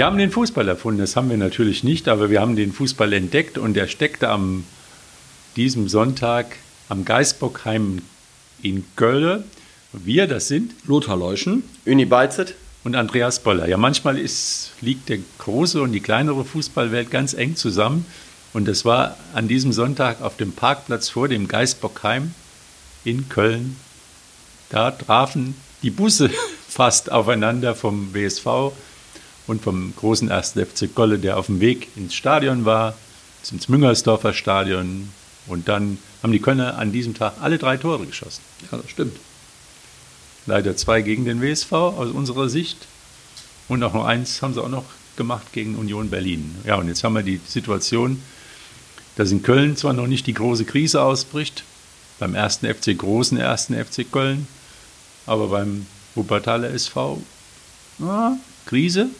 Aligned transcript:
Wir 0.00 0.06
haben 0.06 0.16
den 0.16 0.30
Fußball 0.30 0.66
erfunden, 0.66 0.98
das 0.98 1.14
haben 1.14 1.28
wir 1.28 1.36
natürlich 1.36 1.84
nicht, 1.84 2.08
aber 2.08 2.30
wir 2.30 2.40
haben 2.40 2.56
den 2.56 2.72
Fußball 2.72 3.12
entdeckt 3.12 3.58
und 3.58 3.74
der 3.74 3.86
steckte 3.86 4.30
am 4.30 4.64
diesem 5.56 5.90
Sonntag 5.90 6.56
am 6.88 7.04
Geisbockheim 7.04 8.00
in 8.62 8.86
Köln. 8.96 9.44
Wir, 9.92 10.26
das 10.26 10.48
sind 10.48 10.72
Lothar 10.86 11.18
Leuschen, 11.18 11.64
Uni 11.84 12.06
Beizet 12.06 12.54
und 12.82 12.96
Andreas 12.96 13.40
Boller. 13.40 13.68
Ja, 13.68 13.76
manchmal 13.76 14.16
ist, 14.16 14.70
liegt 14.80 15.10
der 15.10 15.18
große 15.36 15.82
und 15.82 15.92
die 15.92 16.00
kleinere 16.00 16.46
Fußballwelt 16.46 17.10
ganz 17.10 17.34
eng 17.34 17.54
zusammen. 17.54 18.06
Und 18.54 18.68
das 18.68 18.86
war 18.86 19.18
an 19.34 19.48
diesem 19.48 19.74
Sonntag 19.74 20.22
auf 20.22 20.38
dem 20.38 20.52
Parkplatz 20.52 21.10
vor 21.10 21.28
dem 21.28 21.46
Geisbockheim 21.46 22.32
in 23.04 23.28
Köln. 23.28 23.76
Da 24.70 24.92
trafen 24.92 25.56
die 25.82 25.90
Busse 25.90 26.30
fast 26.68 27.12
aufeinander 27.12 27.74
vom 27.74 28.14
WSV 28.14 28.72
und 29.50 29.62
vom 29.62 29.92
großen 29.96 30.30
1. 30.30 30.52
FC 30.52 30.94
Golle, 30.94 31.18
der 31.18 31.36
auf 31.36 31.46
dem 31.46 31.58
Weg 31.58 31.88
ins 31.96 32.14
Stadion 32.14 32.64
war, 32.64 32.94
ins 33.50 33.68
Müngersdorfer 33.68 34.32
Stadion. 34.32 35.08
Und 35.48 35.68
dann 35.68 35.98
haben 36.22 36.32
die 36.32 36.38
Kölner 36.38 36.78
an 36.78 36.92
diesem 36.92 37.14
Tag 37.14 37.34
alle 37.40 37.58
drei 37.58 37.76
Tore 37.76 38.06
geschossen. 38.06 38.42
Ja, 38.70 38.78
das 38.78 38.88
stimmt. 38.88 39.16
Leider 40.46 40.76
zwei 40.76 41.02
gegen 41.02 41.24
den 41.24 41.42
WSV 41.42 41.72
aus 41.72 42.10
unserer 42.12 42.48
Sicht. 42.48 42.86
Und 43.68 43.82
auch 43.82 43.92
noch 43.92 44.04
eins 44.04 44.40
haben 44.40 44.54
sie 44.54 44.62
auch 44.62 44.68
noch 44.68 44.84
gemacht 45.16 45.52
gegen 45.52 45.74
Union 45.74 46.10
Berlin. 46.10 46.54
Ja, 46.64 46.76
und 46.76 46.86
jetzt 46.86 47.02
haben 47.02 47.14
wir 47.14 47.22
die 47.22 47.40
Situation, 47.44 48.22
dass 49.16 49.32
in 49.32 49.42
Köln 49.42 49.76
zwar 49.76 49.94
noch 49.94 50.06
nicht 50.06 50.28
die 50.28 50.34
große 50.34 50.64
Krise 50.64 51.02
ausbricht, 51.02 51.64
beim 52.20 52.36
ersten 52.36 52.72
FC 52.72 52.96
großen 52.96 53.36
ersten 53.36 53.74
FC 53.74 54.10
Köln, 54.10 54.46
aber 55.26 55.48
beim 55.48 55.86
Wuppertaler 56.14 56.70
SV, 56.70 57.20
ja, 57.98 58.36
Krise. 58.66 59.10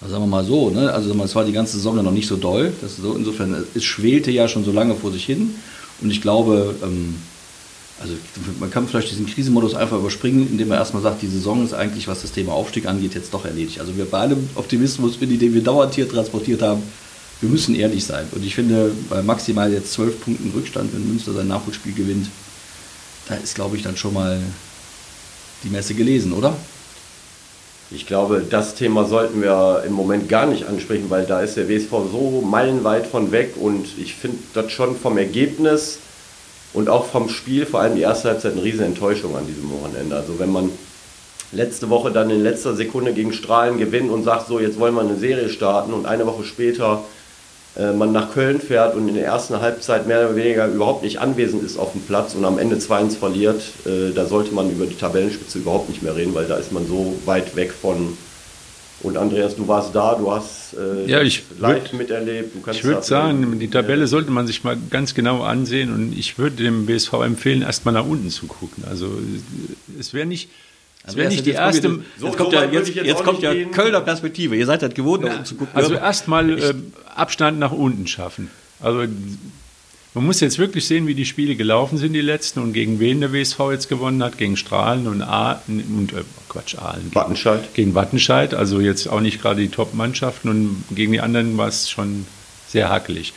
Also 0.00 0.12
sagen 0.12 0.24
wir 0.24 0.28
mal 0.28 0.44
so, 0.44 0.70
ne? 0.70 0.92
also 0.92 1.14
es 1.22 1.34
war 1.34 1.44
die 1.44 1.52
ganze 1.52 1.76
Saison 1.76 1.96
noch 2.02 2.12
nicht 2.12 2.28
so 2.28 2.36
doll. 2.36 2.72
Das 2.82 2.96
so, 2.96 3.14
insofern, 3.14 3.64
es 3.74 3.84
schwelte 3.84 4.30
ja 4.30 4.46
schon 4.46 4.64
so 4.64 4.72
lange 4.72 4.94
vor 4.94 5.10
sich 5.10 5.24
hin. 5.24 5.54
Und 6.02 6.10
ich 6.10 6.20
glaube, 6.20 6.74
ähm, 6.82 7.14
also 7.98 8.12
man 8.60 8.70
kann 8.70 8.86
vielleicht 8.86 9.10
diesen 9.10 9.26
Krisenmodus 9.26 9.74
einfach 9.74 9.98
überspringen, 9.98 10.48
indem 10.50 10.68
man 10.68 10.78
erstmal 10.78 11.02
sagt, 11.02 11.22
die 11.22 11.28
Saison 11.28 11.64
ist 11.64 11.72
eigentlich, 11.72 12.08
was 12.08 12.22
das 12.22 12.32
Thema 12.32 12.52
Aufstieg 12.52 12.86
angeht, 12.86 13.14
jetzt 13.14 13.32
doch 13.32 13.46
erledigt. 13.46 13.80
Also 13.80 13.96
wir 13.96 14.04
bei 14.04 14.18
allem 14.18 14.50
Optimismus, 14.54 15.18
den 15.18 15.54
wir 15.54 15.64
dauernd 15.64 15.94
hier 15.94 16.08
transportiert 16.08 16.60
haben, 16.60 16.82
wir 17.40 17.48
müssen 17.48 17.74
ehrlich 17.74 18.04
sein. 18.04 18.26
Und 18.32 18.44
ich 18.44 18.54
finde, 18.54 18.92
bei 19.08 19.22
maximal 19.22 19.72
jetzt 19.72 19.92
zwölf 19.92 20.20
Punkten 20.20 20.52
Rückstand, 20.54 20.92
wenn 20.94 21.06
Münster 21.08 21.32
sein 21.32 21.48
Nachholspiel 21.48 21.94
gewinnt, 21.94 22.28
da 23.28 23.34
ist, 23.34 23.54
glaube 23.54 23.76
ich, 23.76 23.82
dann 23.82 23.96
schon 23.96 24.14
mal 24.14 24.40
die 25.64 25.68
Messe 25.68 25.94
gelesen, 25.94 26.32
oder? 26.32 26.56
Ich 27.90 28.06
glaube, 28.06 28.42
das 28.48 28.74
Thema 28.74 29.04
sollten 29.04 29.42
wir 29.42 29.84
im 29.86 29.92
Moment 29.92 30.28
gar 30.28 30.46
nicht 30.46 30.66
ansprechen, 30.66 31.08
weil 31.08 31.24
da 31.24 31.40
ist 31.40 31.56
der 31.56 31.68
WSV 31.68 31.90
so 32.10 32.42
meilenweit 32.44 33.06
von 33.06 33.30
weg 33.30 33.54
und 33.60 33.86
ich 33.96 34.14
finde 34.14 34.38
das 34.54 34.72
schon 34.72 34.96
vom 34.96 35.16
Ergebnis 35.18 36.00
und 36.74 36.88
auch 36.88 37.06
vom 37.06 37.28
Spiel, 37.28 37.64
vor 37.64 37.80
allem 37.80 37.94
die 37.94 38.02
erste 38.02 38.30
Halbzeit, 38.30 38.52
eine 38.52 38.64
riesen 38.64 38.86
Enttäuschung 38.86 39.36
an 39.36 39.46
diesem 39.46 39.70
Wochenende. 39.70 40.16
Also 40.16 40.40
wenn 40.40 40.50
man 40.50 40.70
letzte 41.52 41.88
Woche 41.88 42.10
dann 42.10 42.28
in 42.30 42.42
letzter 42.42 42.74
Sekunde 42.74 43.12
gegen 43.12 43.32
Strahlen 43.32 43.78
gewinnt 43.78 44.10
und 44.10 44.24
sagt, 44.24 44.48
so 44.48 44.58
jetzt 44.58 44.80
wollen 44.80 44.94
wir 44.94 45.02
eine 45.02 45.16
Serie 45.16 45.48
starten 45.48 45.92
und 45.92 46.06
eine 46.06 46.26
Woche 46.26 46.42
später 46.42 47.04
man 47.96 48.12
nach 48.12 48.32
Köln 48.32 48.60
fährt 48.60 48.94
und 48.94 49.08
in 49.08 49.14
der 49.14 49.26
ersten 49.26 49.60
Halbzeit 49.60 50.06
mehr 50.06 50.20
oder 50.26 50.36
weniger 50.36 50.66
überhaupt 50.66 51.02
nicht 51.02 51.18
anwesend 51.18 51.62
ist 51.62 51.78
auf 51.78 51.92
dem 51.92 52.00
Platz 52.02 52.34
und 52.34 52.44
am 52.44 52.58
Ende 52.58 52.76
2-1 52.76 53.18
verliert, 53.18 53.62
äh, 53.84 54.12
da 54.14 54.26
sollte 54.26 54.54
man 54.54 54.70
über 54.70 54.86
die 54.86 54.94
Tabellenspitze 54.94 55.58
überhaupt 55.58 55.88
nicht 55.88 56.02
mehr 56.02 56.16
reden, 56.16 56.34
weil 56.34 56.46
da 56.46 56.56
ist 56.56 56.72
man 56.72 56.86
so 56.86 57.14
weit 57.24 57.54
weg 57.56 57.72
von. 57.72 58.16
Und 59.02 59.18
Andreas, 59.18 59.54
du 59.54 59.68
warst 59.68 59.94
da, 59.94 60.14
du 60.14 60.32
hast 60.32 60.74
äh, 60.74 61.04
ja, 61.06 61.20
ich 61.20 61.42
live 61.58 61.92
würd, 61.92 61.92
miterlebt. 61.92 62.56
ich 62.72 62.82
würde 62.82 63.02
sagen, 63.02 63.58
die 63.58 63.68
Tabelle 63.68 64.06
sollte 64.06 64.30
man 64.30 64.46
sich 64.46 64.64
mal 64.64 64.78
ganz 64.88 65.14
genau 65.14 65.42
ansehen 65.42 65.92
und 65.92 66.16
ich 66.18 66.38
würde 66.38 66.56
dem 66.56 66.86
BSV 66.86 67.12
empfehlen, 67.12 67.60
erstmal 67.60 67.92
nach 67.92 68.06
unten 68.06 68.30
zu 68.30 68.46
gucken. 68.46 68.84
Also 68.88 69.10
es 70.00 70.14
wäre 70.14 70.24
nicht 70.24 70.48
das 71.06 71.16
wäre 71.16 71.28
nicht 71.28 71.46
die 71.46 71.52
erste. 71.52 71.88
Jetzt, 71.88 72.00
so, 72.18 72.30
kommt, 72.32 72.50
so 72.50 72.56
ja, 72.56 72.64
jetzt, 72.64 72.94
jetzt, 72.94 73.06
jetzt 73.06 73.24
kommt 73.24 73.40
ja 73.40 73.54
Kölner 73.66 74.00
Perspektive. 74.00 74.56
Ihr 74.56 74.66
seid 74.66 74.82
halt 74.82 74.94
gewohnt, 74.94 75.24
ja, 75.24 75.44
zu 75.44 75.54
gucken. 75.54 75.74
Also 75.74 75.94
erstmal 75.94 76.58
äh, 76.58 76.74
Abstand 77.14 77.58
nach 77.58 77.72
unten 77.72 78.06
schaffen. 78.08 78.50
Also 78.80 79.06
man 80.14 80.24
muss 80.24 80.40
jetzt 80.40 80.58
wirklich 80.58 80.86
sehen, 80.86 81.06
wie 81.06 81.14
die 81.14 81.26
Spiele 81.26 81.54
gelaufen 81.56 81.98
sind, 81.98 82.12
die 82.12 82.20
letzten, 82.22 82.60
und 82.60 82.72
gegen 82.72 82.98
wen 83.00 83.20
der 83.20 83.32
WSV 83.32 83.58
jetzt 83.70 83.88
gewonnen 83.88 84.22
hat. 84.22 84.36
Gegen 84.36 84.56
Strahlen 84.56 85.06
und, 85.06 85.22
A 85.22 85.62
und 85.68 86.12
äh, 86.12 86.22
Quatsch, 86.48 86.74
Aalen. 86.76 87.02
Gegen, 87.04 87.14
Wattenscheid. 87.14 87.74
Gegen 87.74 87.94
Wattenscheid, 87.94 88.54
also 88.54 88.80
jetzt 88.80 89.06
auch 89.08 89.20
nicht 89.20 89.40
gerade 89.40 89.60
die 89.60 89.68
Top-Mannschaften. 89.68 90.48
Und 90.48 90.84
gegen 90.90 91.12
die 91.12 91.20
anderen 91.20 91.56
war 91.56 91.68
es 91.68 91.88
schon 91.88 92.26
sehr 92.66 92.88
hakelig. 92.88 93.32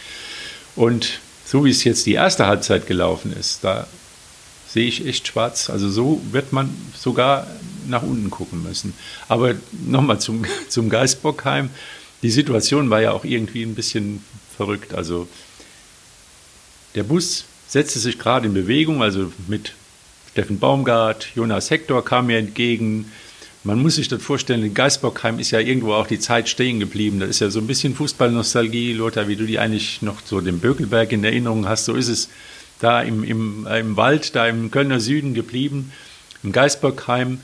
Und 0.75 1.19
so 1.45 1.65
wie 1.65 1.69
es 1.69 1.83
jetzt 1.83 2.05
die 2.05 2.13
erste 2.13 2.47
Halbzeit 2.47 2.87
gelaufen 2.87 3.35
ist, 3.37 3.63
da 3.63 3.85
sehe 4.71 4.87
ich 4.87 5.05
echt 5.05 5.27
schwarz. 5.27 5.69
Also 5.69 5.89
so 5.89 6.21
wird 6.31 6.53
man 6.53 6.69
sogar 6.95 7.47
nach 7.87 8.03
unten 8.03 8.29
gucken 8.29 8.63
müssen. 8.63 8.93
Aber 9.27 9.55
nochmal 9.85 10.19
zum, 10.19 10.45
zum 10.69 10.89
Geistbockheim. 10.89 11.69
Die 12.21 12.29
Situation 12.29 12.89
war 12.89 13.01
ja 13.01 13.11
auch 13.11 13.25
irgendwie 13.25 13.63
ein 13.63 13.75
bisschen 13.75 14.23
verrückt. 14.55 14.93
Also 14.93 15.27
der 16.95 17.03
Bus 17.03 17.45
setzte 17.67 17.99
sich 17.99 18.19
gerade 18.19 18.47
in 18.47 18.53
Bewegung, 18.53 19.01
also 19.01 19.31
mit 19.47 19.73
Steffen 20.31 20.59
Baumgart, 20.59 21.29
Jonas 21.35 21.69
Hector 21.71 22.03
kam 22.03 22.27
mir 22.27 22.37
entgegen. 22.37 23.11
Man 23.63 23.81
muss 23.81 23.95
sich 23.95 24.07
das 24.07 24.21
vorstellen, 24.21 24.63
in 24.63 24.73
Geisbockheim 24.73 25.39
ist 25.39 25.51
ja 25.51 25.59
irgendwo 25.59 25.93
auch 25.93 26.07
die 26.07 26.19
Zeit 26.19 26.47
stehen 26.47 26.79
geblieben. 26.79 27.19
Das 27.19 27.29
ist 27.29 27.41
ja 27.41 27.49
so 27.49 27.59
ein 27.59 27.67
bisschen 27.67 27.95
Fußballnostalgie, 27.95 28.93
Lothar, 28.93 29.27
wie 29.27 29.35
du 29.35 29.45
die 29.45 29.59
eigentlich 29.59 30.01
noch 30.01 30.21
so 30.23 30.39
den 30.41 30.59
Bökelberg 30.59 31.11
in 31.11 31.23
Erinnerung 31.23 31.67
hast. 31.67 31.85
So 31.85 31.95
ist 31.95 32.07
es 32.07 32.29
da 32.79 33.01
im, 33.01 33.23
im, 33.23 33.67
im 33.67 33.97
Wald, 33.97 34.35
da 34.35 34.47
im 34.47 34.71
Kölner 34.71 34.99
Süden 34.99 35.33
geblieben, 35.33 35.91
im 36.43 36.51
Geisbergheim. 36.51 37.39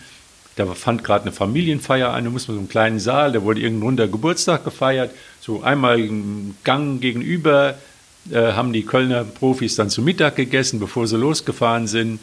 Da 0.55 0.65
fand 0.67 1.03
gerade 1.03 1.23
eine 1.23 1.33
Familienfeier 1.33 2.13
an, 2.13 2.23
da 2.23 2.29
muss 2.29 2.47
man 2.47 2.55
so 2.55 2.59
einen 2.59 2.69
kleinen 2.69 2.99
Saal, 2.99 3.33
da 3.33 3.43
wurde 3.43 3.59
irgendein 3.59 3.87
runder 3.87 4.07
Geburtstag 4.07 4.63
gefeiert. 4.63 5.11
So 5.41 5.63
einmal 5.63 5.99
im 5.99 6.55
Gang 6.63 7.01
gegenüber 7.01 7.75
äh, 8.31 8.53
haben 8.53 8.71
die 8.71 8.83
Kölner 8.83 9.25
Profis 9.25 9.75
dann 9.75 9.89
zu 9.89 10.01
Mittag 10.01 10.37
gegessen, 10.37 10.79
bevor 10.79 11.07
sie 11.07 11.17
losgefahren 11.17 11.87
sind. 11.87 12.19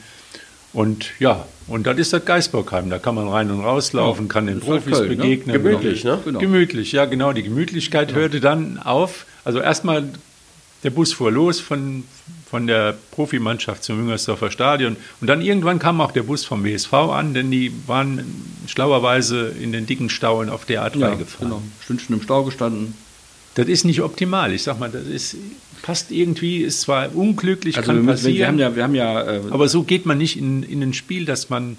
Und 0.73 1.11
ja, 1.19 1.45
und 1.67 1.87
das 1.87 1.99
ist 1.99 2.13
das 2.15 2.25
Geisbergheim. 2.25 2.89
Da 2.89 2.99
kann 2.99 3.15
man 3.15 3.29
rein 3.29 3.51
und 3.51 3.61
rauslaufen, 3.61 4.29
kann 4.29 4.47
den 4.47 4.61
Profis 4.61 4.97
Köln, 4.97 5.11
ne? 5.11 5.17
begegnen. 5.17 5.57
Ne? 5.57 5.63
Gemütlich, 5.63 6.05
ne? 6.05 6.19
Genau. 6.25 6.39
Gemütlich, 6.39 6.93
ja, 6.93 7.05
genau. 7.05 7.33
Die 7.33 7.43
Gemütlichkeit 7.43 8.09
genau. 8.09 8.21
hörte 8.21 8.41
dann 8.41 8.79
auf. 8.79 9.27
Also 9.45 9.61
erstmal, 9.61 10.09
der 10.83 10.91
Bus 10.91 11.13
fuhr 11.13 11.31
los 11.31 11.61
von, 11.61 12.05
von 12.51 12.67
der 12.67 12.97
Profimannschaft 13.13 13.85
zum 13.85 13.99
Müngersdorfer 13.99 14.51
Stadion. 14.51 14.97
Und 15.21 15.27
dann 15.27 15.41
irgendwann 15.41 15.79
kam 15.79 16.01
auch 16.01 16.13
der 16.13 16.25
Bus 16.25 16.45
vom 16.45 16.65
WSV 16.65 16.93
an, 16.93 17.35
denn 17.35 17.51
die 17.51 17.73
waren 17.87 18.25
schlauerweise 18.67 19.49
in 19.61 19.73
den 19.73 19.87
dicken 19.87 20.11
Stauen 20.11 20.49
auf 20.49 20.65
der 20.65 20.87
A3 20.87 20.99
ja, 20.99 21.15
gefahren. 21.15 21.49
Genau, 21.49 21.63
Stündchen 21.83 22.17
im 22.17 22.23
Stau 22.23 22.45
gestanden. 22.45 22.95
Das 23.55 23.69
ist 23.69 23.85
nicht 23.85 24.01
optimal. 24.01 24.53
Ich 24.53 24.63
sag 24.63 24.81
mal, 24.81 24.91
das 24.91 25.07
ist, 25.07 25.37
passt 25.83 26.11
irgendwie, 26.11 26.59
ist 26.59 26.81
zwar 26.81 27.15
unglücklich, 27.15 27.77
also 27.77 27.93
kann 27.93 28.07
wir, 28.07 28.13
passieren. 28.13 28.37
Wir 28.37 28.47
haben 28.47 28.59
ja, 28.59 28.77
wir 28.77 28.83
haben 28.83 28.95
ja 28.95 29.23
äh, 29.23 29.41
aber 29.51 29.69
so 29.69 29.83
geht 29.83 30.07
man 30.07 30.19
nicht 30.19 30.39
in, 30.39 30.63
in 30.63 30.83
ein 30.83 30.95
Spiel, 30.95 31.27
dass 31.27 31.51
man 31.51 31.77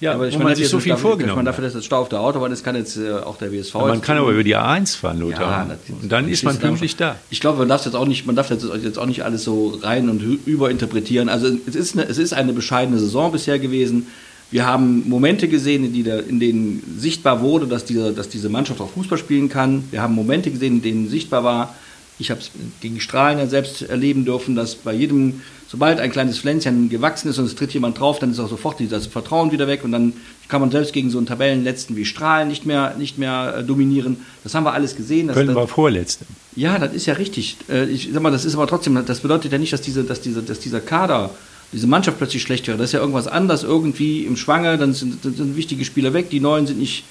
ja, 0.00 0.12
aber 0.12 0.28
ich 0.28 0.34
meine, 0.34 0.50
man 0.50 0.56
sich 0.56 0.68
so 0.68 0.80
viel 0.80 0.96
vorgenommen 0.96 1.36
man 1.36 1.44
dafür, 1.44 1.64
dass 1.64 1.74
es 1.74 1.84
Stau 1.84 2.00
auf 2.00 2.08
der 2.08 2.20
Autobahn 2.20 2.52
ist, 2.52 2.64
kann 2.64 2.74
jetzt 2.74 2.96
äh, 2.96 3.12
auch 3.12 3.38
der 3.38 3.52
WSV. 3.52 3.74
Ja, 3.74 3.86
man 3.86 4.00
kann 4.00 4.18
aber 4.18 4.32
über 4.32 4.44
die 4.44 4.56
A1 4.56 4.98
fahren, 4.98 5.20
Lothar. 5.20 5.68
Ja, 5.68 5.76
und 6.02 6.10
dann 6.10 6.28
ist 6.28 6.42
man 6.42 6.58
pünktlich 6.58 6.96
da. 6.96 7.16
Ich 7.30 7.40
glaube, 7.40 7.58
man 7.58 7.68
darf 7.68 7.84
jetzt 7.84 7.94
auch 7.94 8.06
nicht, 8.06 8.26
man 8.26 8.36
darf 8.36 8.50
jetzt, 8.50 8.98
auch 8.98 9.06
nicht 9.06 9.24
alles 9.24 9.44
so 9.44 9.78
rein 9.82 10.08
und 10.08 10.20
überinterpretieren. 10.46 11.28
Also 11.28 11.48
es 11.66 11.74
ist, 11.74 11.94
eine, 11.94 12.08
es 12.08 12.18
ist 12.18 12.34
eine 12.34 12.52
bescheidene 12.52 12.98
Saison 12.98 13.30
bisher 13.30 13.58
gewesen. 13.58 14.08
Wir 14.50 14.66
haben 14.66 15.08
Momente 15.08 15.48
gesehen, 15.48 15.84
in, 15.84 15.92
die 15.92 16.02
der, 16.02 16.26
in 16.26 16.38
denen 16.38 16.96
sichtbar 16.98 17.40
wurde, 17.40 17.66
dass 17.66 17.84
diese, 17.84 18.12
dass 18.12 18.28
diese 18.28 18.48
Mannschaft 18.48 18.80
auch 18.80 18.90
Fußball 18.90 19.18
spielen 19.18 19.48
kann. 19.48 19.84
Wir 19.90 20.02
haben 20.02 20.14
Momente 20.14 20.50
gesehen, 20.50 20.76
in 20.76 20.82
denen 20.82 21.08
sichtbar 21.08 21.44
war, 21.44 21.74
ich 22.18 22.30
habe 22.30 22.40
es 22.40 22.50
gegen 22.80 23.00
Strahlen 23.00 23.38
ja 23.38 23.46
selbst 23.46 23.82
erleben 23.82 24.24
dürfen, 24.24 24.54
dass 24.54 24.76
bei 24.76 24.92
jedem 24.92 25.40
sobald 25.68 26.00
ein 26.00 26.10
kleines 26.10 26.38
Pflänzchen 26.38 26.88
gewachsen 26.88 27.28
ist 27.28 27.38
und 27.38 27.46
es 27.46 27.54
tritt 27.54 27.72
jemand 27.72 27.98
drauf, 27.98 28.18
dann 28.18 28.30
ist 28.30 28.38
auch 28.38 28.48
sofort 28.48 28.76
das 28.90 29.06
Vertrauen 29.06 29.52
wieder 29.52 29.66
weg 29.66 29.84
und 29.84 29.92
dann 29.92 30.12
kann 30.48 30.60
man 30.60 30.70
selbst 30.70 30.92
gegen 30.92 31.10
so 31.10 31.18
einen 31.18 31.26
Tabellenletzten 31.26 31.96
wie 31.96 32.04
Strahlen 32.04 32.48
nicht 32.48 32.66
mehr, 32.66 32.94
nicht 32.98 33.18
mehr 33.18 33.56
äh, 33.58 33.64
dominieren. 33.64 34.18
Das 34.42 34.54
haben 34.54 34.64
wir 34.64 34.72
alles 34.72 34.94
gesehen. 34.94 35.28
Können 35.28 35.54
wir 35.54 35.66
Vorletzte. 35.66 36.26
Ja, 36.54 36.78
das 36.78 36.92
ist 36.92 37.06
ja 37.06 37.14
richtig. 37.14 37.56
Äh, 37.68 37.86
ich 37.86 38.10
sag 38.12 38.22
mal, 38.22 38.30
das 38.30 38.44
ist 38.44 38.54
aber 38.54 38.66
trotzdem, 38.66 39.02
das 39.06 39.20
bedeutet 39.20 39.52
ja 39.52 39.58
nicht, 39.58 39.72
dass, 39.72 39.80
diese, 39.80 40.04
dass, 40.04 40.20
diese, 40.20 40.42
dass 40.42 40.60
dieser 40.60 40.80
Kader, 40.80 41.30
diese 41.72 41.86
Mannschaft 41.86 42.18
plötzlich 42.18 42.42
schlecht 42.42 42.68
wäre. 42.68 42.78
Das 42.78 42.90
ist 42.90 42.92
ja 42.92 43.00
irgendwas 43.00 43.26
anderes 43.26 43.62
irgendwie 43.62 44.24
im 44.24 44.36
Schwange, 44.36 44.76
dann 44.76 44.92
sind, 44.92 45.24
dann 45.24 45.34
sind 45.34 45.56
wichtige 45.56 45.84
Spieler 45.84 46.12
weg, 46.12 46.30
die 46.30 46.40
Neuen 46.40 46.66
sind 46.66 46.78
nicht, 46.78 47.04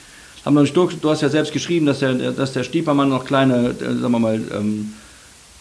haben 0.46 0.54
noch 0.54 0.62
nicht 0.62 0.78
durch. 0.78 0.96
Du 0.96 1.10
hast 1.10 1.22
ja 1.22 1.30
selbst 1.30 1.54
geschrieben, 1.54 1.86
dass 1.86 2.00
der, 2.00 2.14
dass 2.32 2.54
der 2.54 2.64
Stiepermann 2.64 3.10
noch 3.10 3.26
kleine, 3.26 3.70
äh, 3.70 4.00
sagen 4.00 4.12
wir 4.12 4.20
mal, 4.20 4.42
ähm, 4.54 4.94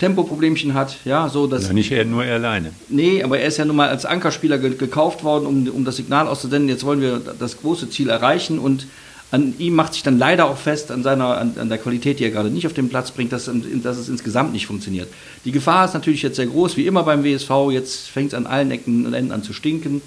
Tempoproblemchen 0.03 0.75
hat. 0.75 0.97
Ja, 1.05 1.29
so 1.29 1.47
dass, 1.47 1.69
ja, 1.69 1.73
nicht 1.73 1.93
er, 1.93 2.05
nur 2.05 2.25
er 2.25 2.35
alleine. 2.35 2.73
Nee, 2.89 3.23
aber 3.23 3.39
er 3.39 3.47
ist 3.47 3.59
ja 3.59 3.65
nun 3.65 3.77
mal 3.77 3.89
als 3.89 4.05
Ankerspieler 4.05 4.59
ge 4.59 4.75
gekauft 4.75 5.23
worden, 5.23 5.47
um, 5.47 5.69
um 5.69 5.85
das 5.85 5.95
Signal 5.95 6.27
auszusenden. 6.27 6.69
Jetzt 6.69 6.85
wollen 6.85 7.01
wir 7.01 7.21
das 7.39 7.59
große 7.59 7.89
Ziel 7.89 8.09
erreichen 8.09 8.59
und 8.59 8.89
an 9.31 9.55
ihm 9.59 9.77
macht 9.77 9.95
sich 9.95 10.03
dann 10.03 10.19
leider 10.19 10.47
auch 10.47 10.59
fest, 10.59 10.91
an, 10.91 11.05
seiner, 11.05 11.39
an, 11.39 11.55
an 11.57 11.69
der 11.69 11.79
Qualität, 11.79 12.19
die 12.19 12.25
er 12.25 12.33
gerade 12.33 12.51
nicht 12.51 12.67
auf 12.67 12.73
den 12.73 12.89
Platz 12.89 13.13
bringt, 13.13 13.33
dass, 13.33 13.49
dass 13.83 13.97
es 13.97 14.09
insgesamt 14.09 14.53
nicht 14.53 14.67
funktioniert. 14.67 15.09
Die 15.45 15.53
Gefahr 15.53 15.85
ist 15.85 15.95
natürlich 15.95 16.23
jetzt 16.23 16.37
sehr 16.37 16.47
groß, 16.47 16.77
wie 16.77 16.87
immer 16.87 17.05
beim 17.05 17.23
WSV. 17.23 17.51
Jetzt 17.71 18.09
fängt 18.09 18.33
es 18.33 18.35
an 18.35 18.47
allen 18.47 18.73
Ecken 18.73 19.07
und 19.07 19.15
Enden 19.15 19.31
an 19.31 19.45
zu 19.45 19.53
stinken. 19.53 20.03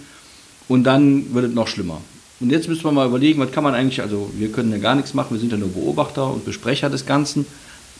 Und 0.67 0.83
dann 0.83 1.33
wird 1.33 1.45
es 1.45 1.53
noch 1.53 1.69
schlimmer. 1.69 2.01
Und 2.41 2.51
jetzt 2.51 2.67
müssen 2.67 2.83
wir 2.83 2.91
mal 2.91 3.07
überlegen, 3.07 3.39
was 3.39 3.51
kann 3.51 3.63
man 3.63 3.73
eigentlich, 3.73 4.01
also 4.01 4.29
wir 4.37 4.51
können 4.51 4.71
ja 4.71 4.77
gar 4.77 4.95
nichts 4.95 5.13
machen, 5.13 5.31
wir 5.31 5.39
sind 5.39 5.53
ja 5.53 5.57
nur 5.57 5.69
Beobachter 5.69 6.29
und 6.31 6.43
Besprecher 6.43 6.89
des 6.89 7.05
Ganzen. 7.05 7.45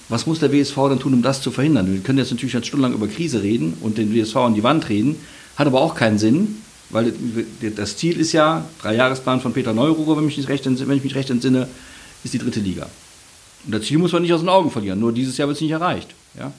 Was 0.10 0.28
muss 0.28 0.40
der 0.40 0.52
WSV 0.52 0.76
dann 0.76 1.00
tun, 1.00 1.14
um 1.14 1.22
das 1.22 1.42
zu 1.42 1.52
verhindern? 1.52 1.92
Wir 1.92 2.02
können 2.02 2.20
jetzt 2.20 2.32
natürlich 2.32 2.54
jetzt 2.54 2.68
stundenlang 2.68 2.94
über 2.94 3.08
Krise 3.08 3.42
reden 3.42 3.78
und 3.82 3.98
den 3.98 4.14
WSV 4.14 4.36
an 4.38 4.56
die 4.56 4.64
Wand 4.64 4.88
reden, 4.90 5.16
hat 5.56 5.68
aber 5.68 5.82
auch 5.82 5.96
keinen 5.96 6.20
Sinn, 6.20 6.62
weil 6.90 7.14
das 7.76 7.98
Ziel 7.98 8.20
ist 8.20 8.32
ja, 8.32 8.66
drei 8.82 8.96
Jahresplan 8.96 9.42
von 9.42 9.54
Peter 9.54 9.74
Neururer, 9.74 10.18
wenn, 10.18 10.26
mich 10.26 10.48
recht, 10.48 10.66
wenn 10.66 10.98
ich 10.98 11.04
mich 11.04 11.16
recht 11.16 11.30
entsinne, 11.30 11.68
ist 12.24 12.34
die 12.34 12.40
dritte 12.40 12.60
Liga. 12.60 12.88
Und 13.66 13.74
das 13.74 13.84
Ziel 13.84 13.98
muss 13.98 14.12
man 14.12 14.22
nicht 14.22 14.34
aus 14.34 14.42
den 14.42 14.50
Augen 14.50 14.70
verlieren, 14.70 15.00
nur 15.00 15.12
dieses 15.12 15.38
Jahr 15.38 15.48
wird 15.48 15.58
es 15.58 15.62
nicht 15.62 15.72
erreicht. 15.72 16.10
Ja? 16.38 16.52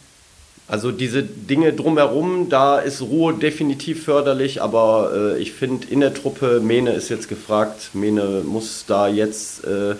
Also 0.68 0.90
diese 0.90 1.22
Dinge 1.22 1.72
drumherum, 1.72 2.48
da 2.48 2.80
ist 2.80 3.00
Ruhe 3.00 3.34
definitiv 3.34 4.02
förderlich, 4.02 4.60
aber 4.60 5.12
äh, 5.36 5.38
ich 5.40 5.52
finde 5.52 5.86
in 5.86 6.00
der 6.00 6.12
Truppe, 6.12 6.60
Mene 6.60 6.92
ist 6.92 7.08
jetzt 7.08 7.28
gefragt, 7.28 7.90
Mene 7.92 8.42
muss 8.44 8.84
da 8.88 9.06
jetzt 9.06 9.64
äh, 9.64 9.94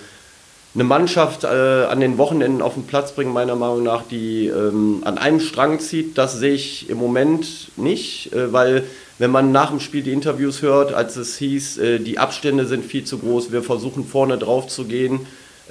eine 0.77 0.85
Mannschaft 0.85 1.45
äh, 1.45 1.47
an 1.47 2.01
den 2.01 2.19
Wochenenden 2.19 2.61
auf 2.61 2.75
den 2.75 2.87
Platz 2.87 3.13
bringen, 3.13 3.33
meiner 3.33 3.57
Meinung 3.57 3.83
nach, 3.83 4.03
die 4.03 4.49
ähm, 4.49 5.01
an 5.07 5.17
einem 5.17 5.41
Strang 5.41 5.81
zieht. 5.81 6.19
Das 6.19 6.39
sehe 6.39 6.53
ich 6.53 6.91
im 6.91 6.99
Moment 6.99 7.71
nicht, 7.77 8.35
äh, 8.35 8.53
weil 8.53 8.85
wenn 9.19 9.31
man 9.31 9.53
nach 9.53 9.71
dem 9.71 9.81
Spiel 9.81 10.03
die 10.03 10.13
Interviews 10.13 10.61
hört, 10.61 10.93
als 10.93 11.17
es 11.17 11.39
hieß, 11.39 11.79
äh, 11.79 11.99
die 11.99 12.19
Abstände 12.19 12.67
sind 12.67 12.85
viel 12.85 13.05
zu 13.05 13.17
groß, 13.17 13.53
wir 13.53 13.63
versuchen 13.63 14.05
vorne 14.05 14.37
drauf 14.37 14.67
zu 14.67 14.85
gehen, 14.85 15.21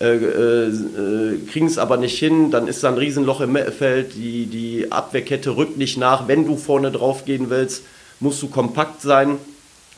äh, 0.02 0.16
äh, 0.16 1.38
kriegen 1.52 1.68
es 1.68 1.78
aber 1.78 1.98
nicht 1.98 2.18
hin, 2.18 2.50
dann 2.50 2.68
ist 2.68 2.84
da 2.84 2.88
ein 2.88 2.98
Riesenloch 2.98 3.42
im 3.42 3.52
Mittelfeld, 3.52 4.16
die, 4.16 4.48
die 4.48 4.92
Abwehrkette 4.92 5.56
rückt 5.56 5.78
nicht 5.78 6.00
nach. 6.00 6.28
Wenn 6.28 6.48
du 6.48 6.58
vorne 6.58 6.92
drauf 6.92 7.26
gehen 7.26 7.52
willst, 7.52 7.84
musst 8.20 8.42
du 8.42 8.48
kompakt 8.48 9.04
sein, 9.04 9.38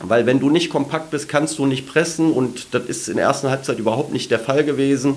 weil 0.00 0.26
wenn 0.26 0.40
du 0.40 0.50
nicht 0.50 0.70
kompakt 0.70 1.10
bist, 1.10 1.28
kannst 1.28 1.58
du 1.58 1.66
nicht 1.66 1.86
pressen 1.86 2.32
und 2.32 2.68
das 2.72 2.84
ist 2.86 3.08
in 3.08 3.16
der 3.16 3.26
ersten 3.26 3.50
Halbzeit 3.50 3.78
überhaupt 3.78 4.12
nicht 4.12 4.30
der 4.30 4.38
Fall 4.38 4.64
gewesen. 4.64 5.16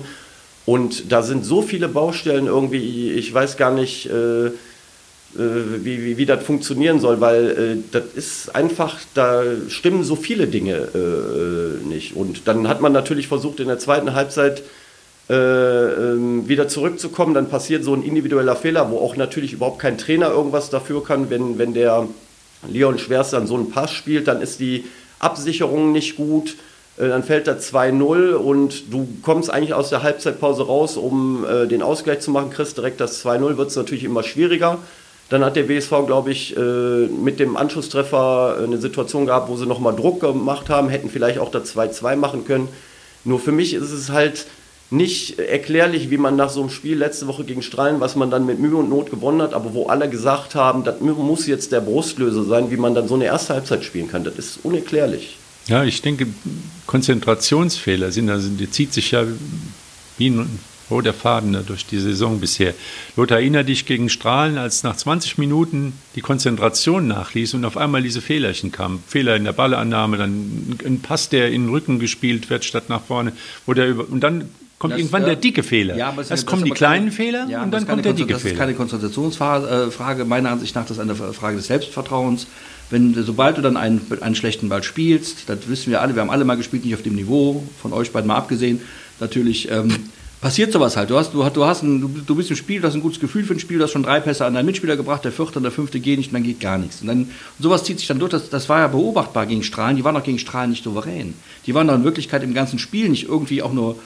Und 0.64 1.10
da 1.10 1.22
sind 1.22 1.44
so 1.44 1.62
viele 1.62 1.88
Baustellen 1.88 2.46
irgendwie, 2.46 3.12
ich 3.12 3.32
weiß 3.32 3.56
gar 3.56 3.72
nicht, 3.72 4.06
äh, 4.06 4.46
äh, 4.46 5.84
wie, 5.84 6.04
wie, 6.04 6.16
wie 6.18 6.26
das 6.26 6.44
funktionieren 6.44 7.00
soll, 7.00 7.20
weil 7.20 7.50
äh, 7.50 7.76
das 7.90 8.04
ist 8.14 8.54
einfach, 8.54 9.00
da 9.14 9.42
stimmen 9.68 10.04
so 10.04 10.14
viele 10.14 10.46
Dinge 10.46 10.74
äh, 10.94 11.86
nicht. 11.86 12.14
Und 12.14 12.46
dann 12.46 12.68
hat 12.68 12.80
man 12.80 12.92
natürlich 12.92 13.28
versucht, 13.28 13.60
in 13.60 13.68
der 13.68 13.78
zweiten 13.78 14.14
Halbzeit 14.14 14.62
äh, 15.30 15.34
ähm, 15.34 16.48
wieder 16.48 16.68
zurückzukommen. 16.68 17.32
Dann 17.32 17.48
passiert 17.48 17.82
so 17.82 17.94
ein 17.94 18.02
individueller 18.02 18.56
Fehler, 18.56 18.90
wo 18.90 18.98
auch 18.98 19.16
natürlich 19.16 19.54
überhaupt 19.54 19.78
kein 19.78 19.96
Trainer 19.96 20.30
irgendwas 20.30 20.68
dafür 20.68 21.02
kann. 21.02 21.30
Wenn, 21.30 21.58
wenn 21.58 21.72
der 21.72 22.06
Leon 22.68 22.98
Schwerst 22.98 23.32
dann 23.32 23.46
so 23.46 23.54
einen 23.54 23.70
Pass 23.70 23.92
spielt, 23.92 24.28
dann 24.28 24.40
ist 24.40 24.60
die 24.60 24.84
Absicherung 25.18 25.92
nicht 25.92 26.16
gut. 26.16 26.56
Äh, 26.96 27.08
dann 27.08 27.22
fällt 27.22 27.46
da 27.46 27.52
2-0 27.52 28.34
und 28.34 28.92
du 28.92 29.08
kommst 29.22 29.50
eigentlich 29.50 29.74
aus 29.74 29.90
der 29.90 30.02
Halbzeitpause 30.02 30.66
raus, 30.66 30.96
um 30.96 31.44
äh, 31.44 31.66
den 31.66 31.82
Ausgleich 31.82 32.20
zu 32.20 32.30
machen, 32.30 32.50
kriegst 32.50 32.76
direkt 32.76 33.00
das 33.00 33.24
2-0, 33.24 33.56
wird 33.56 33.68
es 33.70 33.76
natürlich 33.76 34.04
immer 34.04 34.22
schwieriger. 34.22 34.78
Dann 35.28 35.44
hat 35.44 35.56
der 35.56 35.68
WSV, 35.68 36.06
glaube 36.06 36.30
ich, 36.30 36.56
äh, 36.56 36.60
mit 36.60 37.40
dem 37.40 37.56
Anschlusstreffer 37.56 38.58
eine 38.62 38.76
Situation 38.76 39.24
gehabt, 39.24 39.48
wo 39.48 39.56
sie 39.56 39.66
nochmal 39.66 39.96
Druck 39.96 40.20
gemacht 40.20 40.68
haben, 40.68 40.90
hätten 40.90 41.08
vielleicht 41.08 41.38
auch 41.38 41.50
das 41.50 41.74
2-2 41.74 42.16
machen 42.16 42.44
können. 42.44 42.68
Nur 43.24 43.38
für 43.38 43.52
mich 43.52 43.72
ist 43.72 43.92
es 43.92 44.10
halt 44.10 44.46
nicht 44.92 45.38
erklärlich, 45.38 46.10
wie 46.10 46.18
man 46.18 46.36
nach 46.36 46.50
so 46.50 46.60
einem 46.60 46.70
Spiel 46.70 46.98
letzte 46.98 47.26
Woche 47.26 47.44
gegen 47.44 47.62
Strahlen, 47.62 48.00
was 48.00 48.14
man 48.14 48.30
dann 48.30 48.46
mit 48.46 48.58
Mühe 48.58 48.76
und 48.76 48.90
Not 48.90 49.10
gewonnen 49.10 49.40
hat, 49.40 49.54
aber 49.54 49.74
wo 49.74 49.86
alle 49.86 50.08
gesagt 50.08 50.54
haben, 50.54 50.84
das 50.84 51.00
muss 51.00 51.46
jetzt 51.46 51.72
der 51.72 51.80
Brustlöser 51.80 52.44
sein, 52.44 52.70
wie 52.70 52.76
man 52.76 52.94
dann 52.94 53.08
so 53.08 53.14
eine 53.14 53.24
erste 53.24 53.54
Halbzeit 53.54 53.84
spielen 53.84 54.08
kann. 54.08 54.22
Das 54.22 54.34
ist 54.38 54.60
unerklärlich. 54.62 55.38
Ja, 55.66 55.84
ich 55.84 56.02
denke, 56.02 56.26
Konzentrationsfehler 56.86 58.12
sind, 58.12 58.28
also 58.28 58.48
die 58.48 58.70
zieht 58.70 58.92
sich 58.92 59.12
ja 59.12 59.24
wie 60.18 60.30
ein 60.30 60.58
roter 60.90 61.14
Faden 61.14 61.52
ne, 61.52 61.64
durch 61.66 61.86
die 61.86 61.98
Saison 61.98 62.38
bisher. 62.38 62.74
Lothar, 63.16 63.38
erinnere 63.38 63.64
dich 63.64 63.86
gegen 63.86 64.08
Strahlen, 64.08 64.58
als 64.58 64.82
nach 64.82 64.96
20 64.96 65.38
Minuten 65.38 65.94
die 66.14 66.20
Konzentration 66.20 67.08
nachließ 67.08 67.54
und 67.54 67.64
auf 67.64 67.76
einmal 67.76 68.02
diese 68.02 68.20
Fehlerchen 68.20 68.72
kamen. 68.72 69.02
Fehler 69.06 69.36
in 69.36 69.44
der 69.44 69.52
Ballannahme, 69.52 70.18
dann 70.18 70.78
ein 70.84 71.00
Pass, 71.00 71.28
der 71.28 71.50
in 71.50 71.66
den 71.66 71.70
Rücken 71.70 71.98
gespielt 71.98 72.50
wird, 72.50 72.64
statt 72.64 72.88
nach 72.88 73.02
vorne. 73.02 73.32
Der 73.66 73.88
über, 73.88 74.06
und 74.08 74.20
dann 74.20 74.50
kommt 74.82 74.94
das, 74.94 74.98
irgendwann 74.98 75.24
der 75.24 75.36
dicke 75.36 75.62
Fehler. 75.62 75.96
Ja, 75.96 76.08
aber 76.08 76.28
Erst 76.28 76.44
kommen 76.44 76.64
die 76.64 76.72
kleinen 76.72 77.04
keine, 77.04 77.12
Fehler 77.12 77.46
ja, 77.48 77.62
und 77.62 77.70
dann 77.70 77.86
kommt 77.86 78.04
der 78.04 78.14
dicke 78.14 78.34
Fehler. 78.34 78.42
Das 78.42 78.52
ist 78.52 78.58
keine 78.58 78.74
Konzentrationsfrage, 78.74 80.24
meiner 80.24 80.50
Ansicht 80.50 80.74
nach, 80.74 80.82
das 80.82 80.96
ist 80.96 81.00
eine 81.00 81.14
Frage 81.14 81.56
des 81.56 81.68
Selbstvertrauens. 81.68 82.48
Wenn, 82.90 83.14
sobald 83.14 83.56
du 83.58 83.62
dann 83.62 83.76
einen, 83.76 84.04
einen 84.20 84.34
schlechten 84.34 84.68
Ball 84.68 84.82
spielst, 84.82 85.48
das 85.48 85.68
wissen 85.68 85.92
wir 85.92 86.00
alle, 86.02 86.16
wir 86.16 86.22
haben 86.22 86.30
alle 86.30 86.44
mal 86.44 86.56
gespielt, 86.56 86.84
nicht 86.84 86.94
auf 86.94 87.02
dem 87.02 87.14
Niveau, 87.14 87.64
von 87.80 87.92
euch 87.92 88.10
beiden 88.10 88.26
mal 88.26 88.34
abgesehen, 88.34 88.80
natürlich 89.20 89.70
ähm, 89.70 89.94
passiert 90.40 90.72
sowas 90.72 90.96
halt. 90.96 91.10
Du, 91.10 91.16
hast, 91.16 91.32
du, 91.32 91.48
du, 91.48 91.64
hast 91.64 91.82
ein, 91.84 92.24
du, 92.26 92.34
bist 92.34 92.50
im 92.50 92.56
Spiel, 92.56 92.80
du 92.80 92.88
hast 92.88 92.94
ein 92.94 93.00
gutes 93.00 93.20
Gefühl 93.20 93.44
für 93.44 93.54
ein 93.54 93.60
Spiel, 93.60 93.78
du 93.78 93.84
hast 93.84 93.92
schon 93.92 94.02
drei 94.02 94.18
Pässe 94.18 94.44
an 94.44 94.54
deinen 94.54 94.66
Mitspieler 94.66 94.96
gebracht, 94.96 95.24
der 95.24 95.30
vierte 95.30 95.60
und 95.60 95.62
der 95.62 95.70
fünfte 95.70 96.00
geht 96.00 96.18
nicht 96.18 96.30
und 96.30 96.34
dann 96.34 96.42
geht 96.42 96.58
gar 96.58 96.76
nichts. 96.76 97.02
Und, 97.02 97.06
dann, 97.06 97.30
sowas 97.60 97.84
zieht 97.84 98.00
sich 98.00 98.08
dann 98.08 98.18
durch. 98.18 98.32
Das, 98.32 98.50
das 98.50 98.68
war 98.68 98.80
ja 98.80 98.88
beobachtbar 98.88 99.46
gegen 99.46 99.62
Strahlen. 99.62 99.96
Die 99.96 100.02
waren 100.02 100.16
auch 100.16 100.24
gegen 100.24 100.40
Strahlen 100.40 100.70
nicht 100.70 100.82
souverän. 100.82 101.34
Die 101.66 101.74
waren 101.74 101.86
doch 101.86 101.94
in 101.94 102.02
Wirklichkeit 102.02 102.42
im 102.42 102.52
ganzen 102.52 102.80
Spiel 102.80 103.08
nicht 103.08 103.28
irgendwie 103.28 103.62
auch 103.62 103.72
nur, 103.72 103.96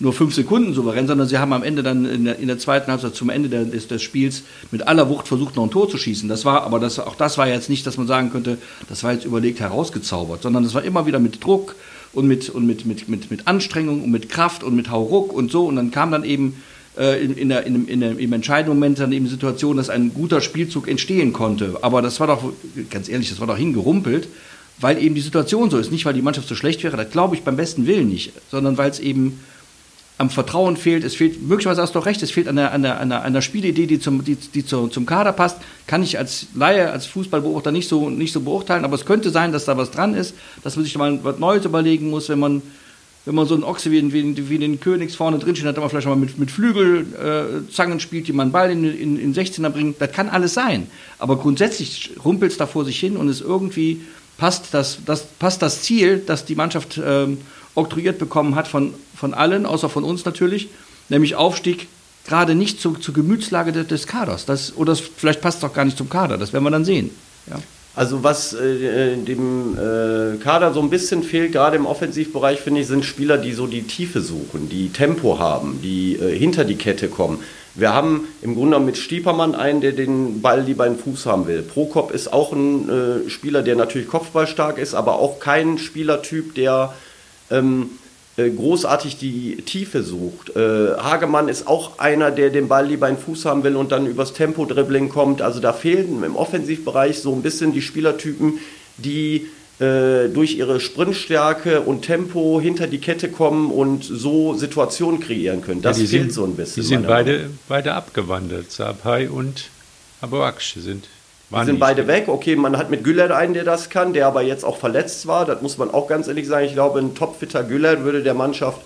nur 0.00 0.12
fünf 0.12 0.34
Sekunden 0.34 0.74
souverän, 0.74 1.06
sondern 1.06 1.28
sie 1.28 1.38
haben 1.38 1.52
am 1.52 1.62
Ende 1.62 1.82
dann 1.82 2.04
in 2.04 2.24
der, 2.24 2.38
in 2.38 2.48
der 2.48 2.58
zweiten 2.58 2.90
Halbzeit 2.90 3.14
zum 3.14 3.30
Ende 3.30 3.48
des, 3.48 3.86
des, 3.86 4.02
Spiels 4.02 4.42
mit 4.70 4.88
aller 4.88 5.08
Wucht 5.08 5.28
versucht, 5.28 5.54
noch 5.56 5.64
ein 5.64 5.70
Tor 5.70 5.88
zu 5.88 5.98
schießen. 5.98 6.28
Das 6.28 6.44
war, 6.44 6.64
aber 6.64 6.80
das, 6.80 6.98
auch 6.98 7.14
das 7.14 7.38
war 7.38 7.46
jetzt 7.46 7.70
nicht, 7.70 7.86
dass 7.86 7.96
man 7.96 8.06
sagen 8.06 8.30
könnte, 8.30 8.58
das 8.88 9.04
war 9.04 9.12
jetzt 9.12 9.24
überlegt 9.24 9.60
herausgezaubert, 9.60 10.42
sondern 10.42 10.64
das 10.64 10.74
war 10.74 10.82
immer 10.82 11.06
wieder 11.06 11.20
mit 11.20 11.44
Druck, 11.44 11.76
und 12.14 12.26
mit, 12.26 12.48
und 12.48 12.66
mit, 12.66 12.86
mit, 12.86 13.08
mit, 13.08 13.30
mit 13.30 13.46
Anstrengung 13.46 14.02
und 14.02 14.10
mit 14.10 14.28
Kraft 14.28 14.62
und 14.62 14.74
mit 14.76 14.90
Hauruck 14.90 15.32
und 15.32 15.50
so. 15.50 15.66
Und 15.66 15.76
dann 15.76 15.90
kam 15.90 16.10
dann 16.10 16.24
eben 16.24 16.62
äh, 16.96 17.22
in, 17.22 17.36
in, 17.36 17.48
der, 17.48 17.66
in, 17.66 17.86
in 17.88 18.00
der, 18.00 18.18
im 18.18 18.32
entscheidenden 18.32 18.78
Moment 18.78 18.98
dann 19.00 19.12
eben 19.12 19.26
Situation, 19.26 19.76
dass 19.76 19.90
ein 19.90 20.14
guter 20.14 20.40
Spielzug 20.40 20.88
entstehen 20.88 21.32
konnte. 21.32 21.78
Aber 21.82 22.02
das 22.02 22.20
war 22.20 22.26
doch, 22.28 22.52
ganz 22.90 23.08
ehrlich, 23.08 23.30
das 23.30 23.40
war 23.40 23.46
doch 23.46 23.56
hingerumpelt, 23.56 24.28
weil 24.80 25.02
eben 25.02 25.14
die 25.14 25.20
Situation 25.20 25.70
so 25.70 25.78
ist. 25.78 25.90
Nicht, 25.90 26.04
weil 26.04 26.14
die 26.14 26.22
Mannschaft 26.22 26.48
so 26.48 26.54
schlecht 26.54 26.82
wäre, 26.84 26.96
das 26.96 27.10
glaube 27.10 27.34
ich 27.34 27.42
beim 27.42 27.56
besten 27.56 27.86
Willen 27.86 28.08
nicht, 28.08 28.32
sondern 28.50 28.78
weil 28.78 28.90
es 28.90 29.00
eben 29.00 29.40
am 30.16 30.30
Vertrauen 30.30 30.76
fehlt, 30.76 31.02
es 31.02 31.16
fehlt, 31.16 31.42
möglicherweise 31.42 31.82
hast 31.82 31.94
du 31.94 31.98
doch 31.98 32.06
recht, 32.06 32.22
es 32.22 32.30
fehlt 32.30 32.46
an 32.46 32.54
der, 32.54 32.72
an 32.72 32.82
der, 32.82 33.00
an 33.00 33.42
Spielidee, 33.42 33.86
die, 33.86 33.98
zum, 33.98 34.24
die, 34.24 34.36
die 34.36 34.64
zu, 34.64 34.86
zum 34.86 35.06
Kader 35.06 35.32
passt. 35.32 35.58
Kann 35.88 36.04
ich 36.04 36.18
als 36.18 36.46
Laie, 36.54 36.92
als 36.92 37.06
Fußballbeobachter 37.06 37.72
nicht 37.72 37.88
so, 37.88 38.10
nicht 38.10 38.32
so 38.32 38.40
beurteilen, 38.40 38.84
aber 38.84 38.94
es 38.94 39.06
könnte 39.06 39.30
sein, 39.30 39.50
dass 39.50 39.64
da 39.64 39.76
was 39.76 39.90
dran 39.90 40.14
ist, 40.14 40.34
dass 40.62 40.76
man 40.76 40.84
sich 40.84 40.96
mal 40.96 41.18
was 41.24 41.38
Neues 41.38 41.64
überlegen 41.64 42.10
muss, 42.10 42.28
wenn 42.28 42.38
man, 42.38 42.62
wenn 43.24 43.34
man 43.34 43.46
so 43.46 43.54
einen 43.54 43.64
Ochse 43.64 43.90
wie, 43.90 44.12
wie, 44.12 44.48
wie 44.48 44.58
den 44.58 44.78
Königs 44.78 45.16
vorne 45.16 45.40
drinsteht, 45.40 45.66
hat, 45.66 45.78
man 45.78 45.90
vielleicht 45.90 46.06
mal 46.06 46.14
mit, 46.14 46.38
mit 46.38 46.52
Flügelzangen 46.52 47.98
äh, 47.98 48.00
spielt, 48.00 48.28
die 48.28 48.32
man 48.32 48.52
Ball 48.52 48.70
in, 48.70 48.84
in, 48.84 49.18
in 49.18 49.34
16er 49.34 49.70
bringt. 49.70 50.00
Das 50.00 50.12
kann 50.12 50.28
alles 50.28 50.54
sein. 50.54 50.86
Aber 51.18 51.38
grundsätzlich 51.38 52.12
rumpelt 52.24 52.52
es 52.52 52.58
da 52.58 52.68
vor 52.68 52.84
sich 52.84 53.00
hin 53.00 53.16
und 53.16 53.28
es 53.28 53.40
irgendwie 53.40 54.02
passt 54.36 54.74
das, 54.74 54.98
das, 55.06 55.26
passt 55.26 55.62
das 55.62 55.82
Ziel, 55.82 56.22
das 56.24 56.44
die 56.44 56.54
Mannschaft 56.54 57.00
ähm, 57.04 57.38
oktroyiert 57.74 58.18
bekommen 58.18 58.54
hat 58.54 58.68
von, 58.68 58.94
von 59.16 59.34
allen, 59.34 59.66
außer 59.66 59.88
von 59.88 60.04
uns 60.04 60.24
natürlich, 60.24 60.68
nämlich 61.08 61.34
Aufstieg 61.34 61.88
gerade 62.26 62.54
nicht 62.54 62.80
zu, 62.80 62.92
zur 62.94 63.14
Gemütslage 63.14 63.72
des, 63.72 63.86
des 63.88 64.06
Kaders. 64.06 64.46
Das, 64.46 64.76
oder 64.76 64.92
das, 64.92 65.00
vielleicht 65.00 65.40
passt 65.40 65.58
es 65.58 65.64
auch 65.64 65.74
gar 65.74 65.84
nicht 65.84 65.98
zum 65.98 66.08
Kader, 66.08 66.38
das 66.38 66.52
werden 66.52 66.64
wir 66.64 66.70
dann 66.70 66.84
sehen. 66.84 67.10
Ja. 67.48 67.56
Also 67.96 68.24
was 68.24 68.54
äh, 68.54 69.16
dem 69.16 69.78
äh, 69.78 70.36
Kader 70.38 70.72
so 70.72 70.80
ein 70.80 70.90
bisschen 70.90 71.22
fehlt, 71.22 71.52
gerade 71.52 71.76
im 71.76 71.86
Offensivbereich, 71.86 72.58
finde 72.60 72.80
ich, 72.80 72.88
sind 72.88 73.04
Spieler, 73.04 73.38
die 73.38 73.52
so 73.52 73.68
die 73.68 73.82
Tiefe 73.82 74.20
suchen, 74.20 74.68
die 74.68 74.88
Tempo 74.88 75.38
haben, 75.38 75.78
die 75.80 76.16
äh, 76.16 76.36
hinter 76.36 76.64
die 76.64 76.74
Kette 76.74 77.06
kommen. 77.06 77.38
Wir 77.76 77.92
haben 77.92 78.26
im 78.42 78.56
Grunde 78.56 78.80
mit 78.80 78.96
Stiepermann 78.96 79.54
einen, 79.54 79.80
der 79.80 79.92
den 79.92 80.42
Ball 80.42 80.62
lieber 80.62 80.86
im 80.86 80.98
Fuß 80.98 81.26
haben 81.26 81.46
will. 81.46 81.62
Prokop 81.62 82.10
ist 82.10 82.32
auch 82.32 82.52
ein 82.52 82.88
äh, 82.88 83.30
Spieler, 83.30 83.62
der 83.62 83.76
natürlich 83.76 84.08
kopfballstark 84.08 84.78
ist, 84.78 84.94
aber 84.94 85.20
auch 85.20 85.38
kein 85.38 85.78
Spielertyp, 85.78 86.54
der 86.56 86.94
ähm, 87.58 87.90
äh, 88.36 88.50
großartig 88.50 89.16
die 89.16 89.56
Tiefe 89.64 90.02
sucht. 90.02 90.56
Äh, 90.56 90.96
Hagemann 90.98 91.48
ist 91.48 91.68
auch 91.68 91.98
einer, 91.98 92.30
der 92.32 92.50
den 92.50 92.66
Ball 92.66 92.86
lieber 92.86 93.08
in 93.08 93.16
Fuß 93.16 93.44
haben 93.44 93.62
will 93.62 93.76
und 93.76 93.92
dann 93.92 94.06
übers 94.06 94.32
Tempo-Dribbling 94.32 95.08
kommt. 95.08 95.40
Also 95.40 95.60
da 95.60 95.72
fehlen 95.72 96.24
im 96.24 96.34
Offensivbereich 96.34 97.20
so 97.20 97.32
ein 97.32 97.42
bisschen 97.42 97.72
die 97.72 97.82
Spielertypen, 97.82 98.58
die 98.96 99.48
äh, 99.78 100.28
durch 100.28 100.56
ihre 100.56 100.80
Sprintstärke 100.80 101.80
und 101.82 102.02
Tempo 102.02 102.60
hinter 102.60 102.88
die 102.88 102.98
Kette 102.98 103.28
kommen 103.28 103.70
und 103.70 104.02
so 104.04 104.54
Situationen 104.54 105.20
kreieren 105.20 105.62
können. 105.62 105.82
Das 105.82 105.98
ja, 105.98 106.06
fehlt 106.06 106.22
sind, 106.22 106.32
so 106.32 106.44
ein 106.44 106.56
bisschen. 106.56 106.82
Die 106.82 106.88
sind 106.88 107.06
beide, 107.06 107.50
beide 107.68 107.94
abgewandelt. 107.94 108.72
Sabai 108.72 109.30
und 109.30 109.70
Aboaksch 110.20 110.74
sind 110.74 111.08
die 111.60 111.66
sind 111.66 111.80
beide 111.80 112.06
weg. 112.06 112.28
Okay, 112.28 112.56
man 112.56 112.76
hat 112.76 112.90
mit 112.90 113.04
Güller 113.04 113.34
einen, 113.36 113.54
der 113.54 113.64
das 113.64 113.90
kann, 113.90 114.12
der 114.12 114.26
aber 114.26 114.42
jetzt 114.42 114.64
auch 114.64 114.76
verletzt 114.76 115.26
war. 115.26 115.44
Das 115.44 115.62
muss 115.62 115.78
man 115.78 115.90
auch 115.90 116.06
ganz 116.06 116.28
ehrlich 116.28 116.46
sagen. 116.46 116.66
Ich 116.66 116.74
glaube, 116.74 116.98
ein 116.98 117.14
topfitter 117.14 117.64
Güller 117.64 118.04
würde 118.04 118.22
der 118.22 118.34
Mannschaft 118.34 118.80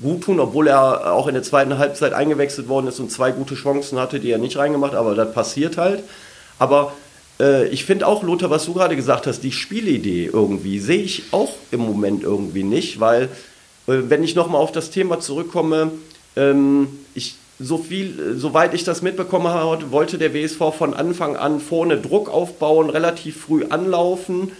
gut 0.00 0.24
tun, 0.24 0.40
obwohl 0.40 0.68
er 0.68 1.12
auch 1.12 1.26
in 1.28 1.34
der 1.34 1.42
zweiten 1.42 1.78
Halbzeit 1.78 2.12
eingewechselt 2.12 2.68
worden 2.68 2.88
ist 2.88 3.00
und 3.00 3.10
zwei 3.10 3.30
gute 3.30 3.54
Chancen 3.54 3.98
hatte, 3.98 4.20
die 4.20 4.30
er 4.30 4.38
nicht 4.38 4.56
reingemacht, 4.56 4.94
aber 4.94 5.14
das 5.14 5.32
passiert 5.32 5.76
halt. 5.76 6.02
Aber 6.58 6.92
äh, 7.40 7.68
ich 7.68 7.84
finde 7.84 8.06
auch, 8.06 8.22
Lothar, 8.22 8.50
was 8.50 8.64
du 8.64 8.74
gerade 8.74 8.96
gesagt 8.96 9.26
hast, 9.26 9.40
die 9.40 9.52
Spielidee 9.52 10.30
irgendwie 10.32 10.80
sehe 10.80 11.02
ich 11.02 11.24
auch 11.32 11.54
im 11.70 11.80
Moment 11.80 12.22
irgendwie 12.22 12.64
nicht, 12.64 13.00
weil 13.00 13.24
äh, 13.86 13.98
wenn 14.08 14.24
ich 14.24 14.34
nochmal 14.34 14.60
auf 14.60 14.72
das 14.72 14.90
Thema 14.90 15.20
zurückkomme, 15.20 15.92
ähm, 16.36 16.88
ich 17.14 17.36
so 17.62 17.78
viel, 17.78 18.34
soweit 18.36 18.74
ich 18.74 18.84
das 18.84 19.02
mitbekommen 19.02 19.48
habe, 19.48 19.90
wollte 19.92 20.18
der 20.18 20.34
WSV 20.34 20.74
von 20.76 20.94
Anfang 20.94 21.36
an 21.36 21.60
vorne 21.60 21.98
Druck 21.98 22.28
aufbauen, 22.28 22.90
relativ 22.90 23.40
früh 23.42 23.64
anlaufen. 23.68 24.52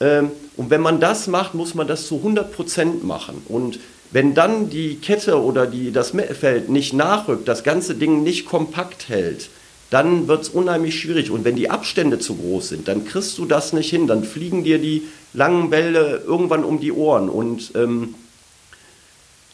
Ähm, 0.00 0.30
und 0.56 0.70
wenn 0.70 0.80
man 0.80 1.00
das 1.00 1.26
macht, 1.26 1.54
muss 1.54 1.74
man 1.74 1.86
das 1.86 2.06
zu 2.06 2.16
100 2.16 2.52
Prozent 2.52 3.04
machen. 3.04 3.42
Und 3.48 3.78
wenn 4.10 4.34
dann 4.34 4.68
die 4.68 4.96
Kette 4.96 5.42
oder 5.42 5.66
die, 5.66 5.90
das 5.90 6.12
Mittelfeld 6.12 6.68
nicht 6.68 6.92
nachrückt, 6.92 7.48
das 7.48 7.64
ganze 7.64 7.94
Ding 7.94 8.22
nicht 8.22 8.44
kompakt 8.44 9.08
hält, 9.08 9.48
dann 9.88 10.28
wird 10.28 10.42
es 10.42 10.48
unheimlich 10.48 10.98
schwierig. 10.98 11.30
Und 11.30 11.44
wenn 11.44 11.56
die 11.56 11.70
Abstände 11.70 12.18
zu 12.18 12.36
groß 12.36 12.70
sind, 12.70 12.88
dann 12.88 13.04
kriegst 13.04 13.38
du 13.38 13.46
das 13.46 13.72
nicht 13.72 13.90
hin. 13.90 14.06
Dann 14.06 14.24
fliegen 14.24 14.64
dir 14.64 14.78
die 14.78 15.02
langen 15.32 15.70
Bälle 15.70 16.22
irgendwann 16.26 16.64
um 16.64 16.80
die 16.80 16.92
Ohren. 16.92 17.28
Und 17.28 17.72
ähm, 17.74 18.14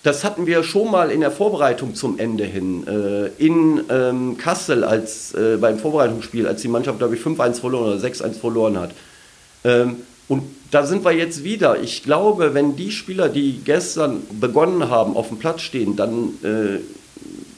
das 0.02 0.25
hatten 0.25 0.47
wir 0.47 0.62
schon 0.62 0.90
mal 0.90 1.11
in 1.11 1.21
der 1.21 1.31
Vorbereitung 1.31 1.95
zum 1.95 2.19
Ende 2.19 2.45
hin. 2.45 2.87
Äh, 2.87 3.45
in 3.45 3.83
ähm, 3.90 4.38
Kassel 4.38 4.85
als, 4.85 5.35
äh, 5.35 5.57
beim 5.61 5.78
Vorbereitungsspiel, 5.78 6.47
als 6.47 6.62
die 6.62 6.69
Mannschaft, 6.69 6.99
glaube 6.99 7.17
ich, 7.17 7.23
5-1 7.23 7.61
verloren 7.61 7.93
oder 7.93 8.09
6-1 8.09 8.38
verloren 8.38 8.78
hat. 8.78 8.93
Ähm, 9.64 9.97
und 10.28 10.43
da 10.71 10.87
sind 10.87 11.05
wir 11.05 11.12
jetzt 11.12 11.43
wieder. 11.43 11.81
Ich 11.81 12.02
glaube, 12.02 12.55
wenn 12.55 12.76
die 12.76 12.93
Spieler, 12.93 13.28
die 13.28 13.61
gestern 13.64 14.23
begonnen 14.40 14.88
haben, 14.88 15.17
auf 15.17 15.28
dem 15.28 15.38
Platz 15.38 15.62
stehen, 15.62 15.97
dann 15.97 16.35
äh, 16.43 16.81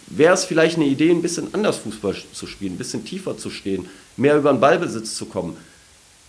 wäre 0.06 0.34
es 0.34 0.44
vielleicht 0.44 0.76
eine 0.76 0.86
Idee, 0.86 1.10
ein 1.10 1.22
bisschen 1.22 1.52
anders 1.52 1.78
Fußball 1.78 2.14
zu 2.32 2.46
spielen, 2.46 2.74
ein 2.74 2.78
bisschen 2.78 3.04
tiefer 3.04 3.36
zu 3.36 3.50
stehen, 3.50 3.86
mehr 4.16 4.36
über 4.36 4.52
den 4.52 4.60
Ballbesitz 4.60 5.14
zu 5.14 5.26
kommen. 5.26 5.56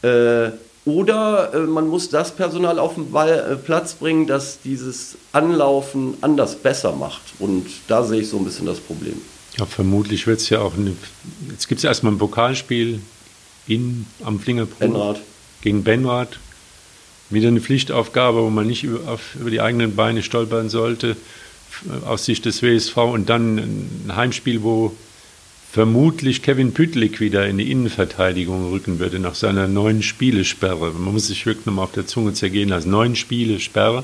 Äh, 0.01 0.49
oder 0.85 1.53
äh, 1.53 1.59
man 1.59 1.87
muss 1.87 2.09
das 2.09 2.35
Personal 2.35 2.79
auf 2.79 2.95
den 2.95 3.11
Ball, 3.11 3.51
äh, 3.51 3.55
Platz 3.55 3.93
bringen, 3.93 4.25
das 4.25 4.59
dieses 4.63 5.15
Anlaufen 5.31 6.15
anders 6.21 6.55
besser 6.55 6.93
macht. 6.93 7.21
Und 7.39 7.67
da 7.87 8.03
sehe 8.03 8.21
ich 8.21 8.29
so 8.29 8.37
ein 8.37 8.45
bisschen 8.45 8.65
das 8.65 8.79
Problem. 8.79 9.21
Ja, 9.57 9.65
vermutlich 9.65 10.25
wird 10.27 10.39
es 10.39 10.49
ja 10.49 10.59
auch. 10.59 10.75
Eine, 10.75 10.95
jetzt 11.51 11.67
gibt 11.67 11.79
es 11.79 11.83
erstmal 11.85 12.13
ein 12.13 12.17
Pokalspiel 12.17 13.01
in, 13.67 14.05
am 14.23 14.39
Flingerbruch 14.39 14.79
Benrad. 14.79 15.19
gegen 15.61 15.83
Benrad. 15.83 16.39
Wieder 17.29 17.49
eine 17.49 17.61
Pflichtaufgabe, 17.61 18.41
wo 18.41 18.49
man 18.49 18.67
nicht 18.67 18.83
über, 18.83 19.11
auf, 19.11 19.35
über 19.39 19.51
die 19.51 19.61
eigenen 19.61 19.95
Beine 19.95 20.23
stolpern 20.23 20.69
sollte, 20.69 21.15
aus 22.05 22.25
Sicht 22.25 22.45
des 22.45 22.61
WSV. 22.63 22.97
Und 22.97 23.29
dann 23.29 23.57
ein 23.57 24.15
Heimspiel, 24.15 24.63
wo 24.63 24.95
vermutlich 25.71 26.41
Kevin 26.41 26.73
Pütlik 26.73 27.21
wieder 27.21 27.47
in 27.47 27.57
die 27.57 27.71
Innenverteidigung 27.71 28.71
rücken 28.71 28.99
würde 28.99 29.19
nach 29.19 29.35
seiner 29.35 29.69
neuen 29.69 30.03
Spielesperre. 30.03 30.91
Man 30.91 31.13
muss 31.13 31.27
sich 31.27 31.45
wirklich 31.45 31.65
nochmal 31.65 31.85
auf 31.85 31.93
der 31.93 32.05
Zunge 32.05 32.33
zergehen 32.33 32.67
lassen. 32.67 32.91
Neun 32.91 33.15
Spielesperre. 33.15 34.03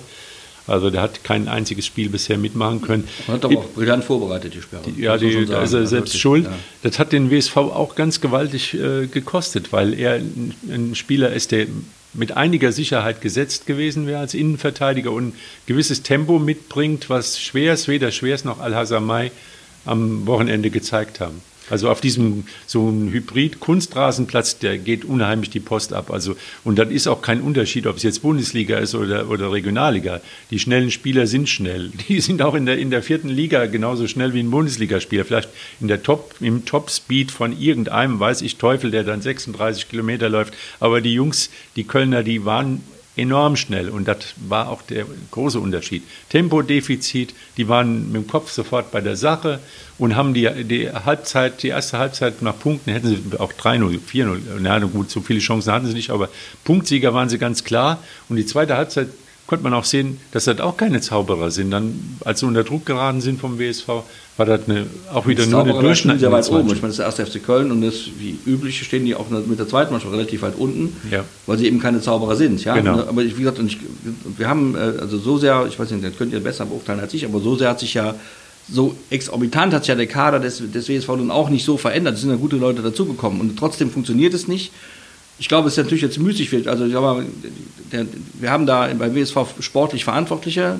Also 0.66 0.90
der 0.90 1.02
hat 1.02 1.26
kein 1.26 1.50
einziges 1.50 1.86
Spiel 1.86 2.10
bisher 2.10 2.38
mitmachen 2.38 2.82
können. 2.82 3.08
Man 3.28 3.38
hat 3.38 3.46
aber 3.46 3.58
auch 3.58 3.70
brillant 3.70 4.06
vorbereitet, 4.06 4.54
die 4.54 4.62
Sperre. 4.62 4.84
Die, 4.84 5.02
ja, 5.02 5.18
die, 5.18 5.46
da 5.46 5.64
ist 5.64 5.74
er 5.74 5.88
selbst 5.88 6.14
wirklich, 6.14 6.22
schuld. 6.22 6.46
Ja. 6.46 6.54
Das 6.84 7.00
hat 7.00 7.12
den 7.12 7.32
WSV 7.32 7.58
auch 7.58 7.96
ganz 7.96 8.22
gewaltig 8.22 8.74
äh, 8.74 9.08
gekostet, 9.08 9.74
weil 9.74 9.94
er 9.94 10.16
ein, 10.16 10.54
ein, 10.70 10.96
Spieler 10.96 11.34
ist, 11.34 11.52
der 11.52 11.68
mit 12.14 12.36
einiger 12.36 12.72
Sicherheit 12.72 13.22
gesetzt 13.22 13.66
gewesen 13.66 14.08
wäre 14.08 14.20
als 14.20 14.34
Innenverteidiger 14.34 15.12
und 15.12 15.30
ein 15.30 15.34
gewisses 15.68 16.02
Tempo 16.02 16.40
mitbringt, 16.40 17.10
was 17.10 17.42
Schwers, 17.42 17.90
weder 17.90 18.12
Schwers 18.12 18.46
noch 18.46 18.60
Al-Hasamai 18.60 19.32
am 19.86 20.28
Wochenende 20.28 20.70
gezeigt 20.70 21.20
haben. 21.20 21.42
Also 21.70 21.90
auf 21.90 22.02
diesem 22.02 22.46
so 22.66 22.90
ein 22.90 23.12
Hybrid-Kunstrasenplatz, 23.12 24.60
der 24.60 24.78
geht 24.78 25.06
unheimlich 25.06 25.50
die 25.50 25.60
Post 25.60 25.94
ab. 25.94 26.12
Also, 26.12 26.36
und 26.64 26.80
dann 26.80 26.92
ist 26.92 27.08
auch 27.08 27.22
kein 27.22 27.42
Unterschied, 27.42 27.88
ob 27.88 27.98
es 27.98 28.04
jetzt 28.04 28.22
Bundesliga 28.22 28.78
ist 28.78 28.96
oder, 28.96 29.30
oder 29.30 29.52
Regionalliga. 29.52 30.22
Die 30.52 30.60
schnellen 30.60 30.92
Spieler 30.92 31.28
sind 31.28 31.50
schnell. 31.50 31.92
Die 32.08 32.22
sind 32.22 32.42
auch 32.42 32.56
in 32.56 32.66
der, 32.66 32.78
in 32.78 32.90
der 32.90 33.04
vierten 33.04 33.30
Liga 33.30 33.66
genauso 33.66 34.08
schnell 34.08 34.34
wie 34.34 34.40
ein 34.40 34.52
Bundesligaspieler. 34.52 35.26
Vielleicht 35.26 35.50
in 35.82 35.88
der 35.88 36.04
Top, 36.04 36.36
im 36.40 36.66
Top-Speed 36.66 37.32
von 37.32 37.58
irgendeinem, 37.58 38.20
weiß 38.20 38.42
ich 38.42 38.58
Teufel, 38.58 38.92
der 38.92 39.04
dann 39.04 39.22
36 39.22 39.90
Kilometer 39.90 40.30
läuft. 40.30 40.54
Aber 40.80 41.02
die 41.02 41.14
Jungs, 41.14 41.50
die 41.76 41.84
Kölner, 41.84 42.24
die 42.24 42.46
waren 42.46 42.82
enorm 43.18 43.56
schnell 43.56 43.90
und 43.90 44.08
das 44.08 44.34
war 44.38 44.70
auch 44.70 44.82
der 44.82 45.06
große 45.32 45.60
Unterschied. 45.60 46.04
Tempodefizit, 46.30 47.34
die 47.58 47.68
waren 47.68 48.12
mit 48.12 48.24
dem 48.24 48.28
Kopf 48.28 48.52
sofort 48.52 48.92
bei 48.92 49.02
der 49.02 49.16
Sache 49.16 49.60
und 49.98 50.16
haben 50.16 50.34
die, 50.34 50.50
die 50.64 50.90
Halbzeit, 50.90 51.64
die 51.64 51.70
erste 51.70 51.98
Halbzeit 51.98 52.42
nach 52.42 52.58
Punkten 52.58 52.92
hätten 52.92 53.08
sie 53.10 53.40
auch 53.40 53.52
3-0, 53.54 54.00
4-0, 54.00 54.40
na 54.62 54.80
gut, 54.80 55.10
so 55.10 55.22
viele 55.22 55.40
Chancen 55.40 55.74
hatten 55.74 55.88
sie 55.88 55.94
nicht, 55.94 56.12
aber 56.12 56.30
Punktsieger 56.64 57.14
waren 57.14 57.30
sie 57.30 57.40
ganz 57.40 57.64
klar 57.64 58.04
und 58.30 58.38
die 58.38 58.46
zweite 58.46 58.78
Halbzeit 58.78 59.10
konnte 59.48 59.64
man 59.64 59.74
auch 59.74 59.86
sehen, 59.86 60.20
dass 60.32 60.46
das 60.46 60.60
auch 60.60 60.78
keine 60.78 61.02
Zauberer 61.02 61.50
sind. 61.52 61.72
Dann, 61.72 62.18
als 62.24 62.42
sie 62.42 62.46
unter 62.46 62.64
Druck 62.64 62.86
geraten 62.86 63.22
sind 63.22 63.40
vom 63.40 63.58
WSV, 63.58 63.88
war 64.36 64.46
das 64.46 64.62
eine, 64.68 64.86
auch 65.12 65.26
wieder 65.26 65.44
das 65.44 65.52
nur 65.52 65.64
eine 65.64 65.74
Durchschnitt. 65.74 66.20
sehr 66.20 66.32
weit 66.32 66.50
oben. 66.52 66.68
Ich 66.68 66.82
meine, 66.82 66.94
das 66.94 67.00
ist 67.10 67.18
der 67.18 67.26
erste 67.26 67.26
FC 67.26 67.44
Köln 67.44 67.72
und 67.72 67.82
das, 67.82 67.96
wie 68.20 68.38
üblich, 68.46 68.84
stehen 68.84 69.06
die 69.06 69.16
auch 69.16 69.30
mit 69.30 69.58
der 69.58 69.68
zweiten 69.68 69.92
Mannschaft 69.92 70.14
relativ 70.14 70.42
weit 70.42 70.56
unten, 70.58 70.96
ja. 71.10 71.24
weil 71.46 71.58
sie 71.58 71.66
eben 71.66 71.80
keine 71.80 72.02
Zauberer 72.02 72.36
sind. 72.36 72.64
Ja? 72.64 72.76
Genau. 72.76 73.00
Aber 73.00 73.24
ich, 73.24 73.36
wie 73.38 73.42
gesagt, 73.42 73.60
ich, 73.66 73.80
wir 74.38 74.48
haben 74.48 74.76
äh, 74.76 75.00
also 75.00 75.18
so 75.18 75.38
sehr, 75.38 75.66
ich 75.68 75.80
weiß 75.80 75.90
nicht, 75.92 76.04
das 76.04 76.18
könnt 76.18 76.34
ihr 76.34 76.42
besser 76.42 76.66
beurteilen 76.66 77.00
als 77.00 77.14
ich, 77.14 77.26
aber 77.26 77.40
so 77.40 77.56
sehr 77.56 77.70
hat 77.70 77.80
sich 77.80 77.94
ja 77.94 78.14
so 78.70 78.98
exorbitant 79.10 79.74
hat 79.74 79.84
sich 79.84 79.90
ja 79.90 79.96
der 79.96 80.08
Kader 80.08 80.40
des, 80.40 80.62
des 80.72 80.90
WSV 80.90 81.08
nun 81.08 81.32
auch 81.32 81.50
nicht 81.50 81.64
so 81.64 81.78
verändert. 81.78 82.16
Es 82.16 82.22
sind 82.22 82.32
ja 82.32 82.36
gute 82.36 82.58
Leute 82.58 82.82
dazugekommen 82.82 83.40
und 83.40 83.58
trotzdem 83.58 83.90
funktioniert 83.90 84.34
es 84.34 84.50
nicht. 84.50 84.74
Ich 85.40 85.48
glaube, 85.48 85.68
es 85.68 85.78
ist 85.78 85.84
natürlich 85.84 86.02
jetzt 86.02 86.20
müßig 86.20 86.52
wird. 86.52 86.68
Also 86.68 86.86
ich 86.86 86.92
glaube, 86.92 87.26
wir 88.40 88.52
haben 88.52 88.66
da 88.66 88.90
beim 88.98 89.16
WSV 89.16 89.38
sportlich 89.60 90.04
Verantwortliche, 90.04 90.80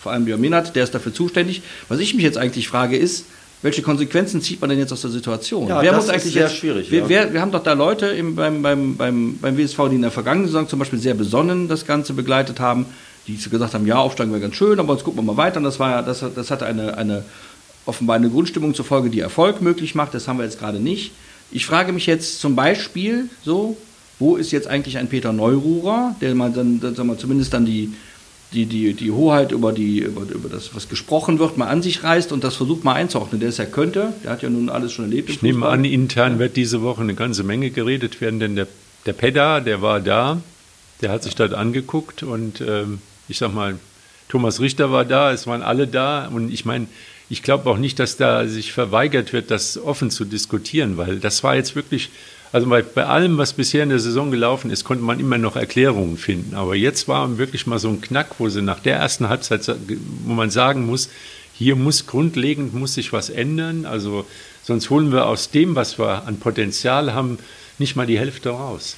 vor 0.00 0.12
allem 0.12 0.24
Björn 0.24 0.40
Minert, 0.40 0.74
der 0.74 0.84
ist 0.84 0.94
dafür 0.94 1.12
zuständig. 1.12 1.62
Was 1.88 2.00
ich 2.00 2.14
mich 2.14 2.24
jetzt 2.24 2.38
eigentlich 2.38 2.68
frage, 2.68 2.96
ist, 2.96 3.26
welche 3.62 3.82
Konsequenzen 3.82 4.42
zieht 4.42 4.60
man 4.60 4.70
denn 4.70 4.78
jetzt 4.80 4.92
aus 4.92 5.02
der 5.02 5.10
Situation? 5.10 5.68
Ja, 5.68 5.80
wer 5.80 5.92
das 5.92 6.06
muss 6.06 6.08
eigentlich 6.08 6.26
ist 6.26 6.32
sehr 6.32 6.42
jetzt, 6.48 6.56
schwierig. 6.56 6.90
Wir, 6.90 7.00
ja. 7.00 7.08
wer, 7.08 7.32
wir, 7.32 7.40
haben 7.40 7.52
doch 7.52 7.62
da 7.62 7.74
Leute 7.74 8.06
im, 8.06 8.34
beim, 8.34 8.60
beim, 8.60 8.96
beim, 8.96 9.38
beim 9.38 9.56
WSV, 9.56 9.88
die 9.88 9.96
in 9.96 10.02
der 10.02 10.10
vergangenen 10.10 10.48
Saison 10.48 10.68
zum 10.68 10.80
Beispiel 10.80 10.98
sehr 10.98 11.14
besonnen 11.14 11.68
das 11.68 11.86
Ganze 11.86 12.12
begleitet 12.12 12.58
haben, 12.58 12.86
die 13.28 13.36
gesagt 13.36 13.74
haben, 13.74 13.86
ja, 13.86 13.98
aufsteigen 13.98 14.32
wäre 14.32 14.40
ganz 14.40 14.56
schön, 14.56 14.80
aber 14.80 14.94
jetzt 14.94 15.04
gucken 15.04 15.20
wir 15.20 15.32
mal 15.32 15.36
weiter. 15.36 15.58
Und 15.58 15.64
das, 15.64 15.78
war 15.78 15.90
ja, 15.90 16.02
das, 16.02 16.24
das 16.34 16.50
hatte 16.50 16.66
eine, 16.66 16.98
eine, 16.98 17.24
offenbar 17.86 18.16
eine 18.16 18.30
Grundstimmung 18.30 18.74
zur 18.74 18.84
Folge, 18.84 19.10
die 19.10 19.20
Erfolg 19.20 19.62
möglich 19.62 19.94
macht. 19.94 20.12
Das 20.14 20.26
haben 20.26 20.38
wir 20.38 20.44
jetzt 20.44 20.58
gerade 20.58 20.80
nicht. 20.80 21.12
Ich 21.52 21.66
frage 21.66 21.92
mich 21.92 22.06
jetzt 22.06 22.40
zum 22.40 22.56
Beispiel 22.56 23.28
so, 23.44 23.76
wo 24.18 24.36
ist 24.36 24.52
jetzt 24.52 24.68
eigentlich 24.68 24.98
ein 24.98 25.08
Peter 25.08 25.32
Neururer, 25.32 26.16
der 26.20 26.34
mal 26.34 26.50
dann, 26.50 26.80
sagen 26.80 27.08
wir, 27.08 27.18
zumindest 27.18 27.52
dann 27.52 27.66
die, 27.66 27.92
die, 28.52 28.66
die, 28.66 28.94
die 28.94 29.10
Hoheit 29.10 29.52
über, 29.52 29.72
die, 29.72 29.98
über, 29.98 30.22
über 30.22 30.48
das, 30.48 30.74
was 30.74 30.88
gesprochen 30.88 31.38
wird, 31.38 31.58
mal 31.58 31.66
an 31.66 31.82
sich 31.82 32.02
reißt 32.02 32.32
und 32.32 32.44
das 32.44 32.56
versucht 32.56 32.84
mal 32.84 32.94
einzuordnen. 32.94 33.40
Der 33.40 33.48
es 33.48 33.58
ja 33.58 33.64
könnte, 33.64 34.12
der 34.24 34.30
hat 34.30 34.42
ja 34.42 34.50
nun 34.50 34.68
alles 34.68 34.92
schon 34.92 35.06
erlebt. 35.06 35.30
Ich 35.30 35.42
nehme 35.42 35.66
an, 35.66 35.84
intern 35.84 36.38
wird 36.38 36.56
diese 36.56 36.82
Woche 36.82 37.02
eine 37.02 37.14
ganze 37.14 37.42
Menge 37.42 37.70
geredet 37.70 38.20
werden, 38.20 38.40
denn 38.40 38.56
der, 38.56 38.68
der 39.06 39.12
Pedda, 39.12 39.60
der 39.60 39.82
war 39.82 40.00
da, 40.00 40.40
der 41.00 41.10
hat 41.10 41.22
sich 41.22 41.34
dort 41.34 41.54
angeguckt 41.54 42.22
und 42.22 42.60
ähm, 42.60 42.98
ich 43.28 43.38
sag 43.38 43.52
mal, 43.52 43.78
Thomas 44.28 44.60
Richter 44.60 44.90
war 44.92 45.04
da, 45.04 45.32
es 45.32 45.46
waren 45.46 45.62
alle 45.62 45.86
da 45.86 46.28
und 46.28 46.52
ich 46.52 46.64
meine, 46.64 46.86
ich 47.32 47.42
glaube 47.42 47.70
auch 47.70 47.78
nicht, 47.78 47.98
dass 47.98 48.18
da 48.18 48.46
sich 48.46 48.74
verweigert 48.74 49.32
wird, 49.32 49.50
das 49.50 49.78
offen 49.78 50.10
zu 50.10 50.26
diskutieren, 50.26 50.98
weil 50.98 51.18
das 51.18 51.42
war 51.42 51.56
jetzt 51.56 51.74
wirklich, 51.74 52.10
also 52.52 52.68
bei, 52.68 52.82
bei 52.82 53.06
allem, 53.06 53.38
was 53.38 53.54
bisher 53.54 53.82
in 53.82 53.88
der 53.88 54.00
Saison 54.00 54.30
gelaufen 54.30 54.70
ist, 54.70 54.84
konnte 54.84 55.02
man 55.02 55.18
immer 55.18 55.38
noch 55.38 55.56
Erklärungen 55.56 56.18
finden. 56.18 56.54
Aber 56.54 56.76
jetzt 56.76 57.08
war 57.08 57.38
wirklich 57.38 57.66
mal 57.66 57.78
so 57.78 57.88
ein 57.88 58.02
Knack, 58.02 58.38
wo 58.38 58.50
sie 58.50 58.60
nach 58.60 58.80
der 58.80 58.96
ersten 58.96 59.30
Halbzeit, 59.30 59.66
wo 60.26 60.34
man 60.34 60.50
sagen 60.50 60.84
muss, 60.84 61.08
hier 61.54 61.74
muss 61.74 62.06
grundlegend 62.06 62.74
muss 62.74 62.92
sich 62.92 63.14
was 63.14 63.30
ändern. 63.30 63.86
Also 63.86 64.26
sonst 64.62 64.90
holen 64.90 65.10
wir 65.10 65.24
aus 65.24 65.50
dem, 65.50 65.74
was 65.74 65.98
wir 65.98 66.26
an 66.26 66.38
Potenzial 66.38 67.14
haben, 67.14 67.38
nicht 67.78 67.96
mal 67.96 68.06
die 68.06 68.18
Hälfte 68.18 68.50
raus. 68.50 68.96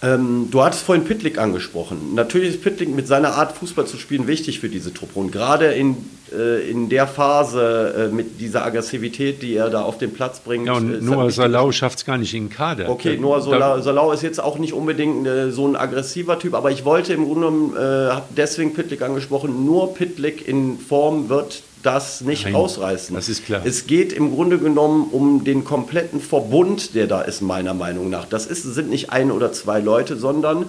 Ähm, 0.00 0.48
du 0.50 0.62
hattest 0.62 0.84
vorhin 0.84 1.04
Pitlick 1.04 1.38
angesprochen. 1.38 2.14
Natürlich 2.14 2.50
ist 2.50 2.62
Pitlick 2.62 2.88
mit 2.88 3.08
seiner 3.08 3.34
Art 3.34 3.56
Fußball 3.56 3.86
zu 3.86 3.96
spielen 3.96 4.28
wichtig 4.28 4.60
für 4.60 4.68
diese 4.68 4.94
Truppe. 4.94 5.18
Und 5.18 5.32
gerade 5.32 5.72
in, 5.72 5.96
äh, 6.32 6.70
in 6.70 6.88
der 6.88 7.08
Phase 7.08 8.08
äh, 8.10 8.14
mit 8.14 8.40
dieser 8.40 8.64
Aggressivität, 8.64 9.42
die 9.42 9.56
er 9.56 9.70
da 9.70 9.82
auf 9.82 9.98
den 9.98 10.12
Platz 10.12 10.38
bringt. 10.38 10.66
Ja, 10.66 10.74
und 10.74 11.02
Noah 11.02 11.32
Salau 11.32 11.72
schafft 11.72 11.98
es 11.98 12.04
gar 12.04 12.16
nicht 12.16 12.32
in 12.32 12.44
den 12.44 12.50
Kader. 12.50 12.88
Okay, 12.88 13.16
Noah 13.16 13.40
Salau, 13.40 13.80
Salau 13.80 14.12
ist 14.12 14.22
jetzt 14.22 14.40
auch 14.40 14.58
nicht 14.58 14.72
unbedingt 14.72 15.26
äh, 15.26 15.50
so 15.50 15.66
ein 15.66 15.74
aggressiver 15.74 16.38
Typ, 16.38 16.54
aber 16.54 16.70
ich 16.70 16.84
wollte 16.84 17.12
im 17.12 17.24
Grunde 17.24 17.46
genommen, 17.46 17.76
äh, 17.76 18.20
deswegen 18.36 18.74
Pitlick 18.74 19.02
angesprochen, 19.02 19.64
nur 19.64 19.94
Pitlick 19.94 20.46
in 20.46 20.78
Form 20.78 21.28
wird 21.28 21.62
das 21.82 22.20
nicht 22.20 22.44
Nein, 22.44 22.54
rausreißen. 22.54 23.14
Das 23.14 23.28
ist 23.28 23.44
klar. 23.44 23.62
Es 23.64 23.86
geht 23.86 24.12
im 24.12 24.34
Grunde 24.34 24.58
genommen 24.58 25.08
um 25.10 25.44
den 25.44 25.64
kompletten 25.64 26.20
Verbund, 26.20 26.94
der 26.94 27.06
da 27.06 27.22
ist, 27.22 27.40
meiner 27.40 27.74
Meinung 27.74 28.10
nach. 28.10 28.26
Das 28.26 28.46
ist, 28.46 28.62
sind 28.62 28.90
nicht 28.90 29.10
ein 29.10 29.30
oder 29.30 29.52
zwei 29.52 29.80
Leute, 29.80 30.16
sondern 30.16 30.66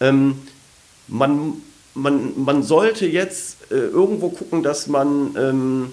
ähm, 0.00 0.36
man 1.08 1.54
man, 1.94 2.32
man 2.42 2.62
sollte 2.62 3.06
jetzt 3.06 3.70
äh, 3.70 3.74
irgendwo 3.74 4.30
gucken, 4.30 4.62
dass 4.62 4.86
man, 4.86 5.34
ähm, 5.36 5.92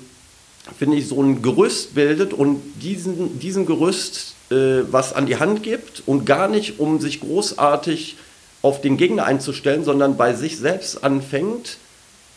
finde 0.77 0.97
ich, 0.97 1.07
so 1.07 1.21
ein 1.21 1.41
Gerüst 1.41 1.95
bildet 1.95 2.33
und 2.33 2.61
diesen, 2.81 3.39
diesem 3.39 3.65
Gerüst 3.65 4.35
äh, 4.49 4.83
was 4.91 5.13
an 5.13 5.25
die 5.25 5.37
Hand 5.37 5.63
gibt 5.63 6.03
und 6.05 6.25
gar 6.25 6.47
nicht, 6.47 6.79
um 6.79 6.99
sich 6.99 7.19
großartig 7.19 8.17
auf 8.61 8.81
den 8.81 8.97
Gegner 8.97 9.25
einzustellen, 9.25 9.83
sondern 9.83 10.17
bei 10.17 10.33
sich 10.33 10.57
selbst 10.57 11.03
anfängt 11.03 11.77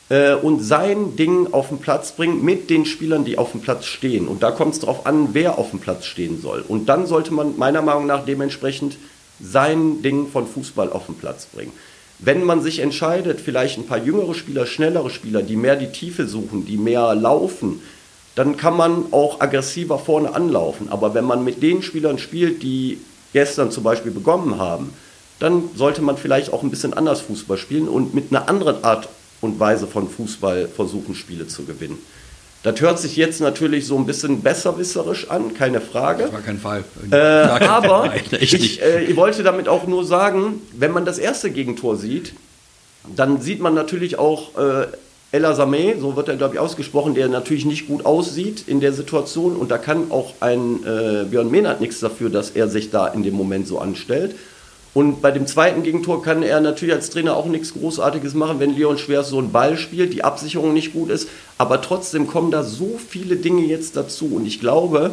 äh, 0.08 0.34
und 0.34 0.60
sein 0.62 1.16
Ding 1.16 1.52
auf 1.52 1.68
den 1.68 1.78
Platz 1.78 2.12
bringt 2.12 2.42
mit 2.42 2.70
den 2.70 2.84
Spielern, 2.84 3.24
die 3.24 3.38
auf 3.38 3.52
dem 3.52 3.60
Platz 3.60 3.86
stehen. 3.86 4.28
Und 4.28 4.42
da 4.42 4.50
kommt 4.50 4.74
es 4.74 4.80
darauf 4.80 5.06
an, 5.06 5.28
wer 5.32 5.58
auf 5.58 5.70
dem 5.70 5.80
Platz 5.80 6.06
stehen 6.06 6.40
soll. 6.40 6.64
Und 6.66 6.88
dann 6.88 7.06
sollte 7.06 7.32
man 7.32 7.56
meiner 7.56 7.82
Meinung 7.82 8.06
nach 8.06 8.24
dementsprechend 8.24 8.96
sein 9.40 10.02
Ding 10.02 10.28
von 10.28 10.46
Fußball 10.46 10.92
auf 10.92 11.06
den 11.06 11.16
Platz 11.16 11.46
bringen. 11.46 11.72
Wenn 12.18 12.44
man 12.44 12.62
sich 12.62 12.78
entscheidet, 12.78 13.40
vielleicht 13.40 13.78
ein 13.78 13.86
paar 13.86 13.98
jüngere 13.98 14.34
Spieler, 14.34 14.66
schnellere 14.66 15.10
Spieler, 15.10 15.42
die 15.42 15.56
mehr 15.56 15.74
die 15.74 15.90
Tiefe 15.90 16.28
suchen, 16.28 16.64
die 16.64 16.76
mehr 16.76 17.14
laufen, 17.16 17.80
dann 18.36 18.56
kann 18.56 18.76
man 18.76 19.12
auch 19.12 19.40
aggressiver 19.40 19.98
vorne 19.98 20.34
anlaufen. 20.34 20.88
Aber 20.88 21.14
wenn 21.14 21.24
man 21.24 21.42
mit 21.42 21.62
den 21.62 21.82
Spielern 21.82 22.18
spielt, 22.18 22.62
die 22.62 22.98
gestern 23.32 23.70
zum 23.70 23.82
Beispiel 23.82 24.12
begonnen 24.12 24.58
haben, 24.58 24.92
dann 25.40 25.70
sollte 25.74 26.02
man 26.02 26.16
vielleicht 26.16 26.52
auch 26.52 26.62
ein 26.62 26.70
bisschen 26.70 26.94
anders 26.94 27.20
Fußball 27.22 27.58
spielen 27.58 27.88
und 27.88 28.14
mit 28.14 28.30
einer 28.30 28.48
anderen 28.48 28.84
Art 28.84 29.08
und 29.42 29.60
Weise 29.60 29.86
von 29.86 30.08
Fußball 30.08 30.68
versuchen, 30.68 31.14
Spiele 31.14 31.46
zu 31.46 31.64
gewinnen. 31.64 31.98
Das 32.62 32.80
hört 32.80 32.98
sich 33.00 33.16
jetzt 33.16 33.40
natürlich 33.40 33.86
so 33.86 33.96
ein 33.96 34.06
bisschen 34.06 34.40
besserwisserisch 34.40 35.28
an, 35.28 35.52
keine 35.52 35.80
Frage. 35.80 36.24
Das 36.24 36.32
war 36.32 36.40
kein 36.40 36.58
Fall. 36.58 36.84
Äh, 37.10 37.16
aber 37.16 38.12
ich, 38.40 38.80
äh, 38.80 39.04
ich, 39.04 39.16
wollte 39.16 39.42
damit 39.42 39.66
auch 39.66 39.86
nur 39.88 40.04
sagen, 40.04 40.62
wenn 40.72 40.92
man 40.92 41.04
das 41.04 41.18
erste 41.18 41.50
Gegentor 41.50 41.96
sieht, 41.96 42.34
dann 43.16 43.40
sieht 43.40 43.60
man 43.60 43.74
natürlich 43.74 44.16
auch 44.16 44.56
äh, 44.56 44.86
El 45.32 45.44
Azameh, 45.44 45.96
so 45.98 46.14
wird 46.14 46.28
er 46.28 46.36
glaube 46.36 46.54
ich 46.54 46.60
ausgesprochen, 46.60 47.14
der 47.14 47.28
natürlich 47.28 47.64
nicht 47.64 47.88
gut 47.88 48.06
aussieht 48.06 48.64
in 48.68 48.80
der 48.80 48.92
Situation 48.92 49.56
und 49.56 49.72
da 49.72 49.78
kann 49.78 50.12
auch 50.12 50.34
ein 50.38 50.84
äh, 50.84 51.24
Björn 51.24 51.50
Mehnert 51.50 51.80
nichts 51.80 51.98
dafür, 51.98 52.30
dass 52.30 52.50
er 52.50 52.68
sich 52.68 52.90
da 52.90 53.08
in 53.08 53.24
dem 53.24 53.34
Moment 53.34 53.66
so 53.66 53.80
anstellt. 53.80 54.36
Und 54.94 55.22
bei 55.22 55.30
dem 55.30 55.46
zweiten 55.46 55.82
Gegentor 55.82 56.22
kann 56.22 56.42
er 56.42 56.60
natürlich 56.60 56.94
als 56.94 57.08
Trainer 57.08 57.36
auch 57.36 57.46
nichts 57.46 57.72
Großartiges 57.72 58.34
machen, 58.34 58.60
wenn 58.60 58.76
Leon 58.76 58.98
Schwers 58.98 59.30
so 59.30 59.38
einen 59.38 59.50
Ball 59.50 59.78
spielt, 59.78 60.12
die 60.12 60.22
Absicherung 60.22 60.74
nicht 60.74 60.92
gut 60.92 61.08
ist. 61.08 61.28
Aber 61.56 61.80
trotzdem 61.80 62.26
kommen 62.26 62.50
da 62.50 62.62
so 62.62 63.00
viele 63.08 63.36
Dinge 63.36 63.64
jetzt 63.64 63.96
dazu. 63.96 64.26
Und 64.34 64.46
ich 64.46 64.60
glaube, 64.60 65.12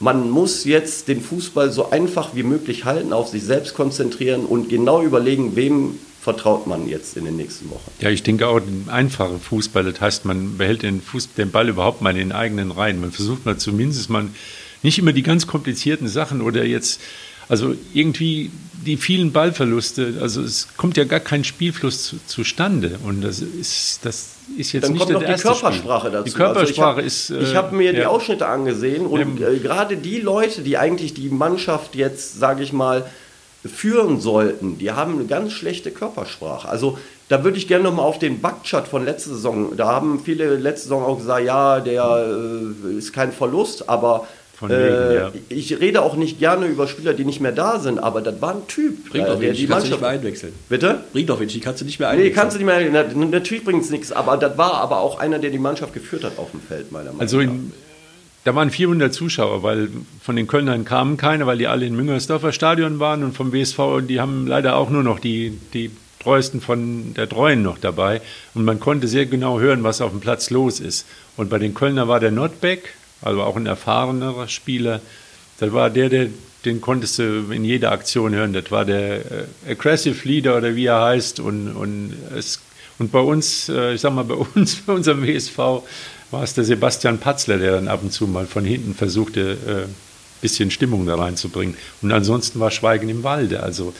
man 0.00 0.30
muss 0.30 0.64
jetzt 0.64 1.06
den 1.06 1.20
Fußball 1.20 1.70
so 1.70 1.90
einfach 1.90 2.34
wie 2.34 2.42
möglich 2.42 2.84
halten, 2.84 3.12
auf 3.12 3.28
sich 3.28 3.44
selbst 3.44 3.74
konzentrieren 3.74 4.44
und 4.44 4.68
genau 4.68 5.02
überlegen, 5.02 5.54
wem 5.54 5.98
vertraut 6.20 6.66
man 6.66 6.88
jetzt 6.88 7.16
in 7.16 7.24
den 7.24 7.36
nächsten 7.36 7.70
Wochen. 7.70 7.90
Ja, 8.00 8.10
ich 8.10 8.24
denke 8.24 8.48
auch, 8.48 8.56
ein 8.56 8.86
einfacher 8.88 9.38
Fußball, 9.38 9.84
das 9.84 10.00
heißt, 10.00 10.24
man 10.24 10.58
behält 10.58 10.82
den, 10.82 11.00
Fuß, 11.00 11.34
den 11.34 11.52
Ball 11.52 11.68
überhaupt 11.68 12.02
mal 12.02 12.10
in 12.10 12.16
den 12.16 12.32
eigenen 12.32 12.72
Reihen. 12.72 13.00
Man 13.00 13.12
versucht 13.12 13.46
mal 13.46 13.56
zumindest 13.56 14.10
mal 14.10 14.26
nicht 14.82 14.98
immer 14.98 15.12
die 15.12 15.22
ganz 15.22 15.46
komplizierten 15.46 16.08
Sachen 16.08 16.40
oder 16.40 16.64
jetzt 16.64 17.00
also 17.48 17.74
irgendwie 17.94 18.50
die 18.88 18.96
vielen 18.96 19.32
Ballverluste, 19.32 20.14
also 20.22 20.40
es 20.40 20.68
kommt 20.78 20.96
ja 20.96 21.04
gar 21.04 21.20
kein 21.20 21.44
Spielfluss 21.44 22.04
zu, 22.04 22.16
zustande. 22.26 22.98
Und 23.04 23.20
das 23.20 23.40
ist, 23.40 24.00
das 24.02 24.30
ist 24.56 24.72
jetzt 24.72 24.84
Dann 24.84 24.92
nicht 24.92 25.02
kommt 25.02 25.12
noch 25.12 25.20
der 25.20 25.36
die 25.36 25.42
Körpersprache 25.42 26.06
Spiel. 26.06 26.10
dazu. 26.12 26.24
Die 26.24 26.36
Körpersprache 26.36 27.02
also 27.02 27.34
ist. 27.36 27.48
ich 27.48 27.54
habe 27.54 27.68
hab 27.68 27.72
mir 27.72 27.92
die 27.92 28.00
ja. 28.00 28.08
Ausschnitte 28.08 28.46
angesehen 28.46 29.06
und 29.06 29.42
äh, 29.42 29.58
gerade 29.58 29.98
die 29.98 30.20
Leute, 30.20 30.62
die 30.62 30.78
eigentlich 30.78 31.12
die 31.12 31.28
Mannschaft 31.28 31.94
jetzt, 31.96 32.38
sage 32.38 32.62
ich 32.62 32.72
mal, 32.72 33.04
führen 33.64 34.20
sollten, 34.20 34.78
die 34.78 34.92
haben 34.92 35.14
eine 35.14 35.26
ganz 35.26 35.52
schlechte 35.52 35.90
Körpersprache. 35.90 36.66
Also 36.66 36.96
da 37.28 37.44
würde 37.44 37.58
ich 37.58 37.68
gerne 37.68 37.84
nochmal 37.84 38.06
auf 38.06 38.18
den 38.18 38.40
Backchat 38.40 38.88
von 38.88 39.04
letzter 39.04 39.30
Saison, 39.30 39.76
da 39.76 39.88
haben 39.88 40.22
viele 40.24 40.56
letzte 40.56 40.84
Saison 40.84 41.04
auch 41.04 41.18
gesagt, 41.18 41.44
ja, 41.44 41.80
der 41.80 42.26
äh, 42.86 42.96
ist 42.96 43.12
kein 43.12 43.32
Verlust, 43.32 43.90
aber 43.90 44.26
wegen, 44.62 44.72
äh, 44.72 45.14
ja. 45.14 45.32
ich 45.48 45.78
rede 45.80 46.02
auch 46.02 46.16
nicht 46.16 46.38
gerne 46.38 46.66
über 46.66 46.88
Spieler, 46.88 47.14
die 47.14 47.24
nicht 47.24 47.40
mehr 47.40 47.52
da 47.52 47.78
sind, 47.78 47.98
aber 47.98 48.20
das 48.20 48.40
war 48.42 48.54
ein 48.54 48.66
Typ, 48.66 49.10
Bringt 49.10 49.24
äh, 49.26 49.28
doch 49.28 49.34
der 49.38 49.42
wenig, 49.48 49.58
die 49.60 49.66
kannst 49.66 49.86
du 49.86 49.90
nicht 49.90 50.00
Mannschaft... 50.00 50.00
mehr 50.00 50.10
einwechseln. 50.10 50.52
Bitte? 50.68 51.00
Bringt 51.12 51.30
doch 51.30 51.38
wenig, 51.40 51.52
die 51.52 51.60
kannst 51.60 51.80
du 51.80 51.84
nicht 51.84 51.98
mehr 52.00 52.08
Nee, 52.08 52.14
einwechseln. 52.14 52.34
kannst 52.34 52.56
du 52.56 52.64
nicht 52.64 52.66
mehr. 52.92 53.04
Na, 53.14 53.24
natürlich 53.26 53.64
bringt 53.64 53.84
es 53.84 53.90
nichts, 53.90 54.10
aber 54.12 54.36
das 54.36 54.58
war 54.58 54.74
aber 54.74 54.98
auch 55.00 55.18
einer, 55.18 55.38
der 55.38 55.50
die 55.50 55.58
Mannschaft 55.58 55.92
geführt 55.94 56.24
hat 56.24 56.38
auf 56.38 56.50
dem 56.50 56.60
Feld, 56.60 56.90
meiner 56.92 57.06
Meinung 57.06 57.20
Also 57.20 57.36
nach. 57.38 57.44
in, 57.44 57.72
da 58.44 58.54
waren 58.54 58.70
400 58.70 59.12
Zuschauer, 59.12 59.62
weil 59.62 59.88
von 60.22 60.34
den 60.36 60.46
Kölnern 60.46 60.84
kamen 60.84 61.16
keine, 61.18 61.46
weil 61.46 61.58
die 61.58 61.66
alle 61.66 61.84
in 61.86 61.94
Müngersdorfer 61.94 62.52
Stadion 62.52 62.98
waren 62.98 63.22
und 63.22 63.36
vom 63.36 63.52
WSV, 63.52 63.78
und 63.78 64.06
die 64.08 64.20
haben 64.20 64.46
leider 64.46 64.76
auch 64.76 64.90
nur 64.90 65.02
noch 65.02 65.18
die, 65.18 65.58
die 65.74 65.90
treuesten 66.20 66.60
von 66.60 67.14
der 67.14 67.28
Treuen 67.28 67.62
noch 67.62 67.78
dabei. 67.78 68.20
Und 68.54 68.64
man 68.64 68.80
konnte 68.80 69.06
sehr 69.06 69.26
genau 69.26 69.60
hören, 69.60 69.84
was 69.84 70.00
auf 70.00 70.10
dem 70.10 70.20
Platz 70.20 70.50
los 70.50 70.80
ist. 70.80 71.06
Und 71.36 71.48
bei 71.50 71.58
den 71.58 71.74
Kölner 71.74 72.08
war 72.08 72.20
der 72.20 72.30
Notbeck, 72.32 72.94
also 73.22 73.42
auch 73.42 73.56
ein 73.56 73.66
erfahrenerer 73.66 74.48
Spieler, 74.48 75.00
das 75.58 75.72
war 75.72 75.90
der, 75.90 76.08
der 76.08 76.28
den 76.64 76.80
konntest 76.80 77.18
du 77.18 77.50
in 77.50 77.64
jeder 77.64 77.92
Aktion 77.92 78.34
hören. 78.34 78.52
Das 78.52 78.70
war 78.70 78.84
der 78.84 79.18
äh, 79.18 79.70
Aggressive 79.70 80.26
Leader 80.26 80.56
oder 80.56 80.74
wie 80.74 80.86
er 80.86 81.00
heißt. 81.00 81.40
Und, 81.40 81.68
und, 81.68 82.14
es, 82.36 82.60
und 82.98 83.12
bei 83.12 83.20
uns, 83.20 83.68
äh, 83.68 83.94
ich 83.94 84.00
sag 84.00 84.12
mal, 84.12 84.24
bei 84.24 84.34
uns, 84.54 84.76
bei 84.76 84.92
unserem 84.92 85.26
WSV, 85.26 85.58
war 86.30 86.42
es 86.42 86.54
der 86.54 86.64
Sebastian 86.64 87.18
Patzler, 87.18 87.58
der 87.58 87.72
dann 87.72 87.88
ab 87.88 88.00
und 88.02 88.12
zu 88.12 88.26
mal 88.26 88.46
von 88.46 88.64
hinten 88.64 88.94
versuchte, 88.94 89.56
ein 89.66 89.72
äh, 89.72 89.86
bisschen 90.42 90.70
Stimmung 90.70 91.06
da 91.06 91.14
reinzubringen. 91.14 91.76
Und 92.02 92.12
ansonsten 92.12 92.60
war 92.60 92.70
Schweigen 92.70 93.08
im 93.08 93.22
Walde. 93.22 93.62
Also 93.62 93.94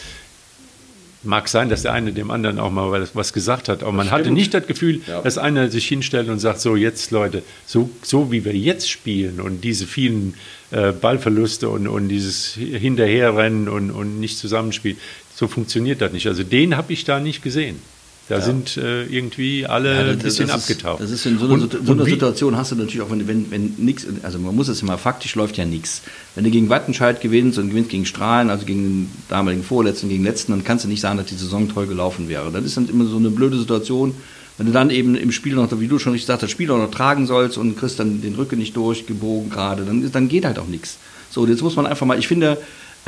mag 1.25 1.49
sein, 1.49 1.69
dass 1.69 1.83
der 1.83 1.93
eine 1.93 2.13
dem 2.13 2.31
anderen 2.31 2.59
auch 2.61 2.71
mal 2.71 3.09
was 3.15 3.33
gesagt 3.33 3.69
hat, 3.69 3.83
aber 3.83 3.93
man 3.93 4.11
hatte 4.11 4.25
stimmt. 4.25 4.37
nicht 4.37 4.55
das 4.55 4.67
Gefühl, 4.67 5.01
Ja. 5.07 5.21
dass 5.23 5.37
einer 5.37 5.69
sich 5.69 5.87
hinstellt 5.89 6.29
und 6.29 6.39
sagt, 6.39 6.61
so 6.61 6.77
jetzt 6.77 7.11
Leute, 7.11 7.43
so, 7.67 7.91
so 8.03 8.31
wie 8.31 8.45
wir 8.45 8.55
jetzt 8.55 8.89
spielen 8.89 9.41
und 9.41 9.63
diese 9.65 9.87
vielen 9.87 10.35
äh, 10.71 10.93
Ballverluste 10.93 11.69
und, 11.69 11.89
und 11.89 12.09
dieses 12.09 12.55
Hinterherrennen 12.55 13.69
und, 13.69 13.91
und 13.91 14.21
nicht 14.21 14.39
zusammenspielen, 14.39 14.97
so 15.35 15.49
funktioniert 15.49 16.01
das 16.01 16.13
nicht. 16.13 16.27
Also 16.27 16.43
den 16.45 16.77
habe 16.77 16.93
ich 16.93 17.05
da 17.05 17.21
nicht 17.21 17.43
gesehen. 17.43 17.81
Da 18.29 18.41
sind 18.43 18.77
äh, 18.77 19.05
irgendwie 19.05 19.65
alle 19.67 19.95
Ja, 19.95 20.01
ein 20.13 20.19
bisschen 20.19 20.47
ist, 20.49 20.53
abgetaucht. 20.55 21.01
Das 21.01 21.11
ist 21.11 21.25
in 21.25 21.39
so 21.39 21.47
einer, 21.47 21.55
Und- 21.55 21.79
so 21.87 21.93
einer 21.93 22.05
Situation 22.05 22.57
hast 22.57 22.73
du 22.73 22.77
natürlich 22.77 23.01
auch, 23.01 23.11
wenn, 23.11 23.27
wenn, 23.27 23.51
wenn 23.51 23.75
nichts, 23.79 24.07
also 24.23 24.39
man 24.39 24.55
muss 24.55 24.69
es 24.69 24.83
immer, 24.83 24.99
faktisch 24.99 25.35
läuft 25.35 25.57
ja 25.57 25.65
nichts. 25.65 26.03
Wenn 26.35 26.45
du 26.45 26.51
gegen 26.51 26.69
Wattenscheid 26.69 27.21
gewinnst 27.23 27.59
und 27.59 27.71
gewinnst 27.71 27.91
gegen 27.91 28.05
Strahlen, 28.05 28.51
also 28.51 28.67
gegen 28.67 28.83
den 28.83 29.11
damaligen 29.29 29.65
Vorletzten, 29.65 30.09
gegen 30.11 30.23
den 30.23 30.31
Letzten, 30.31 30.53
dann 30.53 30.63
kannst 30.65 30.85
du 30.85 30.89
nicht 30.89 31.01
sagen, 31.01 31.17
dass 31.17 31.27
die 31.27 31.37
Saison 31.37 31.69
toll 31.73 31.87
gelaufen 31.87 32.29
wäre. 32.29 32.51
Das 32.53 32.65
ist 32.65 32.77
dann 32.77 32.89
immer 32.89 33.07
so 33.07 33.17
eine 33.17 33.31
blöde 33.31 33.59
Situation, 33.59 34.15
wenn 34.59 34.67
du 34.67 34.73
dann 34.73 34.91
eben 34.91 35.15
im 35.15 35.33
Spiel 35.33 35.55
noch, 35.55 35.69
wie 35.81 35.87
du 35.89 35.99
schon 35.99 36.13
richtig 36.13 36.27
sagst, 36.27 36.43
das 36.43 36.51
Spiel 36.51 36.71
auch 36.71 36.79
noch 36.79 36.91
tragen 36.91 37.27
sollst 37.27 37.57
und 37.57 37.79
kriegst 37.79 37.99
dann 37.99 38.21
den 38.21 38.35
Rücken 38.35 38.59
nicht 38.59 38.77
durchgebogen 38.77 39.49
gerade, 39.51 39.85
dann, 39.85 40.11
dann 40.13 40.29
geht 40.29 40.45
halt 40.45 40.59
auch 40.59 40.67
nichts. 40.67 40.99
So, 41.31 41.47
jetzt 41.47 41.63
muss 41.63 41.77
man 41.77 41.87
einfach 41.87 42.07
mal, 42.07 42.19
ich 42.19 42.27
finde, 42.27 42.59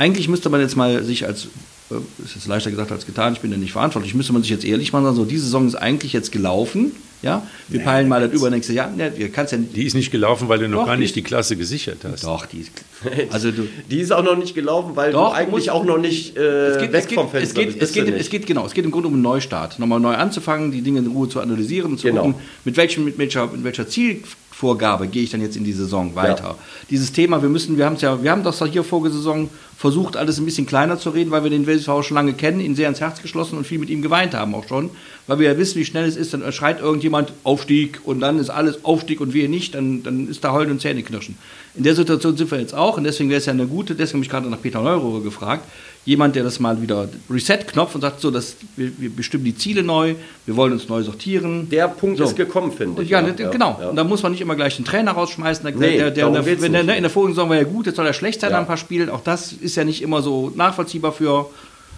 eigentlich 0.01 0.27
müsste 0.27 0.49
man 0.49 0.59
jetzt 0.61 0.75
mal 0.75 1.03
sich 1.03 1.25
als, 1.25 1.45
äh, 1.91 1.95
ist 2.23 2.35
jetzt 2.35 2.47
leichter 2.47 2.71
gesagt 2.71 2.91
als 2.91 3.05
getan, 3.05 3.33
ich 3.33 3.39
bin 3.39 3.51
ja 3.51 3.57
nicht 3.57 3.73
verantwortlich, 3.73 4.13
müsste 4.15 4.33
man 4.33 4.41
sich 4.41 4.51
jetzt 4.51 4.65
ehrlich 4.65 4.91
machen, 4.93 5.03
sagen, 5.05 5.15
so, 5.15 5.25
diese 5.25 5.43
Saison 5.45 5.67
ist 5.67 5.75
eigentlich 5.75 6.13
jetzt 6.13 6.31
gelaufen, 6.31 6.91
ja, 7.21 7.45
wir 7.67 7.81
peilen 7.81 8.09
mal 8.09 8.19
das 8.27 8.31
übernächste 8.33 8.73
Jahr, 8.73 8.91
ja, 8.97 9.15
wir 9.15 9.29
kannst 9.29 9.51
ja 9.51 9.59
nicht, 9.59 9.75
Die 9.75 9.85
ist 9.85 9.93
nicht 9.93 10.09
gelaufen, 10.09 10.49
weil 10.49 10.57
du 10.57 10.67
noch 10.67 10.79
Doch, 10.79 10.85
gar 10.87 10.97
nicht 10.97 11.15
die 11.15 11.21
Klasse 11.21 11.55
gesichert 11.55 11.99
hast. 12.03 12.23
doch, 12.23 12.47
die 12.47 12.61
ist, 12.61 12.71
also 13.29 13.51
du, 13.51 13.67
Die 13.91 13.99
ist 13.99 14.11
auch 14.11 14.23
noch 14.23 14.35
nicht 14.37 14.55
gelaufen, 14.55 14.95
weil 14.95 15.11
Doch, 15.11 15.29
du 15.29 15.35
eigentlich 15.35 15.51
musst- 15.51 15.69
auch 15.69 15.85
noch 15.85 15.99
nicht 15.99 16.35
äh, 16.35 16.41
es 16.41 16.77
geht, 16.79 16.91
weg 16.93 17.01
es 17.03 17.07
geht, 17.07 17.15
vom 17.19 17.29
Fenster 17.29 17.47
es 17.49 17.53
geht, 17.53 17.79
bist. 17.79 17.81
es 17.83 17.91
geht, 18.05 18.07
es 18.21 18.29
geht, 18.31 18.47
genau, 18.47 18.65
es 18.65 18.73
geht 18.73 18.85
im 18.85 18.91
Grunde 18.91 19.07
um 19.09 19.13
einen 19.13 19.21
Neustart, 19.21 19.77
nochmal 19.77 19.99
neu 19.99 20.15
anzufangen, 20.15 20.71
die 20.71 20.81
Dinge 20.81 20.97
in 20.99 21.07
Ruhe 21.07 21.29
zu 21.29 21.39
analysieren 21.41 21.91
und 21.91 21.99
zu 21.99 22.07
Genau. 22.07 22.23
gucken, 22.23 22.41
mit, 22.65 22.75
welchem, 22.75 23.05
mit, 23.05 23.19
welcher, 23.19 23.45
mit 23.47 23.63
welcher 23.63 23.87
Zielvorgabe 24.61 25.07
gehe 25.07 25.23
ich 25.23 25.31
dann 25.31 25.41
jetzt 25.41 25.57
in 25.57 25.63
die 25.63 25.73
Saison 25.73 26.15
weiter. 26.15 26.55
Dieses 26.89 27.11
Thema, 27.11 27.41
wir 27.41 27.49
müssen, 27.49 27.77
wir 27.77 27.85
haben 27.85 27.95
es 27.95 28.01
ja, 28.01 28.21
wir 28.21 28.31
haben 28.31 28.43
das 28.43 28.63
hier 28.71 28.83
vorige 28.83 29.11
Saison 29.11 29.49
versucht, 29.75 30.15
alles 30.15 30.37
ein 30.37 30.45
bisschen 30.45 30.67
kleiner 30.67 30.99
zu 30.99 31.09
reden, 31.09 31.31
weil 31.31 31.43
wir 31.43 31.49
den 31.49 31.65
WSV 31.65 32.03
schon 32.03 32.15
lange 32.15 32.33
kennen, 32.33 32.59
ihn 32.59 32.75
sehr 32.75 32.87
ins 32.87 33.01
Herz 33.01 33.21
geschlossen 33.21 33.57
und 33.57 33.65
viel 33.65 33.79
mit 33.79 33.89
ihm 33.89 34.03
geweint 34.03 34.35
haben 34.35 34.53
auch 34.53 34.67
schon, 34.67 34.91
weil 35.25 35.39
wir 35.39 35.51
ja 35.51 35.57
wissen, 35.57 35.79
wie 35.79 35.85
schnell 35.85 36.05
es 36.05 36.15
ist, 36.15 36.33
dann 36.33 36.51
schreit 36.53 36.79
irgendjemand 36.79 37.33
Aufstieg 37.43 38.01
und 38.03 38.19
dann 38.19 38.37
ist 38.37 38.51
alles 38.51 38.85
Aufstieg 38.85 39.19
und 39.19 39.33
wir 39.33 39.49
nicht, 39.49 39.73
dann, 39.73 40.03
dann 40.03 40.27
ist 40.27 40.43
da 40.43 40.51
Heulen 40.51 40.69
und 40.69 40.81
Zähneknirschen. 40.81 41.35
In 41.73 41.83
der 41.83 41.95
Situation 41.95 42.35
sind 42.35 42.51
wir 42.51 42.59
jetzt 42.59 42.73
auch 42.75 42.97
und 42.97 43.05
deswegen 43.05 43.29
wäre 43.29 43.37
es 43.39 43.45
ja 43.45 43.53
eine 43.53 43.65
gute, 43.65 43.95
deswegen 43.95 44.17
habe 44.17 44.23
ich 44.25 44.29
gerade 44.29 44.49
nach 44.49 44.61
Peter 44.61 44.81
Neurohre 44.81 45.21
gefragt, 45.21 45.63
jemand, 46.03 46.35
der 46.35 46.43
das 46.43 46.59
mal 46.59 46.81
wieder 46.81 47.07
Reset-Knopf 47.29 47.95
und 47.95 48.01
sagt, 48.01 48.19
so, 48.19 48.29
dass 48.29 48.57
wir, 48.75 48.91
wir 48.99 49.09
bestimmen 49.09 49.45
die 49.45 49.55
Ziele 49.55 49.81
neu, 49.81 50.15
wir 50.45 50.55
wollen 50.57 50.73
uns 50.73 50.89
neu 50.89 51.01
sortieren. 51.03 51.69
Der 51.69 51.87
Punkt 51.87 52.17
So. 52.17 52.25
ist 52.25 52.35
gekommen, 52.35 52.71
finde 52.73 53.03
ich. 53.03 53.09
ja, 53.09 53.21
ne, 53.21 53.33
genau. 53.33 53.77
ja. 53.79 53.89
Und 53.89 53.95
da 53.95 54.03
muss 54.03 54.21
man 54.21 54.33
nicht 54.33 54.41
immer 54.41 54.55
gleich 54.55 54.75
den 54.75 54.83
Trainer 54.83 55.11
rausschmeißen. 55.11 55.63
Der, 55.63 55.73
Nee, 55.75 55.97
der, 55.97 56.11
der, 56.11 56.29
der, 56.29 56.41
der, 56.41 56.69
nicht. 56.69 56.85
ne, 56.85 56.97
in 56.97 57.03
der 57.03 57.09
vorigen 57.09 57.35
Saison 57.35 57.49
war 57.49 57.55
ja 57.55 57.63
gut, 57.63 57.85
jetzt 57.85 57.95
soll 57.95 58.05
er 58.07 58.13
schlecht 58.13 58.41
sein 58.41 58.51
Ja. 58.51 58.59
ein 58.59 58.67
paar 58.67 58.77
Spielen. 58.77 59.09
Auch 59.09 59.21
das 59.21 59.53
ist 59.53 59.75
ja 59.77 59.83
nicht 59.85 60.01
immer 60.01 60.21
so 60.21 60.51
nachvollziehbar 60.55 61.13
für 61.13 61.49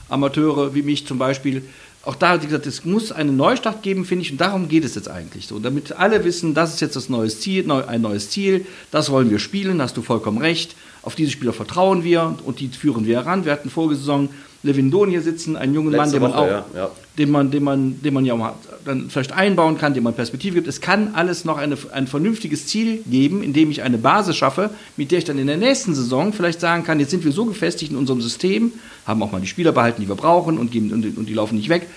Amateure 0.09 0.75
wie 0.75 0.83
mich 0.83 1.07
zum 1.07 1.17
Beispiel. 1.17 1.63
Auch 2.05 2.15
da, 2.15 2.41
wie 2.41 2.47
gesagt, 2.47 2.67
es 2.67 2.83
muss 2.83 3.13
einen 3.13 3.37
Neustart 3.37 3.81
geben, 3.81 4.03
finde 4.03 4.25
ich, 4.25 4.31
und 4.31 4.41
darum 4.41 4.67
geht 4.67 4.83
es 4.83 4.95
jetzt 4.95 5.09
eigentlich 5.09 5.47
so. 5.47 5.57
Damit 5.59 5.93
alle 5.93 6.25
wissen, 6.25 6.53
das 6.53 6.73
ist 6.73 6.81
jetzt 6.81 6.97
das 6.97 7.07
neue 7.07 7.29
Ziel, 7.29 7.65
neu, 7.65 7.85
ein 7.85 8.01
neues 8.01 8.29
Ziel, 8.29 8.65
das 8.91 9.09
wollen 9.09 9.29
wir 9.29 9.39
spielen, 9.39 9.81
hast 9.81 9.95
du 9.95 10.01
vollkommen 10.01 10.37
recht. 10.37 10.75
Auf 11.01 11.15
diese 11.15 11.31
Spieler 11.31 11.53
vertrauen 11.53 12.03
wir 12.03 12.37
und 12.45 12.59
die 12.59 12.67
führen 12.67 13.05
wir 13.05 13.17
heran. 13.19 13.45
Wir 13.45 13.53
hatten 13.53 13.69
vorige 13.69 13.95
Saison 13.95 14.29
Levindon 14.63 15.09
hier 15.09 15.21
sitzen, 15.21 15.57
einen 15.57 15.73
jungen 15.73 15.91
Mann, 15.91 16.05
Letzte 16.05 16.19
den 16.19 16.23
man 16.23 16.33
auch, 16.33 16.47
ja, 16.47 16.65
ja. 16.73 16.91
den 17.17 17.29
man, 17.29 17.51
den 17.51 17.63
man, 17.63 18.01
den 18.01 18.13
man 18.13 18.25
ja 18.25 18.33
auch 18.33 18.53
dann 18.85 19.09
vielleicht 19.09 19.33
einbauen 19.33 19.77
kann, 19.77 19.93
dem 19.93 20.05
man 20.05 20.13
Perspektive 20.13 20.55
gibt. 20.55 20.67
Es 20.67 20.79
kann 20.79 21.15
alles 21.15 21.43
noch 21.43 21.57
eine, 21.57 21.77
ein 21.91 22.07
vernünftiges 22.07 22.67
Ziel 22.67 23.03
geben, 23.05 23.43
indem 23.43 23.71
ich 23.71 23.83
eine 23.83 23.97
Basis 23.97 24.37
schaffe, 24.37 24.69
mit 24.95 25.11
der 25.11 25.19
ich 25.19 25.25
dann 25.25 25.37
in 25.37 25.47
der 25.47 25.57
nächsten 25.57 25.93
Saison 25.93 26.31
vielleicht 26.31 26.61
sagen 26.61 26.85
kann, 26.85 26.99
jetzt 27.01 27.11
sind 27.11 27.25
wir 27.25 27.33
so 27.33 27.45
gefestigt 27.45 27.91
in 27.91 27.97
unserem 27.97 28.21
System, 28.21 28.71
haben 29.05 29.21
auch 29.21 29.33
mal 29.33 29.41
die 29.41 29.47
Spieler 29.47 29.73
behalten, 29.73 30.01
die 30.01 30.07
wir 30.07 30.15
brauchen 30.15 30.57
und, 30.57 30.71
geben, 30.71 30.93
und, 30.93 31.17
und 31.17 31.27
die 31.27 31.33
laufen 31.33 31.57
nicht 31.57 31.69
weg. 31.69 31.87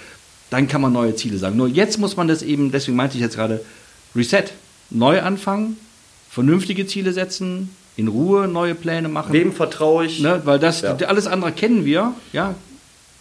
Dann 0.50 0.66
kann 0.66 0.80
man 0.80 0.92
neue 0.92 1.14
Ziele 1.14 1.38
sagen. 1.38 1.56
Nur 1.56 1.68
jetzt 1.68 1.98
muss 1.98 2.16
man 2.16 2.26
das 2.26 2.42
eben, 2.42 2.72
deswegen 2.72 2.96
meinte 2.96 3.16
ich 3.16 3.22
jetzt 3.22 3.36
gerade, 3.36 3.64
Reset, 4.14 4.44
neu 4.90 5.22
anfangen, 5.22 5.76
vernünftige 6.30 6.86
Ziele 6.86 7.12
setzen, 7.12 7.70
in 7.96 8.08
Ruhe 8.08 8.46
neue 8.46 8.74
Pläne 8.74 9.08
machen. 9.08 9.32
Wem 9.32 9.52
vertraue 9.52 10.04
ich? 10.06 10.20
Ne, 10.20 10.42
weil 10.44 10.58
das, 10.58 10.82
Ja. 10.82 10.94
alles 11.06 11.26
andere 11.26 11.52
kennen 11.52 11.84
wir, 11.84 12.12
ja. 12.32 12.54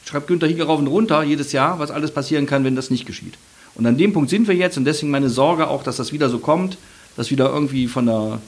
Schreibt 0.08 0.28
Günther 0.28 0.48
Hieger 0.48 0.66
rauf 0.66 0.80
und 0.80 0.88
runter 0.88 1.24
jedes 1.24 1.52
Jahr, 1.52 1.80
was 1.80 1.90
alles 1.92 2.12
passieren 2.12 2.46
kann, 2.46 2.64
wenn 2.64 2.76
das 2.76 2.90
nicht 2.92 3.06
geschieht. 3.06 3.36
Und 3.74 3.86
an 3.86 3.98
dem 3.98 4.14
Punkt 4.14 4.30
sind 4.30 4.48
wir 4.48 4.56
jetzt 4.56 4.78
und 4.78 4.86
deswegen 4.86 5.12
meine 5.12 5.30
Sorge 5.30 5.68
auch, 5.68 5.84
dass 5.84 5.98
das 5.98 6.14
wieder 6.14 6.30
so 6.30 6.40
kommt, 6.40 6.78
dass 7.18 7.32
wieder 7.32 7.50
irgendwie 7.50 7.88
von 7.88 8.06
der, 8.06 8.40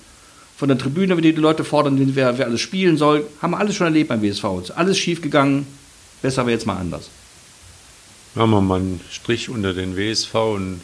von 0.55 0.67
der 0.67 0.77
Tribüne, 0.77 1.15
wenn 1.15 1.23
die 1.23 1.31
Leute 1.31 1.63
fordern, 1.63 1.99
wer, 2.15 2.37
wer 2.37 2.45
alles 2.45 2.61
spielen 2.61 2.97
soll, 2.97 3.25
haben 3.41 3.51
wir 3.51 3.57
alles 3.59 3.75
schon 3.75 3.87
erlebt 3.87 4.09
beim 4.09 4.21
WSV. 4.21 4.43
Ist 4.61 4.71
alles 4.71 4.97
schief 4.97 5.21
gegangen, 5.21 5.65
besser 6.21 6.45
wäre 6.45 6.51
jetzt 6.55 6.65
mal 6.67 6.77
anders. 6.77 7.09
Machen 8.35 8.51
wir 8.51 8.61
mal 8.61 8.79
einen 8.79 9.01
Strich 9.09 9.49
unter 9.49 9.73
den 9.73 9.97
WSV 9.97 10.33
und 10.35 10.81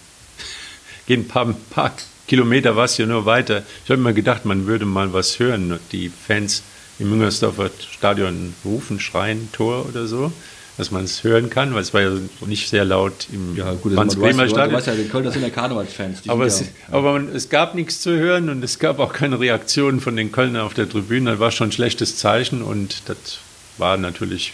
gehen 1.05 1.21
ein 1.21 1.27
paar, 1.27 1.53
paar 1.69 1.91
Kilometer 2.27 2.75
was 2.75 2.95
hier 2.95 3.07
nur 3.07 3.25
weiter. 3.25 3.63
Ich 3.83 3.91
habe 3.91 4.01
mir 4.01 4.13
gedacht, 4.13 4.45
man 4.45 4.65
würde 4.65 4.85
mal 4.85 5.13
was 5.13 5.39
hören. 5.39 5.79
Die 5.91 6.09
Fans 6.09 6.63
im 6.99 7.09
Müngersdorfer 7.09 7.69
Stadion 7.91 8.53
rufen, 8.63 8.99
schreien, 8.99 9.49
Tor 9.51 9.85
oder 9.87 10.07
so, 10.07 10.31
dass 10.77 10.91
man 10.91 11.03
es 11.03 11.23
hören 11.23 11.49
kann, 11.49 11.73
weil 11.73 11.81
es 11.81 11.93
war 11.93 12.01
ja 12.01 12.11
nicht 12.45 12.69
sehr 12.69 12.85
laut 12.85 13.27
im 13.31 13.55
Franz 13.55 13.81
du, 13.81 13.93
weißt, 13.93 14.15
Bremer 14.15 14.43
du, 14.43 14.49
du 14.49 14.55
Stadion. 14.55 14.77
weißt 14.77 14.87
ja, 14.87 14.95
die 14.95 15.07
Kölner 15.07 15.31
sind 15.31 15.41
ja 15.41 15.49
Karnevalsfans. 15.49 16.21
Aber, 16.27 16.45
es, 16.45 16.63
aber 16.91 17.13
man, 17.13 17.29
es 17.35 17.49
gab 17.49 17.75
nichts 17.75 18.01
zu 18.01 18.11
hören 18.11 18.49
und 18.49 18.63
es 18.63 18.79
gab 18.79 18.99
auch 18.99 19.13
keine 19.13 19.39
Reaktion 19.39 19.99
von 19.99 20.15
den 20.15 20.31
Kölnern 20.31 20.61
auf 20.61 20.73
der 20.73 20.87
Tribüne. 20.89 21.31
Das 21.31 21.39
war 21.39 21.51
schon 21.51 21.69
ein 21.69 21.71
schlechtes 21.71 22.17
Zeichen 22.17 22.61
und 22.61 23.03
das 23.05 23.39
war 23.77 23.97
natürlich, 23.97 24.53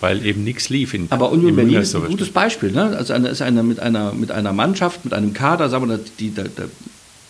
weil 0.00 0.24
eben 0.24 0.44
nichts 0.44 0.68
lief 0.68 0.94
in 0.94 1.06
Aber 1.10 1.30
Union 1.32 1.56
Berlin 1.56 1.80
ist 1.80 1.94
ein 1.94 2.04
gutes 2.06 2.30
Beispiel. 2.30 2.70
Ne? 2.72 2.94
Also 2.96 3.12
eine, 3.12 3.28
ist 3.28 3.42
eine, 3.42 3.62
mit, 3.62 3.80
einer, 3.80 4.12
mit 4.12 4.30
einer 4.30 4.52
Mannschaft, 4.52 5.04
mit 5.04 5.12
einem 5.14 5.32
Kader, 5.32 5.68
sagen 5.68 5.88
wir, 5.88 5.98
die, 6.20 6.34
da, 6.34 6.42
da, 6.44 6.64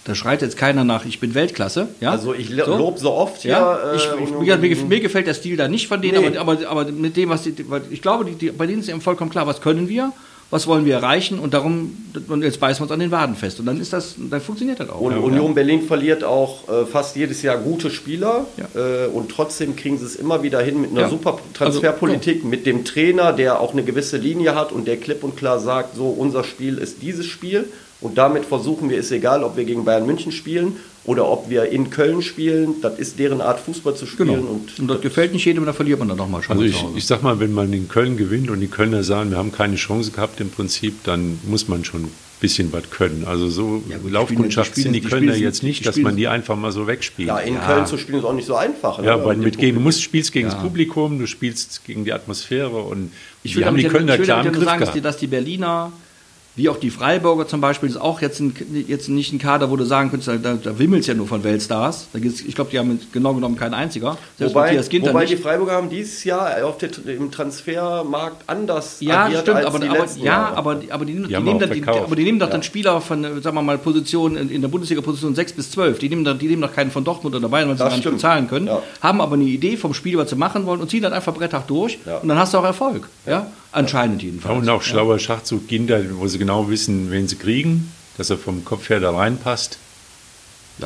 da 0.05 0.15
schreit 0.15 0.43
jetzt 0.43 0.57
keiner 0.57 0.85
nach, 0.85 1.05
ich 1.05 1.19
bin 1.21 1.35
Weltklasse. 1.35 1.89
Ja? 2.01 2.11
Also 2.11 2.35
ich 2.35 2.51
lo- 2.51 2.77
lob 2.77 2.99
so 2.99 3.13
oft 3.13 3.45
Ja, 3.45 3.79
hier, 3.83 3.95
ich, 3.97 4.05
äh, 4.07 4.25
ich, 4.25 4.31
mir, 4.31 4.39
mir, 4.41 4.57
Berlin. 4.59 4.89
mir 4.89 5.01
gefällt 5.01 5.27
der 5.27 5.35
Stil 5.35 5.57
da 5.57 5.69
nicht 5.69 5.89
von 5.89 6.01
denen, 6.03 6.21
Nee. 6.21 6.37
aber, 6.37 6.57
aber, 6.59 6.69
aber 6.85 6.93
mit 6.93 7.17
dem, 7.17 7.29
was 7.31 7.43
die, 7.43 7.55
weil 7.71 7.83
ich 7.91 8.03
glaube, 8.03 8.25
die, 8.27 8.35
die, 8.35 8.51
bei 8.51 8.67
denen 8.67 8.81
ist 8.81 8.89
eben 8.89 9.01
vollkommen 9.01 9.31
klar, 9.31 9.47
was 9.47 9.61
können 9.61 9.89
wir, 9.89 10.13
was 10.51 10.67
wollen 10.67 10.87
wir 10.87 10.95
erreichen 10.95 11.39
und 11.39 11.53
darum, 11.53 11.95
und 12.29 12.43
jetzt 12.43 12.59
beißen 12.59 12.81
wir 12.81 12.85
uns 12.85 12.93
an 12.93 13.01
den 13.01 13.11
Waden 13.11 13.37
fest. 13.37 13.61
Und 13.61 13.67
dann 13.67 13.79
ist 13.81 13.93
das, 13.93 14.15
dann 14.17 14.41
funktioniert 14.41 14.81
das 14.81 14.89
auch. 14.89 15.01
Und 15.01 15.13
Ja. 15.13 15.19
Union 15.19 15.55
Berlin 15.55 15.83
verliert 15.83 16.25
auch 16.25 16.67
äh, 16.71 16.87
fast 16.87 17.17
jedes 17.17 17.43
Jahr 17.43 17.59
gute 17.59 17.91
Spieler 17.91 18.47
Ja. 18.57 19.05
äh, 19.05 19.07
und 19.09 19.31
trotzdem 19.31 19.77
kriegen 19.77 19.99
sie 19.99 20.07
es 20.07 20.17
immer 20.17 20.43
wieder 20.43 20.63
hin 20.63 20.81
mit 20.81 20.91
einer 20.93 21.03
Ja. 21.03 21.09
super 21.11 21.39
Transferpolitik, 21.53 22.45
mit 22.45 22.65
dem 22.65 22.85
Trainer, 22.87 23.33
der 23.35 23.61
auch 23.61 23.73
eine 23.73 23.83
gewisse 23.85 24.17
Linie 24.17 24.55
hat 24.55 24.73
und 24.73 24.89
der 24.89 24.97
klipp 24.97 25.23
und 25.23 25.37
klar 25.37 25.59
sagt, 25.61 25.97
so 25.97 26.07
unser 26.09 26.45
Spiel 26.45 26.79
ist 26.79 27.03
dieses 27.03 27.27
Spiel 27.27 27.67
und 28.01 28.17
damit 28.19 28.45
versuchen 28.45 28.91
wir, 28.91 28.99
ist 28.99 29.11
egal, 29.11 29.43
ob 29.43 29.57
wir 29.57 29.65
gegen 29.65 29.85
Bayern 29.85 30.07
München 30.07 30.31
spielen 30.33 30.77
oder 31.05 31.27
ob 31.29 31.49
wir 31.51 31.65
in 31.71 31.91
Köln 31.91 32.23
spielen, 32.23 32.77
das 32.83 32.99
ist 32.99 33.19
deren 33.19 33.41
Art 33.41 33.59
Fußball 33.61 33.95
zu 33.97 34.07
spielen 34.07 34.29
Genau. 34.29 34.43
und 34.51 34.79
Und 34.79 34.89
das 34.89 35.01
gefällt 35.01 35.33
nicht 35.33 35.45
jedem, 35.45 35.65
da 35.67 35.73
verliert 35.73 35.99
man 35.99 36.09
dann 36.09 36.19
nochmal 36.19 36.43
schon. 36.43 36.59
Also 36.59 36.63
mal 36.85 36.91
ich, 36.93 36.99
ich 36.99 37.07
sag 37.07 37.23
mal, 37.23 37.41
wenn 37.41 37.53
man 37.53 37.73
in 37.73 37.89
Köln 37.89 38.17
gewinnt 38.17 38.51
und 38.51 38.61
die 38.61 38.67
Kölner 38.69 39.03
sagen, 39.03 39.31
wir 39.31 39.39
haben 39.39 39.53
keine 39.53 39.77
Chance 39.77 40.11
gehabt 40.13 40.41
im 40.41 40.51
Prinzip, 40.51 41.03
dann 41.05 41.39
muss 41.47 41.67
man 41.67 41.85
schon 41.85 42.03
ein 42.05 42.11
bisschen 42.41 42.73
was 42.73 42.89
können. 42.91 43.25
Also 43.27 43.49
so 43.49 43.83
Ja, 43.89 43.97
die 43.99 44.11
Laufkundschaft 44.11 44.71
spielen- 44.73 44.83
sind 44.85 44.93
die 44.93 45.01
die 45.01 45.09
Kölner 45.09 45.33
spielen- 45.33 45.43
jetzt 45.45 45.63
die 45.63 45.67
nicht, 45.67 45.87
dass 45.87 45.97
man 45.97 46.15
die 46.15 46.29
einfach 46.29 46.55
mal 46.57 46.71
so 46.73 46.87
wegspielt. 46.87 47.27
ja, 47.29 47.39
in 47.39 47.55
Ja. 47.55 47.61
Köln 47.67 47.87
zu 47.87 47.97
spielen 47.99 48.19
ist 48.19 48.25
auch 48.25 48.35
nicht 48.35 48.47
so 48.47 48.55
einfach. 48.55 49.03
Ja, 49.03 49.17
ne? 49.17 49.25
weil 49.25 49.37
Mit 49.39 49.59
gegen, 49.59 49.77
du 49.77 49.81
musst, 49.83 50.03
spielst 50.03 50.31
gegen 50.33 50.47
Ja. 50.49 50.55
das 50.55 50.63
Publikum, 50.63 51.19
du 51.19 51.27
spielst 51.27 51.85
gegen 51.85 52.05
die 52.05 52.13
Atmosphäre 52.13 52.77
und 52.77 53.11
Ich 53.43 53.53
die 53.53 53.57
will 53.57 53.65
haben 53.65 53.71
damit 53.77 53.81
die 53.81 53.87
ja- 53.87 53.93
Kölner 53.93 54.19
klar 54.19 54.47
im 54.47 54.53
Griff 54.53 54.65
sagen, 54.65 54.81
dass 54.81 54.91
die, 54.91 55.01
gehabt. 55.01 55.05
dass 55.15 55.17
die 55.21 55.27
Berliner, 55.27 55.91
wie 56.59 56.69
auch 56.69 56.77
die 56.77 56.91
Freiburger 56.91 57.47
zum 57.49 57.61
Beispiel, 57.61 57.89
ist 57.89 57.97
auch 57.97 58.21
jetzt, 58.21 58.41
ein, 58.41 58.55
jetzt 58.89 59.09
nicht 59.09 59.33
ein 59.33 59.39
Kader, 59.39 59.71
wo 59.71 59.77
du 59.77 59.85
sagen 59.85 60.11
könntest, 60.11 60.45
da, 60.45 60.55
da 60.55 60.79
wimmelt 60.79 61.03
es 61.03 61.07
ja 61.07 61.15
nur 61.15 61.27
von 61.27 61.43
Weltstars. 61.45 62.09
Da 62.13 62.19
gibt's, 62.19 62.41
ich 62.43 62.55
glaube, 62.55 62.71
die 62.71 62.79
haben 62.79 63.01
genau 63.13 63.33
genommen 63.33 63.57
keinen 63.57 63.75
einziger. 63.75 64.19
Selbst 64.37 64.55
Wobei, 64.55 64.67
Matthias 64.67 64.89
Ginter 64.89 65.11
wobei 65.11 65.21
nicht. 65.21 65.33
die 65.33 65.37
Freiburger 65.37 65.73
haben 65.73 65.89
dieses 65.89 66.25
Jahr 66.25 66.65
auf 66.65 66.77
der, 66.79 66.91
im 67.07 67.31
Transfermarkt 67.31 68.43
anders 68.49 68.97
Ja, 69.01 69.25
agiert 69.27 69.43
stimmt, 69.43 69.57
als 69.59 69.67
aber, 69.67 69.79
die 69.79 69.89
aber, 69.89 69.99
letzten 70.01 70.21
ja, 70.21 70.25
Jahre. 70.25 70.57
aber, 70.57 70.75
die- 70.75 70.93
aber, 70.93 71.05
die, 71.05 71.13
die, 71.23 71.37
haben 71.37 71.45
nehmen 71.45 71.59
dann, 71.61 71.71
die, 71.73 71.85
aber 71.87 72.17
die 72.17 72.25
nehmen 72.25 72.39
doch 72.39 72.47
Ja. 72.49 72.53
dann 72.53 72.63
Spieler 72.63 73.01
von, 73.01 73.25
äh, 73.25 73.41
sagen 73.41 73.57
wir 73.57 73.63
mal, 73.63 73.79
Position 73.79 74.37
in, 74.37 74.51
in 74.51 74.61
der 74.61 74.69
Bundesliga 74.69 75.01
Position 75.01 75.35
6 75.35 75.53
bis 75.53 75.71
12. 75.71 75.99
Die 76.01 76.09
nehmen, 76.09 76.25
dann, 76.25 76.39
die 76.39 76.49
nehmen 76.49 76.63
doch 76.63 76.73
keinen 76.75 76.91
von 76.91 77.05
Dortmund 77.05 77.35
oder 77.37 77.49
Bayern, 77.49 77.69
weil 77.69 77.77
sie 77.77 77.79
Das 77.79 77.89
gar 77.89 77.97
nicht 77.97 78.01
stimmt. 78.03 78.17
bezahlen 78.17 78.49
können. 78.49 78.67
Ja. 78.67 78.83
Haben 79.01 79.21
aber 79.21 79.35
eine 79.35 79.45
Idee 79.45 79.77
vom 79.77 79.95
Spiel, 79.95 80.19
was 80.19 80.31
sie 80.31 80.37
machen 80.37 80.67
wollen 80.67 80.81
und 80.81 80.91
ziehen 80.91 81.03
dann 81.03 81.13
einfach 81.13 81.33
Brettach 81.35 81.63
durch. 81.67 81.99
Ja. 82.05 82.19
Und 82.19 82.29
dann 82.29 82.39
hast 82.39 82.53
du 82.55 82.59
auch 82.59 82.65
Erfolg. 82.65 83.09
Ja? 83.27 83.47
Anscheinend 83.73 84.23
jedenfalls. 84.23 84.59
und 84.59 84.69
auch 84.69 84.83
schlauer 84.83 85.19
Schachzug 85.19 85.69
Ginter, 85.69 86.03
wo 86.19 86.27
sie 86.27 86.39
genau 86.39 86.69
wissen, 86.71 87.11
wen 87.11 87.29
sie 87.29 87.37
kriegen, 87.37 87.93
dass 88.17 88.31
er 88.31 88.39
vom 88.39 88.65
Kopf 88.65 88.89
her 88.89 89.01
da 89.01 89.11
reinpasst. 89.11 89.79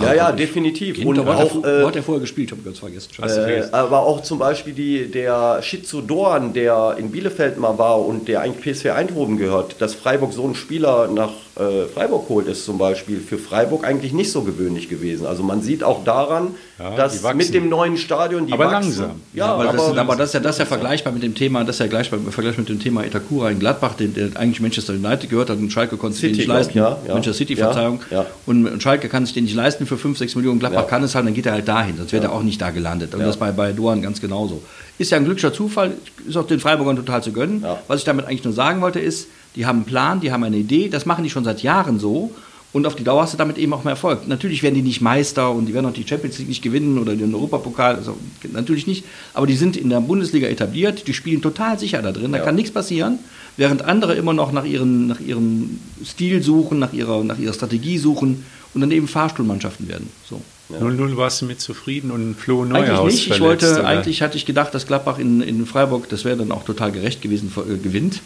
Ja, 0.01 0.15
ja, 0.15 0.33
definitiv. 0.33 0.97
Ginter, 0.97 1.09
Und 1.09 1.19
er, 1.29 1.37
auch, 1.37 1.55
wo 1.55 1.67
äh, 1.67 1.85
hat 1.85 1.97
er 1.97 2.03
vorher 2.03 2.21
gespielt? 2.21 2.49
Ich 2.51 2.53
habe 2.53 2.63
ganz 2.63 2.79
vergessen. 2.79 3.09
Äh, 3.23 3.29
vergessen. 3.29 3.75
aber 3.75 4.01
auch 4.07 4.23
zum 4.23 4.39
Beispiel 4.39 4.73
die, 4.73 5.11
der 5.11 5.61
Shizu 5.63 6.01
Dorn, 6.01 6.53
der 6.53 6.97
in 6.99 7.11
Bielefeld 7.11 7.59
mal 7.59 7.77
war 7.79 8.05
und 8.05 8.27
der 8.29 8.41
eigentlich 8.41 8.75
PSV 8.75 8.87
Eindhoven 8.87 9.37
gehört, 9.39 9.77
dass 9.81 9.95
Freiburg 9.95 10.33
so 10.33 10.45
einen 10.45 10.55
Spieler 10.55 11.09
nach 11.15 11.31
äh, 11.57 11.87
Freiburg 11.93 12.29
holt, 12.31 12.47
ist 12.47 12.65
zum 12.65 12.79
Beispiel 12.79 13.21
für 13.21 13.37
Freiburg 13.37 13.85
eigentlich 13.87 14.13
nicht 14.15 14.33
so 14.33 14.43
gewöhnlich 14.43 14.89
gewesen. 14.89 15.27
Also 15.27 15.43
man 15.43 15.61
sieht 15.61 15.85
auch 15.85 16.03
daran, 16.05 16.55
Ja, 16.79 16.97
dass 16.97 17.23
mit 17.35 17.53
dem 17.53 17.69
neuen 17.69 17.99
Stadion 17.99 18.47
die 18.47 18.55
Aber 18.55 18.65
wachsen. 18.65 18.99
langsam. 18.99 19.11
Ja, 19.35 19.47
aber, 19.47 19.65
aber, 19.69 19.73
das, 19.77 19.89
ist, 19.89 19.99
aber 19.99 20.17
das 20.17 20.29
ist 20.31 20.35
ja 20.35 20.41
das 20.41 20.55
ist 20.55 20.59
ja 20.61 20.65
vergleichbar 20.65 21.13
mit 21.13 21.23
dem 21.23 21.35
Thema, 21.35 21.65
das 21.65 21.77
ist 21.77 21.81
ja 21.81 21.87
gleich 21.89 22.11
beim 22.11 22.25
Vergleich 22.33 22.57
mit 22.57 22.71
dem 22.71 22.81
Thema 22.81 23.05
Itakura 23.05 23.51
in 23.51 23.59
Gladbach, 23.59 23.95
der, 23.95 24.09
der 24.09 24.29
eigentlich 24.41 24.61
Manchester 24.63 24.95
United 24.95 25.29
gehört 25.29 25.51
hat 25.51 25.59
und 25.59 25.71
Schalke 25.71 25.99
konnte 25.99 26.15
sich 26.17 26.23
den 26.23 26.31
nicht 26.33 26.41
ich, 26.43 26.47
leisten. 26.47 26.79
ja, 26.79 26.97
ja. 27.07 27.13
Manchester 27.13 27.37
City, 27.37 27.55
Ja, 27.55 27.67
Verzeihung. 27.67 28.01
ja. 28.11 28.25
Und 28.47 28.83
Schalke 28.83 29.09
kann 29.11 29.27
sich 29.27 29.35
den 29.35 29.45
nicht 29.45 29.55
leisten 29.55 29.82
für 29.87 29.99
5, 29.99 30.19
6 30.19 30.35
Millionen. 30.37 30.59
Gladbach 30.59 30.83
Ja. 30.83 30.89
kann 30.89 31.03
es 31.03 31.15
halt, 31.15 31.27
dann 31.27 31.35
geht 31.35 31.47
er 31.47 31.53
halt 31.53 31.69
dahin, 31.69 31.97
sonst 31.97 32.13
wäre 32.13 32.25
er 32.25 32.33
auch 32.33 32.43
nicht 32.43 32.61
da 32.61 32.71
gelandet. 32.71 33.15
Und 33.15 33.21
Ja. 33.21 33.27
das 33.27 33.37
bei, 33.37 33.53
bei 33.53 33.73
Doan 33.73 34.03
ganz 34.03 34.21
genauso. 34.21 34.63
Ist 34.99 35.11
ja 35.11 35.17
ein 35.19 35.25
glücklicher 35.25 35.53
Zufall, 35.53 35.93
ist 36.29 36.37
auch 36.37 36.47
den 36.47 36.61
Freiburgern 36.61 36.97
total 36.97 37.23
zu 37.23 37.33
gönnen. 37.33 37.63
Ja. 37.63 37.81
Was 37.89 38.01
ich 38.01 38.05
damit 38.05 38.27
eigentlich 38.27 38.45
nur 38.45 38.53
sagen 38.53 38.81
wollte 38.81 39.01
ist, 39.01 39.29
die 39.57 39.67
haben 39.67 39.79
einen 39.79 39.85
Plan, 39.87 40.21
die 40.21 40.33
haben 40.33 40.45
eine 40.45 40.57
Idee, 40.57 40.89
das 40.89 41.07
machen 41.07 41.25
die 41.25 41.31
schon 41.31 41.45
seit 41.45 41.63
Jahren 41.63 41.99
so. 41.99 42.33
Und 42.75 42.87
auf 42.87 42.95
die 42.95 43.05
Dauer 43.05 43.21
hast 43.21 43.35
du 43.35 43.37
damit 43.37 43.59
eben 43.59 43.75
auch 43.75 43.85
mehr 43.85 43.91
Erfolg. 43.91 44.27
Natürlich 44.27 44.63
werden 44.63 44.75
die 44.75 44.81
nicht 44.81 45.03
Meister 45.03 45.51
und 45.51 45.67
die 45.67 45.75
werden 45.75 45.85
auch 45.85 45.93
die 45.93 46.07
Champions 46.09 46.39
League 46.39 46.49
nicht 46.49 46.63
gewinnen 46.63 46.99
oder 46.99 47.15
den 47.15 47.35
Europapokal, 47.35 47.97
also 47.97 48.17
natürlich 48.51 48.87
nicht. 48.87 49.05
Aber 49.35 49.47
die 49.47 49.57
sind 49.57 49.77
in 49.77 49.91
der 49.91 50.01
Bundesliga 50.01 50.47
etabliert, 50.49 51.07
die 51.07 51.13
spielen 51.13 51.43
total 51.43 51.79
sicher 51.79 52.01
da 52.01 52.13
drin, 52.13 52.33
da 52.33 52.39
Ja. 52.39 52.45
kann 52.45 52.55
nichts 52.55 52.71
passieren. 52.71 53.19
Während 53.59 53.83
andere 53.85 54.15
immer 54.15 54.33
noch 54.33 54.53
nach, 54.53 54.65
ihren, 54.65 55.07
nach 55.07 55.21
ihrem 55.21 55.81
Stil 56.03 56.43
suchen, 56.43 56.79
nach 56.79 56.95
ihrer, 56.95 57.23
nach 57.23 57.39
ihrer 57.39 57.53
Strategie 57.53 57.99
suchen 57.99 58.43
und 58.75 58.81
dann 58.81 58.91
eben 58.91 59.09
Fahrstuhlmannschaften 59.09 59.89
werden. 59.89 60.09
So. 60.29 60.41
0-0 60.71 61.17
warst 61.17 61.43
du 61.43 61.47
mit 61.47 61.61
zufrieden 61.61 62.11
und 62.11 62.35
Flo 62.35 62.65
Neuhaus 62.65 62.89
Eigentlich 62.89 63.15
nicht. 63.15 63.31
Ich 63.31 63.37
verletzt, 63.37 63.65
wollte, 63.65 63.81
oder? 63.81 63.89
eigentlich 63.89 64.23
hatte 64.23 64.37
ich 64.37 64.47
gedacht, 64.47 64.75
dass 64.75 64.87
Gladbach 64.87 65.19
in, 65.19 65.43
in 65.43 65.67
Freiburg, 65.67 66.09
das 66.09 66.25
wäre 66.25 66.37
dann 66.37 66.51
auch 66.51 66.65
total 66.65 66.93
gerecht 66.93 67.21
gewesen, 67.21 67.53
äh, 67.57 67.77
gewinnt. 67.77 68.21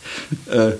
äh, 0.50 0.72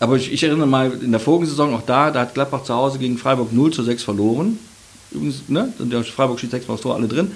aber 0.00 0.16
ich, 0.16 0.32
ich 0.32 0.42
erinnere 0.42 0.66
mal, 0.66 0.92
in 1.02 1.10
der 1.10 1.20
vorigen 1.20 1.46
Saison 1.46 1.74
auch 1.74 1.82
da, 1.82 2.10
da 2.10 2.20
hat 2.20 2.34
Gladbach 2.34 2.64
zu 2.64 2.74
Hause 2.74 2.98
gegen 2.98 3.18
Freiburg 3.18 3.52
0 3.52 3.72
zu 3.72 3.82
6 3.82 4.02
verloren. 4.02 4.58
Übrigens, 5.12 5.48
ne? 5.48 5.72
Und 5.78 5.92
der 5.92 6.04
Freiburg 6.04 6.40
schießt 6.40 6.52
sechsmal 6.52 6.74
aufs 6.74 6.82
Tor, 6.82 6.94
alle 6.94 7.08
drin. 7.08 7.32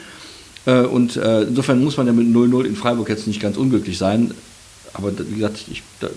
Äh, 0.67 0.81
und 0.81 1.17
äh, 1.17 1.43
insofern 1.43 1.83
muss 1.83 1.97
man 1.97 2.07
ja 2.07 2.13
mit 2.13 2.27
0-0 2.27 2.65
in 2.65 2.77
Freiburg 2.77 3.09
jetzt 3.09 3.27
nicht 3.27 3.41
ganz 3.41 3.57
unglücklich 3.57 3.99
sein. 3.99 4.33
Aber 4.95 5.11
wie 5.19 5.35
gesagt, 5.35 5.57
ich, 5.71 5.83
da, 6.01 6.09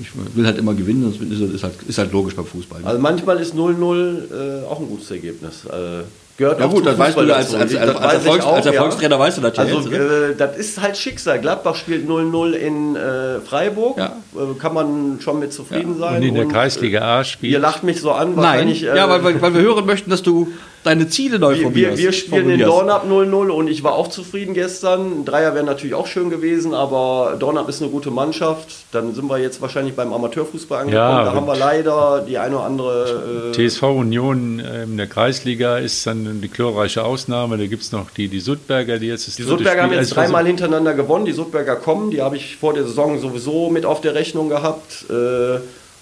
ich 0.00 0.08
will 0.34 0.46
halt 0.46 0.58
immer 0.58 0.74
gewinnen, 0.74 1.04
das 1.04 1.50
ist, 1.54 1.62
halt, 1.62 1.74
ist 1.86 1.98
halt 1.98 2.12
logisch 2.12 2.34
beim 2.34 2.44
Fußball. 2.44 2.80
ne? 2.80 2.86
also 2.86 3.00
manchmal 3.00 3.38
ist 3.40 3.54
0-0 3.54 4.62
äh, 4.62 4.64
auch 4.66 4.80
ein 4.80 4.88
gutes 4.88 5.10
Ergebnis. 5.12 5.64
Äh, 5.64 6.02
gehört 6.36 6.58
ja 6.58 6.66
auch 6.66 6.70
gut, 6.70 6.78
zum 6.78 6.86
das 6.86 6.98
weißt 6.98 7.16
du 7.16 7.20
als, 7.20 7.54
als, 7.54 7.74
als, 7.74 7.74
als, 7.76 8.00
weiß 8.00 8.20
ich 8.20 8.24
Erfolgs, 8.26 8.44
auch, 8.44 8.54
als 8.56 8.64
ja. 8.66 8.72
Erfolgstrainer 8.72 9.18
weißt 9.18 9.38
du 9.38 9.42
das 9.42 9.56
ja 9.56 9.62
Also 9.62 9.80
jetzt. 9.88 9.92
äh, 9.92 10.34
das 10.36 10.56
ist 10.56 10.82
halt 10.82 10.96
Schicksal. 10.98 11.40
Gladbach 11.40 11.76
spielt 11.76 12.08
0-0 12.08 12.52
in 12.52 12.96
äh, 12.96 13.40
Freiburg. 13.40 13.96
Ja. 13.96 14.16
Äh, 14.34 14.58
kann 14.58 14.74
man 14.74 15.18
schon 15.20 15.38
mit 15.38 15.52
zufrieden 15.52 15.96
sein. 15.98 16.16
Und 16.16 16.22
in 16.24 16.34
der 16.34 16.46
Kreisliga 16.46 17.02
A 17.02 17.14
äh, 17.14 17.18
Ihr 17.20 17.24
spielt 17.24 17.60
lacht 17.62 17.84
mich 17.84 18.00
so 18.00 18.10
an, 18.10 18.34
Nein, 18.34 18.42
wahrscheinlich. 18.44 18.82
äh, 18.82 18.96
ja, 18.96 19.08
weil, 19.08 19.22
weil, 19.22 19.40
weil 19.40 19.54
wir 19.54 19.60
hören 19.60 19.86
möchten, 19.86 20.10
dass 20.10 20.22
du 20.22 20.48
deine 20.86 21.08
Ziele 21.08 21.38
neu 21.38 21.58
Wir, 21.58 21.74
wir, 21.74 21.98
wir 21.98 22.12
spielen 22.12 22.48
in 22.50 22.60
Dornab 22.60 23.04
0-0 23.06 23.48
und 23.50 23.68
ich 23.68 23.82
war 23.82 23.94
auch 23.94 24.08
zufrieden 24.08 24.54
gestern. 24.54 25.20
Ein 25.20 25.24
Dreier 25.24 25.54
wäre 25.54 25.64
natürlich 25.64 25.94
auch 25.94 26.06
schön 26.06 26.30
gewesen, 26.30 26.72
aber 26.74 27.36
Dornab 27.38 27.68
ist 27.68 27.82
eine 27.82 27.90
gute 27.90 28.10
Mannschaft. 28.10 28.68
Dann 28.92 29.14
sind 29.14 29.28
wir 29.28 29.38
jetzt 29.38 29.60
wahrscheinlich 29.60 29.94
beim 29.94 30.12
Amateurfußball 30.12 30.82
angekommen. 30.82 31.02
Ja, 31.04 31.24
da 31.24 31.34
haben 31.34 31.46
wir 31.46 31.56
leider 31.56 32.24
die 32.26 32.38
eine 32.38 32.56
oder 32.56 32.64
andere. 32.64 33.52
Äh, 33.54 33.68
TSV 33.68 33.82
Union 33.82 34.60
äh, 34.60 34.84
in 34.84 34.96
der 34.96 35.06
Kreisliga 35.08 35.78
ist 35.78 36.06
dann 36.06 36.40
die 36.40 36.48
glorreiche 36.48 37.04
Ausnahme. 37.04 37.58
Da 37.58 37.66
gibt 37.66 37.82
es 37.82 37.92
noch 37.92 38.10
die, 38.10 38.28
die 38.28 38.40
Suttberger, 38.40 38.98
die 38.98 39.08
jetzt 39.08 39.26
das 39.26 39.36
die 39.36 39.42
dritte 39.42 39.56
Suttberger 39.58 39.82
haben 39.82 39.88
Spiel- 39.90 39.98
jetzt 40.00 40.12
also 40.12 40.22
dreimal 40.22 40.46
hintereinander 40.46 40.94
gewonnen. 40.94 41.24
Die 41.24 41.32
Suttberger 41.32 41.76
kommen, 41.76 42.10
die 42.10 42.22
habe 42.22 42.36
ich 42.36 42.56
vor 42.56 42.74
der 42.74 42.84
Saison 42.84 43.18
sowieso 43.20 43.70
mit 43.70 43.84
auf 43.84 44.00
der 44.00 44.14
Rechnung 44.14 44.48
gehabt. 44.48 45.04
Äh, 45.10 45.58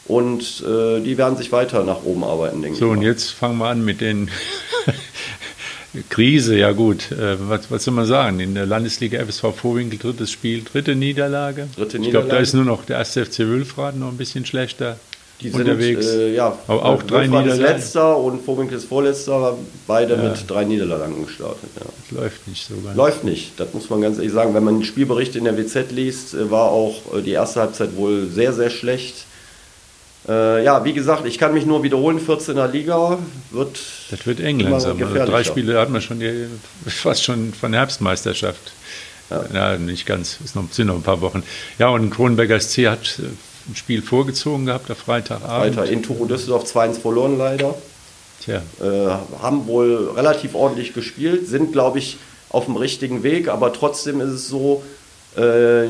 und 0.06 0.62
äh, 0.66 1.00
die 1.00 1.16
werden 1.18 1.36
sich 1.36 1.50
weiter 1.52 1.82
nach 1.84 2.02
oben 2.04 2.24
arbeiten, 2.24 2.62
denke 2.62 2.78
So, 2.78 2.86
ich. 2.86 2.90
und 2.92 2.98
mal. 2.98 3.04
jetzt 3.06 3.30
fangen 3.30 3.58
wir 3.58 3.68
an 3.68 3.84
mit 3.84 4.00
den 4.00 4.30
Krise, 6.10 6.56
ja 6.56 6.72
gut, 6.72 7.12
äh, 7.12 7.36
was, 7.48 7.70
was 7.70 7.84
soll 7.84 7.94
man 7.94 8.06
sagen? 8.06 8.40
In 8.40 8.54
der 8.54 8.66
Landesliga 8.66 9.20
FSV 9.24 9.54
Vorwinkel 9.54 9.98
drittes 9.98 10.30
Spiel, 10.32 10.62
dritte 10.64 10.96
Niederlage. 10.96 11.68
Dritte 11.76 11.98
Ich 11.98 12.10
glaube, 12.10 12.28
da 12.28 12.38
ist 12.38 12.52
nur 12.52 12.64
noch 12.64 12.84
der 12.84 12.98
erste 12.98 13.24
FC 13.24 13.40
Wülfrath 13.40 13.94
noch 13.96 14.08
ein 14.08 14.16
bisschen 14.16 14.44
schlechter 14.44 14.98
Die 15.40 15.50
sind 15.50 15.60
unterwegs. 15.60 16.04
Äh, 16.06 16.34
ja, 16.34 16.58
Aber 16.66 16.84
auch 16.84 17.02
drei 17.04 17.30
Wolfram 17.30 17.46
ist 17.46 17.52
Niederlagen. 17.54 17.76
letzter 17.78 18.16
und 18.18 18.44
Vorwinkel 18.44 18.76
ist 18.78 18.86
vorletzter, 18.86 19.56
beide 19.86 20.14
Ja. 20.16 20.22
mit 20.30 20.50
drei 20.50 20.64
Niederlagen 20.64 21.24
gestartet. 21.24 21.70
Ja. 21.78 21.86
Das 21.86 22.10
läuft 22.20 22.48
nicht 22.48 22.66
so 22.66 22.74
ganz. 22.84 22.96
Läuft 22.96 23.22
nicht, 23.22 23.52
das 23.60 23.72
muss 23.72 23.88
man 23.88 24.00
ganz 24.00 24.16
ehrlich 24.18 24.32
sagen. 24.32 24.52
Wenn 24.52 24.64
man 24.64 24.74
den 24.80 24.84
Spielbericht 24.84 25.36
in 25.36 25.44
der 25.44 25.56
WZ 25.56 25.92
liest, 25.92 26.34
äh, 26.34 26.50
war 26.50 26.70
auch 26.70 27.14
äh, 27.16 27.22
die 27.22 27.30
erste 27.32 27.60
Halbzeit 27.60 27.94
wohl 27.96 28.26
sehr, 28.26 28.52
sehr 28.52 28.70
schlecht. 28.70 29.26
Äh, 30.26 30.64
ja, 30.64 30.84
wie 30.84 30.92
gesagt, 30.94 31.26
ich 31.26 31.38
kann 31.38 31.52
mich 31.52 31.66
nur 31.66 31.82
wiederholen, 31.82 32.18
14er 32.18 32.66
Liga 32.66 33.18
wird 33.50 33.78
Das 34.10 34.26
wird 34.26 34.40
eng 34.40 34.60
langsam. 34.60 35.02
Also 35.02 35.24
drei. 35.24 35.44
Spiele 35.44 35.78
hat 35.78 35.90
man 35.90 36.00
schon 36.00 36.20
die, 36.20 36.46
fast 36.86 37.24
schon 37.24 37.52
von 37.52 37.72
der 37.72 37.80
Herbstmeisterschaft. 37.82 38.72
Ja. 39.52 39.78
nicht 39.78 40.06
ganz, 40.06 40.38
es 40.44 40.52
sind 40.52 40.86
noch 40.86 40.94
ein 40.94 41.02
paar 41.02 41.20
Wochen. 41.20 41.42
Ja, 41.78 41.88
und 41.88 42.10
Kronenberger 42.10 42.60
SC 42.60 42.86
hat 42.86 43.18
äh, 43.18 43.22
ein 43.70 43.74
Spiel 43.74 44.02
vorgezogen 44.02 44.66
gehabt 44.66 44.90
am 44.90 44.96
Freitagabend. 44.96 45.76
weiter 45.76 45.90
in 45.90 46.02
Turo 46.02 46.26
Düsseldorf 46.26 46.64
2-1 46.64 47.00
verloren 47.00 47.38
leider. 47.38 47.74
Tja, 48.44 48.62
Äh, 48.80 49.40
haben 49.40 49.66
wohl 49.66 50.10
relativ 50.14 50.54
ordentlich 50.54 50.92
gespielt, 50.92 51.48
sind 51.48 51.72
glaube 51.72 51.98
ich 51.98 52.18
auf 52.50 52.66
dem 52.66 52.76
richtigen 52.76 53.22
Weg, 53.22 53.48
aber 53.48 53.72
trotzdem 53.72 54.20
ist 54.20 54.30
es 54.30 54.48
so, 54.48 54.82
äh, 55.36 55.88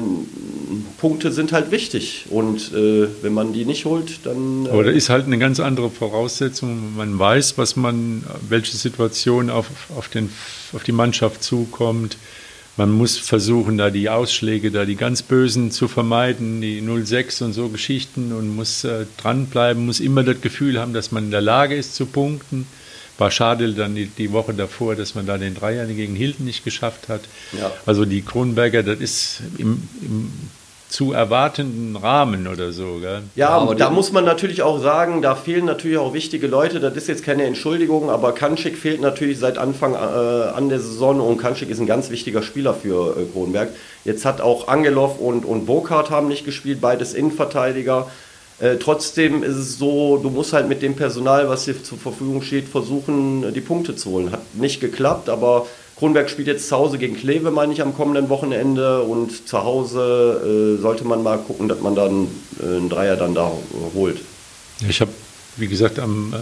Punkte 0.98 1.32
sind 1.32 1.52
halt 1.52 1.70
wichtig 1.70 2.26
und 2.30 2.72
äh, 2.72 3.08
wenn 3.22 3.34
man 3.34 3.52
die 3.52 3.64
nicht 3.64 3.84
holt, 3.84 4.20
dann... 4.24 4.66
Äh, 4.66 4.70
aber 4.70 4.84
da 4.84 4.90
ist 4.90 5.10
halt 5.10 5.26
eine 5.26 5.38
ganz 5.38 5.60
andere 5.60 5.90
Voraussetzung. 5.90 6.96
Man 6.96 7.18
weiß, 7.18 7.58
was 7.58 7.76
man, 7.76 8.24
welche 8.48 8.76
Situation 8.76 9.50
auf, 9.50 9.66
auf, 9.96 10.08
den, 10.08 10.30
auf 10.72 10.82
die 10.82 10.92
Mannschaft 10.92 11.42
zukommt. 11.42 12.16
Man 12.76 12.90
muss 12.90 13.18
versuchen, 13.18 13.78
da 13.78 13.90
die 13.90 14.08
Ausschläge, 14.08 14.70
da 14.70 14.84
die 14.84 14.96
ganz 14.96 15.22
bösen 15.22 15.70
zu 15.70 15.86
vermeiden, 15.86 16.60
die 16.60 16.82
06 16.82 17.42
und 17.42 17.52
so 17.52 17.68
Geschichten 17.68 18.32
und 18.32 18.56
muss 18.56 18.82
äh, 18.84 19.06
dranbleiben, 19.16 19.86
muss 19.86 20.00
immer 20.00 20.24
das 20.24 20.40
Gefühl 20.40 20.80
haben, 20.80 20.92
dass 20.92 21.12
man 21.12 21.26
in 21.26 21.30
der 21.30 21.42
Lage 21.42 21.76
ist 21.76 21.94
zu 21.94 22.06
punkten. 22.06 22.66
War 23.18 23.30
schade 23.30 23.72
dann 23.72 23.94
die, 23.94 24.06
die 24.06 24.32
Woche 24.32 24.54
davor, 24.54 24.96
dass 24.96 25.14
man 25.14 25.26
da 25.26 25.38
den 25.38 25.54
Dreier 25.54 25.86
gegen 25.86 26.16
Hilton 26.16 26.46
nicht 26.46 26.64
geschafft 26.64 27.08
hat. 27.08 27.22
Ja. 27.52 27.70
Also 27.86 28.04
die 28.04 28.22
Kronberger, 28.22 28.82
das 28.82 28.98
ist 28.98 29.40
im, 29.58 29.88
im 30.02 30.32
zu 30.94 31.12
erwartenden 31.12 31.96
Rahmen 31.96 32.46
oder 32.46 32.70
so. 32.70 32.98
Gell? 33.00 33.22
Ja, 33.34 33.48
aber 33.48 33.74
da 33.74 33.90
muss 33.90 34.12
man 34.12 34.24
natürlich 34.24 34.62
auch 34.62 34.80
sagen, 34.80 35.22
da 35.22 35.34
fehlen 35.34 35.64
natürlich 35.64 35.98
auch 35.98 36.14
wichtige 36.14 36.46
Leute. 36.46 36.78
Das 36.78 36.94
ist 36.94 37.08
jetzt 37.08 37.24
keine 37.24 37.42
Entschuldigung, 37.46 38.10
aber 38.10 38.30
Kanschik 38.30 38.78
fehlt 38.78 39.00
natürlich 39.00 39.40
seit 39.40 39.58
Anfang 39.58 39.94
äh, 39.94 39.96
an 39.96 40.68
der 40.68 40.78
Saison 40.78 41.20
und 41.20 41.38
Kanschik 41.38 41.68
ist 41.68 41.80
ein 41.80 41.86
ganz 41.86 42.10
wichtiger 42.10 42.44
Spieler 42.44 42.74
für 42.74 43.16
äh, 43.16 43.24
Kronberg. 43.32 43.70
Jetzt 44.04 44.24
hat 44.24 44.40
auch 44.40 44.68
Angelov 44.68 45.18
und, 45.18 45.44
und 45.44 45.66
Burkhardt 45.66 46.10
haben 46.10 46.28
nicht 46.28 46.44
gespielt, 46.44 46.80
beides 46.80 47.12
Innenverteidiger. 47.12 48.08
Äh, 48.60 48.76
trotzdem 48.76 49.42
ist 49.42 49.56
es 49.56 49.78
so, 49.78 50.18
du 50.18 50.30
musst 50.30 50.52
halt 50.52 50.68
mit 50.68 50.80
dem 50.82 50.94
Personal, 50.94 51.48
was 51.48 51.64
dir 51.64 51.82
zur 51.82 51.98
Verfügung 51.98 52.42
steht, 52.42 52.68
versuchen, 52.68 53.44
äh, 53.44 53.52
die 53.52 53.60
Punkte 53.60 53.96
zu 53.96 54.10
holen. 54.10 54.30
Hat 54.30 54.42
nicht 54.54 54.80
geklappt, 54.80 55.28
aber 55.28 55.66
Kronberg 55.96 56.30
spielt 56.30 56.48
jetzt 56.48 56.68
zu 56.68 56.76
Hause 56.76 56.98
gegen 56.98 57.16
Kleve, 57.16 57.50
meine 57.50 57.72
ich, 57.72 57.82
am 57.82 57.94
kommenden 57.94 58.28
Wochenende. 58.28 59.02
Und 59.02 59.48
zu 59.48 59.62
Hause 59.62 60.76
äh, 60.78 60.82
sollte 60.82 61.04
man 61.04 61.22
mal 61.22 61.38
gucken, 61.38 61.68
dass 61.68 61.80
man 61.80 61.96
dann 61.96 62.28
äh, 62.60 62.76
einen 62.76 62.88
Dreier 62.88 63.16
dann 63.16 63.34
da 63.34 63.48
äh, 63.48 63.94
holt. 63.94 64.20
Ich 64.88 65.00
habe, 65.00 65.12
wie 65.56 65.68
gesagt, 65.68 65.98
am 65.98 66.34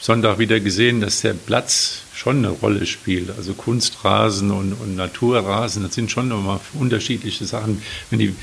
Sonntag 0.00 0.38
wieder 0.38 0.58
gesehen, 0.58 1.00
dass 1.00 1.20
der 1.20 1.34
Platz 1.34 2.00
schon 2.14 2.38
eine 2.38 2.48
Rolle 2.48 2.84
spielt. 2.86 3.30
Also 3.36 3.54
Kunstrasen 3.54 4.50
und, 4.50 4.72
und 4.72 4.96
Naturrasen, 4.96 5.84
das 5.84 5.94
sind 5.94 6.10
schon 6.10 6.28
nochmal 6.28 6.58
unterschiedliche 6.74 7.44
Sachen. 7.44 7.80
Wenn 8.10 8.18
die 8.18 8.34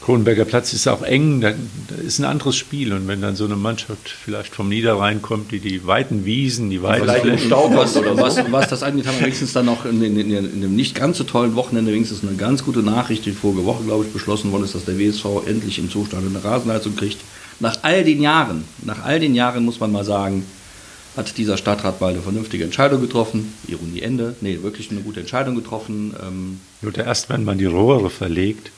Kronenberger 0.00 0.44
Platz 0.44 0.72
ist 0.72 0.86
auch 0.86 1.02
eng, 1.02 1.40
da, 1.40 1.52
ist 2.04 2.18
ein 2.18 2.24
anderes 2.24 2.56
Spiel. 2.56 2.92
Und 2.92 3.08
wenn 3.08 3.20
dann 3.20 3.36
so 3.36 3.44
eine 3.44 3.56
Mannschaft 3.56 4.08
vielleicht 4.08 4.54
vom 4.54 4.68
Niederrhein 4.68 5.20
kommt, 5.20 5.50
die 5.50 5.60
die 5.60 5.86
weiten 5.86 6.24
Wiesen, 6.24 6.70
die 6.70 6.82
weiten 6.82 7.04
Flächen, 7.04 7.50
was, 7.50 7.96
oder 7.96 8.14
so. 8.14 8.22
was, 8.22 8.52
was 8.52 8.68
das 8.68 8.82
angeht, 8.82 9.06
haben 9.06 9.16
wir 9.16 9.26
wenigstens 9.26 9.52
dann 9.52 9.66
noch 9.66 9.84
in, 9.84 10.02
in, 10.02 10.18
in, 10.18 10.30
in 10.30 10.60
dem 10.60 10.76
nicht 10.76 10.94
ganz 10.94 11.18
so 11.18 11.24
tollen 11.24 11.56
Wochenende 11.56 11.92
wenigstens 11.92 12.22
eine 12.22 12.36
ganz 12.36 12.64
gute 12.64 12.80
Nachricht, 12.80 13.26
die 13.26 13.32
vorige 13.32 13.64
Woche, 13.64 13.84
glaube 13.84 14.04
ich, 14.04 14.12
beschlossen 14.12 14.52
worden 14.52 14.64
ist, 14.64 14.74
dass 14.74 14.84
der 14.84 14.98
WSV 14.98 15.46
endlich 15.46 15.78
im 15.78 15.90
Zustand 15.90 16.24
eine 16.26 16.42
Rasenheizung 16.42 16.96
kriegt. 16.96 17.18
Nach 17.60 17.76
all 17.82 18.04
den 18.04 18.22
Jahren, 18.22 18.64
nach 18.84 19.04
all 19.04 19.18
den 19.18 19.34
Jahren 19.34 19.64
muss 19.64 19.80
man 19.80 19.90
mal 19.90 20.04
sagen, 20.04 20.44
hat 21.16 21.36
dieser 21.36 21.56
Stadtrat 21.56 22.00
mal 22.00 22.12
eine 22.12 22.22
vernünftige 22.22 22.62
Entscheidung 22.62 23.00
getroffen. 23.00 23.52
Ironie 23.66 24.00
Ende. 24.00 24.36
Nee, 24.40 24.62
wirklich 24.62 24.90
eine 24.92 25.00
gute 25.00 25.18
Entscheidung 25.20 25.56
getroffen. 25.56 26.14
Ähm, 26.22 26.60
Nur 26.80 26.96
erst, 26.96 27.28
wenn 27.28 27.44
man 27.44 27.58
die 27.58 27.64
Rohre 27.64 28.08
verlegt. 28.08 28.70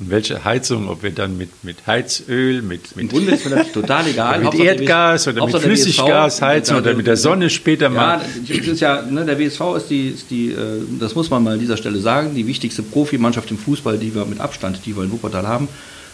Und 0.00 0.10
welche 0.10 0.44
Heizung, 0.44 0.88
ob 0.88 1.04
wir 1.04 1.12
dann 1.12 1.36
mit, 1.38 1.62
mit 1.62 1.86
Heizöl, 1.86 2.62
mit, 2.62 2.92
Im 2.96 3.02
mit, 3.02 3.10
Grunde 3.12 3.32
ist 3.32 3.44
mir 3.48 3.54
das 3.54 3.70
total 3.70 4.06
egal. 4.08 4.38
mit 4.38 4.46
Hauptsache 4.48 4.66
Erdgas 4.66 5.26
oder 5.28 5.34
mit 5.34 5.42
Hauptsache 5.42 5.62
der 5.62 5.70
Flüssiggas 5.70 6.42
heizen 6.42 6.76
oder 6.76 6.94
mit 6.94 7.06
der 7.06 7.16
Sonne 7.16 7.48
später 7.48 7.84
Ja, 7.84 7.90
mal. 7.90 8.20
das 8.48 8.66
ist 8.66 8.80
ja, 8.80 9.02
ne, 9.02 9.24
der 9.24 9.38
WSV 9.38 9.60
ist 9.76 9.90
die, 9.90 10.08
ist 10.08 10.30
die 10.30 10.50
äh, 10.50 10.82
das 10.98 11.14
muss 11.14 11.30
man 11.30 11.44
mal 11.44 11.52
an 11.54 11.60
dieser 11.60 11.76
Stelle 11.76 12.00
sagen, 12.00 12.34
die 12.34 12.44
wichtigste 12.46 12.82
Profimannschaft 12.82 13.50
im 13.52 13.58
Fußball, 13.58 13.96
die 13.96 14.12
wir 14.14 14.24
mit 14.24 14.40
Abstand, 14.40 14.80
die 14.84 14.96
wir 14.96 15.04
in 15.04 15.12
Wuppertal 15.12 15.46
haben. 15.46 15.68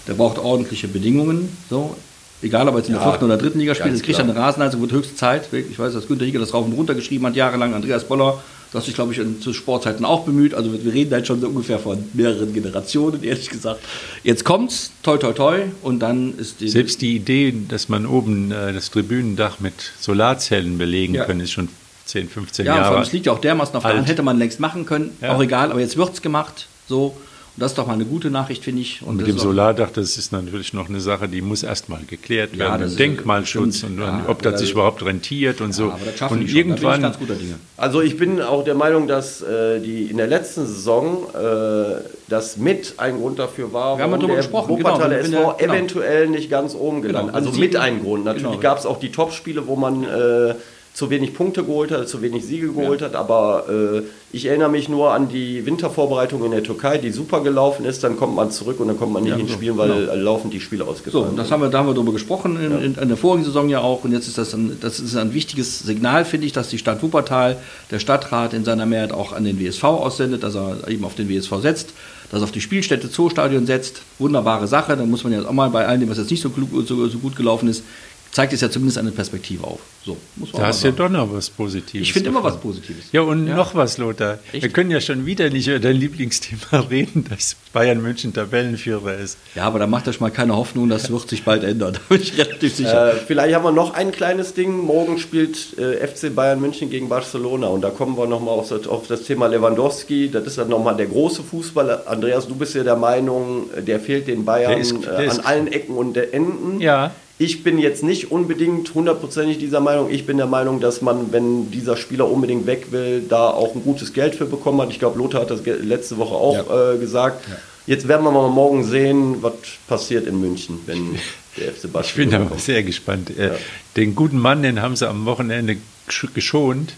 Der 0.07 0.13
braucht 0.15 0.39
ordentliche 0.39 0.89
Bedingungen. 0.89 1.49
So. 1.71 1.97
Egal, 2.43 2.67
ob 2.69 2.75
er 2.75 2.79
jetzt 2.79 2.89
in 2.89 2.95
der 2.95 3.03
Ja, 3.03 3.11
vierten 3.11 3.25
oder 3.27 3.37
dritten 3.37 3.59
Liga 3.59 3.75
spielt, 3.75 3.93
jetzt 3.95 4.03
kriegt 4.03 4.19
er 4.19 4.25
klar. 4.25 4.37
eine 4.37 4.47
Rasenheizung, 4.47 4.81
wird 4.81 4.93
höchste 4.93 5.15
Zeit. 5.15 5.49
Ich 5.53 5.79
weiß, 5.79 5.93
dass 5.93 6.07
Günter 6.09 6.25
Hicke 6.25 6.39
das 6.39 6.55
rauf 6.55 6.65
und 6.65 6.73
runter 6.73 6.95
geschrieben 6.95 7.27
hat, 7.27 7.37
jahrelang. 7.37 7.75
Andreas 7.75 8.05
Boller, 8.05 8.43
das 8.73 8.87
sich, 8.87 8.95
glaube 8.95 9.13
ich, 9.13 9.19
in- 9.19 9.41
zu 9.43 9.53
Sportzeiten 9.53 10.05
auch 10.07 10.25
bemüht. 10.25 10.55
Also 10.55 10.73
wir 10.73 10.93
reden 10.93 11.13
halt 11.13 11.27
schon 11.27 11.41
so 11.41 11.49
ungefähr 11.49 11.79
von 11.79 12.03
mehreren 12.15 12.55
Generationen, 12.55 13.23
ehrlich 13.23 13.51
gesagt. 13.51 13.81
Jetzt 14.25 14.45
kommt's, 14.45 14.91
toi 15.03 15.19
toi 15.19 15.33
toi, 15.33 15.59
und 15.83 15.99
dann 16.01 16.39
ist 16.39 16.61
die. 16.61 16.69
Selbst 16.71 17.03
die 17.03 17.17
Idee, 17.17 17.53
dass 17.69 17.89
man 17.91 18.07
oben 18.07 18.53
äh, 18.53 18.73
das 18.73 18.91
Tribünendach 18.91 19.61
mit 19.61 19.75
Solarzellen 20.01 20.79
belegen 20.79 21.15
Ja. 21.15 21.25
kann, 21.25 21.41
ist 21.41 21.51
schon 21.51 21.69
10, 22.07 22.29
15 22.29 22.65
Ja, 22.65 22.77
Jahre 22.77 22.95
allem, 22.95 23.03
es 23.03 23.13
liegt 23.13 23.27
ja 23.27 23.33
auch 23.33 23.41
dermaßen 23.41 23.75
auf 23.77 23.83
der 23.83 23.91
alt. 23.91 23.99
Hand, 23.99 24.09
hätte 24.09 24.23
man 24.23 24.39
längst 24.39 24.61
machen 24.61 24.87
können, 24.87 25.11
Ja. 25.21 25.35
auch 25.37 25.43
egal, 25.43 25.71
aber 25.71 25.81
jetzt 25.81 25.97
wird's 25.97 26.23
gemacht, 26.23 26.67
so. 26.89 27.15
Und 27.57 27.63
das 27.65 27.73
ist 27.73 27.79
doch 27.79 27.87
mal 27.87 27.95
eine 27.95 28.05
gute 28.05 28.31
Nachricht, 28.31 28.65
finde 28.65 28.81
ich. 28.83 29.03
Und 29.03 29.17
mit 29.17 29.27
dem 29.27 29.39
Solardach, 29.39 29.91
das 29.91 30.17
ist 30.17 30.33
natürlich 30.33 30.73
noch 30.73 30.89
eine 30.89 31.01
Sache, 31.01 31.29
die 31.29 31.43
muss 31.43 31.63
erstmal 31.63 32.01
geklärt 32.07 32.51
Ja, 32.55 32.79
werden. 32.79 32.97
Denkmalschutz 32.97 33.79
stimmt. 33.79 33.99
und, 34.01 34.07
Ja, 34.07 34.25
ob 34.29 34.41
das 34.43 34.53
oder- 34.53 34.59
sich 34.59 34.71
überhaupt 34.73 35.05
rentiert 35.05 35.61
und 35.61 35.73
so. 35.75 35.89
Ja, 35.89 35.95
aber 35.95 36.05
das 36.07 36.17
schaffen 36.19 36.39
und 36.39 36.41
die 36.47 36.49
schon. 36.49 36.57
Da 36.61 36.65
bin 36.65 36.75
ich 36.75 36.81
irgendwann, 36.83 37.03
ganz 37.03 37.19
guter 37.19 37.35
Dinge. 37.35 37.55
Also 37.77 38.01
ich 38.01 38.17
bin 38.17 38.41
auch 38.41 38.65
der 38.65 38.75
Meinung, 38.77 39.09
dass 39.09 39.43
äh, 39.43 39.81
die 39.81 40.05
in 40.05 40.17
der 40.17 40.29
letzten 40.29 40.65
Saison 40.67 41.27
äh, 41.35 42.01
das 42.29 42.57
mit 42.57 42.95
ein 42.99 43.19
Grund 43.19 43.39
dafür 43.39 43.73
war, 43.73 43.99
Wir 43.99 44.05
warum 44.11 44.27
der 44.27 44.37
gesprochen, 44.37 44.69
Wuppertaler 44.71 45.23
genau, 45.23 45.39
SV 45.51 45.53
der- 45.59 45.67
genau. 45.67 45.75
eventuell 45.75 46.29
nicht 46.29 46.51
ganz 46.51 46.75
oben 46.75 47.03
gelandet. 47.03 47.35
wenn 47.35 47.41
also 47.45 47.53
sie- 47.53 47.61
mit 47.61 47.77
ein 47.77 48.01
Grund. 48.01 48.25
Natürlich 48.25 48.49
Genau. 48.49 48.63
gab 48.63 48.79
es 48.79 48.87
auch 48.87 49.01
die 49.01 49.11
Topspiele, 49.13 49.67
wo 49.67 49.75
man 49.77 50.05
äh, 50.05 50.55
zu 51.01 51.09
wenig 51.09 51.33
Punkte 51.33 51.65
geholt 51.65 51.91
hat, 51.93 52.11
zu 52.11 52.21
wenig 52.21 52.45
Siege 52.45 52.69
geholt 52.75 53.01
hat, 53.01 53.15
aber 53.15 53.65
äh, 53.71 54.03
ich 54.33 54.45
erinnere 54.45 54.69
mich 54.69 54.91
nur 54.91 55.13
an 55.13 55.31
die 55.31 55.65
Wintervorbereitung 55.65 56.45
in 56.45 56.51
der 56.51 56.63
Türkei, 56.63 56.99
die 56.99 57.11
super 57.11 57.41
gelaufen 57.43 57.87
ist, 57.87 58.05
dann 58.05 58.19
kommt 58.19 58.35
man 58.37 58.51
zurück 58.51 58.79
und 58.81 58.89
dann 58.89 58.99
kommt 58.99 59.15
man 59.15 59.23
nicht 59.23 59.33
Ja, 59.33 59.39
ins 59.39 59.49
so, 59.51 59.57
Spielen, 59.57 59.79
weil 59.79 59.89
genau. 59.89 60.15
laufend 60.17 60.53
die 60.53 60.61
Spiele 60.61 60.85
So, 60.85 60.91
ausgefallen 60.91 61.29
und 61.31 61.37
das 61.39 61.47
sind. 61.47 61.55
haben 61.55 61.63
wir, 61.63 61.71
da 61.71 61.79
haben 61.79 61.87
wir 61.89 61.95
drüber 61.95 62.13
gesprochen 62.13 62.57
in, 62.63 62.85
in, 62.85 62.95
in 62.97 63.09
der 63.09 63.17
vorigen 63.17 63.45
Saison 63.47 63.71
ja 63.71 63.81
auch. 63.81 64.05
Und 64.05 64.13
jetzt 64.13 64.29
ist 64.29 64.37
das 64.37 64.53
ein, 64.53 64.77
das 64.83 65.01
ist 65.01 65.17
ein 65.17 65.33
wichtiges 65.33 65.79
Signal, 65.79 66.27
finde 66.27 66.47
ich, 66.47 66.53
dass 66.53 66.69
die 66.69 66.77
Stadt 66.77 67.03
Wuppertal, 67.03 67.57
der 67.91 67.99
Stadtrat 67.99 68.53
in 68.53 68.67
seiner 68.67 68.85
Mehrheit 68.85 69.13
auch 69.13 69.33
an 69.33 69.45
den 69.45 69.59
WSV 69.59 69.83
aussendet, 69.85 70.43
dass 70.43 70.55
er 70.55 70.87
eben 70.87 71.05
auf 71.07 71.15
den 71.15 71.31
WSV 71.31 71.53
setzt, 71.63 71.95
dass 72.31 72.43
er 72.43 72.45
auf 72.45 72.53
die 72.53 72.61
Spielstätte 72.61 73.11
Zoostadion 73.11 73.65
setzt. 73.65 74.03
Wunderbare 74.19 74.67
Sache. 74.69 74.99
Da 74.99 75.05
muss 75.07 75.25
man 75.25 75.33
ja 75.33 75.43
auch 75.47 75.53
mal 75.53 75.71
bei 75.71 75.87
allen, 75.87 76.01
dem 76.01 76.11
was 76.11 76.19
jetzt 76.19 76.31
nicht 76.31 76.43
so, 76.43 76.51
klug, 76.51 76.69
so, 76.87 77.09
so 77.09 77.19
gut 77.19 77.37
gelaufen 77.37 77.69
ist, 77.69 77.85
zeigt 78.33 78.53
es 78.53 78.61
ja 78.61 78.71
zumindest 78.71 78.99
eine 78.99 79.11
Perspektive 79.11 79.65
auf. 79.65 79.81
So, 80.05 80.17
muss 80.37 80.53
man 80.53 80.61
Da 80.63 80.65
auch 80.65 80.69
hast 80.71 80.83
du 80.83 80.89
ja 80.89 80.95
doch 80.95 81.09
noch 81.11 81.33
was 81.33 81.51
Positives. 81.51 82.07
Ich 82.07 82.13
finde 82.13 82.31
immer 82.31 82.43
was 82.43 82.59
Positives. 82.59 83.05
Ja, 83.13 83.21
und 83.23 83.45
noch 83.45 83.75
was, 83.75 83.99
Lothar. 83.99 84.39
Echt? 84.53 84.63
Wir 84.63 84.71
können 84.71 84.91
ja 84.91 85.01
schon 85.01 85.27
wieder 85.27 85.51
nicht 85.51 85.69
über 85.69 85.79
dein 85.79 85.97
Lieblingsthema 85.97 86.81
reden, 86.91 87.27
dass 87.29 87.57
Bayern 87.73 88.01
München 88.01 88.33
Tabellenführer 88.33 89.17
ist. 89.19 89.37
Ja, 89.55 89.65
aber 89.65 89.79
da 89.79 89.87
macht 89.87 90.09
euch 90.09 90.21
mal 90.21 90.31
keine 90.31 90.57
Hoffnung, 90.57 90.89
das 90.89 91.11
wird 91.11 91.29
sich 91.29 91.45
bald 91.45 91.65
ändern. 91.65 91.95
Da 92.09 92.15
bin 92.15 92.23
ich 92.23 92.39
relativ 92.39 92.75
sicher. 92.75 93.13
Äh, 93.15 93.17
vielleicht 93.27 93.55
haben 93.55 93.65
wir 93.65 93.73
noch 93.73 93.93
ein 93.95 94.11
kleines 94.13 94.55
Ding. 94.55 94.79
Morgen 94.79 95.19
spielt 95.19 95.77
äh, 95.79 96.07
FC 96.07 96.35
Bayern 96.35 96.61
München 96.61 96.89
gegen 96.89 97.09
Barcelona 97.09 97.67
und 97.67 97.83
da 97.83 97.91
kommen 97.91 98.17
wir 98.17 98.27
nochmal 98.27 98.55
auf, 98.55 98.69
das- 98.69 98.87
auf 98.87 99.07
das 99.07 99.25
Thema 99.25 99.49
Lewandowski. 99.49 100.31
Das 100.31 100.45
ist 100.47 100.57
dann 100.57 100.69
nochmal 100.69 100.97
der 100.97 101.07
große 101.07 101.43
Fußballer. 101.43 102.05
Andreas, 102.07 102.47
du 102.49 102.55
bist 102.55 102.75
ja 102.75 102.85
der 102.85 102.97
Meinung, 102.97 103.69
äh, 103.77 103.83
der 103.83 104.01
fehlt 104.01 104.29
den 104.29 104.45
Bayern 104.45 104.71
Der 104.73 104.81
ist- 104.81 104.95
der 105.05 105.19
äh, 105.19 105.27
ist- 105.27 105.41
an 105.41 105.45
allen 105.45 105.67
Ecken 105.69 105.97
und 105.97 106.15
der 106.15 106.33
Enden. 106.33 106.81
Ja. 106.81 107.11
Ich 107.43 107.65
bin 107.65 107.79
jetzt 107.79 108.03
nicht 108.03 108.31
unbedingt 108.31 108.93
hundertprozentig 108.95 109.57
dieser 109.57 109.81
Meinung. 109.81 110.11
Ich 110.11 110.27
bin 110.27 110.37
der 110.37 110.47
Meinung, 110.47 110.79
dass 110.79 111.01
man, 111.01 111.33
wenn 111.33 111.71
dieser 111.71 111.97
Spieler 111.97 112.31
unbedingt 112.31 112.67
weg 112.67 112.89
will, 112.93 113.23
da 113.27 113.49
auch 113.49 113.75
ein 113.75 113.83
gutes 113.83 114.13
Geld 114.13 114.35
für 114.35 114.45
bekommen 114.45 114.79
hat. 114.83 114.91
Ich 114.91 114.99
glaube, 114.99 115.19
Lothar 115.19 115.41
hat 115.41 115.51
das 115.51 115.65
letzte 115.65 116.19
Woche 116.19 116.35
auch 116.35 116.95
äh, 116.95 116.99
gesagt. 116.99 117.43
Jetzt 117.87 118.07
werden 118.09 118.25
wir 118.25 118.31
mal 118.31 118.51
morgen 118.51 118.85
sehen, 118.85 119.37
was 119.43 119.55
passiert 119.89 120.27
in 120.27 120.39
München, 120.39 120.81
wenn 120.85 121.17
der 121.57 121.73
FC 121.73 121.91
Barcelona 121.91 122.03
Ich 122.03 122.15
bin 122.15 122.35
aber 122.35 122.59
sehr 122.59 122.83
gespannt. 122.83 123.31
Äh, 123.39 123.53
Den 123.97 124.15
guten 124.15 124.39
Mann, 124.39 124.63
den 124.63 124.83
haben 124.83 124.95
sie 124.95 125.09
am 125.09 125.25
Wochenende 125.25 125.77
gesch- 126.11 126.33
geschont, 126.35 126.93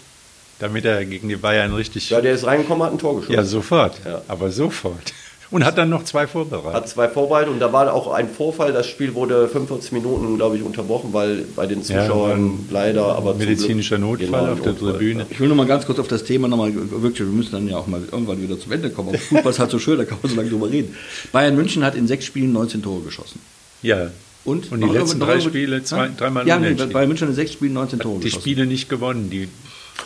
damit 0.58 0.84
er 0.84 1.04
gegen 1.04 1.28
die 1.28 1.36
Bayern 1.36 1.72
richtig. 1.72 2.10
Ja, 2.10 2.20
der 2.20 2.32
ist 2.34 2.44
reingekommen, 2.44 2.82
hat 2.84 2.90
ein 2.92 2.98
Tor 2.98 3.14
geschossen. 3.14 3.32
Ja, 3.36 3.44
sofort. 3.44 3.94
Ja. 4.04 4.22
Aber 4.26 4.50
sofort. 4.50 5.14
Und 5.52 5.64
hat 5.64 5.76
dann 5.78 5.90
noch 5.90 6.02
zwei 6.04 6.26
vorbereitet. 6.26 6.72
Hat 6.74 6.88
zwei 6.88 7.08
Vorbehalte 7.08 7.50
und 7.50 7.60
da 7.60 7.72
war 7.72 7.92
auch 7.92 8.10
ein 8.12 8.28
Vorfall. 8.28 8.72
Das 8.72 8.86
Spiel 8.88 9.14
wurde 9.14 9.46
45 9.48 9.92
Minuten, 9.92 10.36
glaube 10.36 10.56
ich, 10.56 10.62
unterbrochen, 10.62 11.12
weil 11.12 11.44
bei 11.54 11.66
den 11.66 11.82
Ja, 11.82 11.84
Zuschauern 12.06 12.66
leider, 12.70 13.04
aber 13.14 13.32
zum 13.32 13.38
medizinischer 13.40 13.96
Glück- 13.98 14.20
Notfall 14.22 14.40
Genau, 14.40 14.52
auf 14.52 14.60
der 14.62 14.78
Tribüne. 14.78 15.26
Ich 15.30 15.38
will 15.38 15.48
noch 15.48 15.54
mal 15.56 15.66
ganz 15.66 15.84
kurz 15.86 15.98
auf 15.98 16.08
das 16.08 16.24
Thema 16.24 16.48
nochmal, 16.48 16.72
wirklich, 16.74 17.20
wir 17.20 17.26
müssen 17.26 17.52
dann 17.52 17.68
ja 17.68 17.76
auch 17.76 17.86
mal 17.86 18.00
irgendwann 18.10 18.42
wieder 18.42 18.58
zum 18.58 18.72
Ende 18.72 18.88
kommen. 18.90 19.10
Aber 19.10 19.18
Fußball 19.28 19.50
ist 19.52 19.58
halt 19.58 19.70
so 19.70 19.78
schön, 19.78 19.98
da 19.98 20.04
kann 20.06 20.18
man 20.22 20.30
so 20.30 20.36
lange 20.36 20.48
drüber 20.50 20.70
reden. 20.70 20.96
Bayern 21.32 21.54
München 21.54 21.84
hat 21.84 21.94
in 21.94 22.06
sechs 22.06 22.24
Spielen 22.24 22.52
19 22.54 22.82
Tore 22.82 23.02
geschossen. 23.02 23.40
Ja. 23.82 24.10
Und, 24.44 24.72
Und 24.72 24.80
die 24.80 24.86
Noch 24.86 24.94
letzten 24.94 25.20
drei 25.20 25.38
Spiele 25.38 25.84
zwei- 25.84 26.06
Ja? 26.06 26.10
dreimal 26.16 26.48
Ja, 26.48 26.58
nee, 26.58 26.66
unentschieden. 26.68 26.92
Bayern 26.94 27.08
München 27.08 27.26
hat 27.26 27.32
in 27.32 27.36
sechs 27.36 27.52
Spielen 27.52 27.74
19 27.74 27.98
Tore 28.00 28.18
Die 28.18 28.24
geschossen. 28.24 28.40
Spiele 28.40 28.66
nicht 28.66 28.88
gewonnen. 28.88 29.28
Die, 29.30 29.48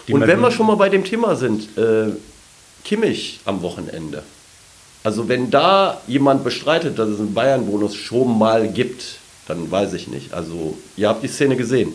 die 0.08 0.12
Und 0.12 0.26
wenn 0.26 0.40
wir 0.40 0.50
schon 0.50 0.66
mal 0.66 0.74
bei 0.76 0.88
dem 0.88 1.04
Thema 1.04 1.36
sind, 1.36 1.68
äh, 1.78 2.08
Kimmich 2.84 3.40
am 3.44 3.62
Wochenende. 3.62 4.22
Also 5.06 5.28
wenn 5.28 5.52
da 5.52 6.00
jemand 6.08 6.42
bestreitet, 6.42 6.98
dass 6.98 7.08
es 7.08 7.20
einen 7.20 7.32
Bayern-Bonus 7.32 7.94
schon 7.94 8.36
mal 8.36 8.66
gibt, 8.66 9.18
dann 9.46 9.70
weiß 9.70 9.92
ich 9.92 10.08
nicht. 10.08 10.34
Also 10.34 10.76
ihr 10.96 11.08
habt 11.08 11.22
die 11.22 11.28
Szene 11.28 11.54
gesehen. 11.54 11.92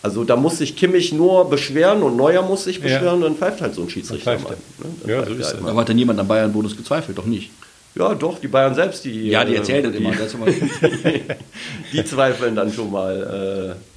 Also 0.00 0.22
da 0.22 0.36
muss 0.36 0.58
sich 0.58 0.76
Kimmich 0.76 1.12
nur 1.12 1.50
beschweren 1.50 2.04
und 2.04 2.16
Neuer 2.16 2.42
muss 2.42 2.62
sich 2.64 2.76
Ja. 2.76 2.82
beschweren 2.84 3.14
und 3.16 3.22
dann 3.22 3.36
pfeift 3.36 3.60
halt 3.62 3.74
so 3.74 3.82
ein 3.82 3.90
Schiedsrichter 3.90 4.30
Dann 4.30 4.40
pfeift 4.44 4.48
mal. 4.78 4.86
er. 4.86 4.86
Ne? 4.86 4.94
Dann 5.00 5.10
Ja, 5.10 5.16
pfeift 5.24 5.28
so 5.32 5.34
ist 5.40 5.54
halt. 5.54 5.68
Aber 5.68 5.80
hat 5.80 5.88
denn 5.88 5.98
jemand 5.98 6.20
am 6.20 6.28
Bayern-Bonus 6.28 6.76
gezweifelt? 6.76 7.18
Doch 7.18 7.26
nicht. 7.26 7.50
Ja, 7.96 8.14
doch, 8.14 8.38
die 8.38 8.46
Bayern 8.48 8.76
selbst, 8.76 9.04
die. 9.04 9.30
Ja, 9.30 9.44
die 9.44 9.54
äh, 9.54 9.56
erzählen 9.56 9.82
das 9.82 9.92
die, 9.92 9.98
immer. 9.98 10.12
Das 10.12 10.26
ist 10.26 10.34
immer 10.34 10.46
Die 11.92 12.04
zweifeln 12.04 12.54
dann 12.54 12.72
schon 12.72 12.92
mal. 12.92 13.76
Äh, 13.76 13.93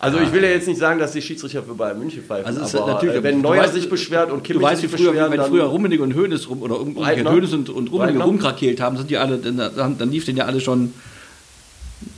also 0.00 0.18
ich 0.18 0.32
will 0.32 0.42
ja 0.42 0.48
jetzt 0.50 0.66
nicht 0.66 0.78
sagen, 0.80 0.98
dass 0.98 1.12
die 1.12 1.22
Schiedsrichter 1.22 1.62
für 1.62 1.74
Bayern 1.74 1.98
München 1.98 2.22
pfeifen, 2.24 2.46
Also 2.46 2.60
ist 2.62 2.74
aber 2.74 2.94
natürlich- 2.94 3.16
äh, 3.16 3.22
wenn 3.22 3.36
du 3.42 3.48
Neuer 3.48 3.64
weißt- 3.64 3.72
sich 3.72 3.88
beschwert 3.88 4.32
und 4.32 4.42
Kimmich 4.42 4.62
weißt, 4.62 4.80
sich 4.80 4.90
früher, 4.90 5.12
beschweren, 5.12 5.30
wenn 5.32 5.42
früher 5.42 5.64
Rummenigge 5.64 6.02
und 6.02 6.14
Hönes 6.14 6.48
rum, 6.48 6.62
oder? 6.62 6.78
Hönes 6.80 7.52
und, 7.52 7.68
und 7.68 7.88
Rummenigge 7.92 8.18
Breitner? 8.18 8.24
rumkrakelt 8.24 8.80
haben, 8.80 8.96
sind 8.96 9.10
die 9.10 9.18
alle, 9.18 9.38
dann, 9.38 9.96
dann 9.98 10.10
lief 10.10 10.24
denen 10.24 10.38
ja 10.38 10.46
alle 10.46 10.60
schon. 10.60 10.92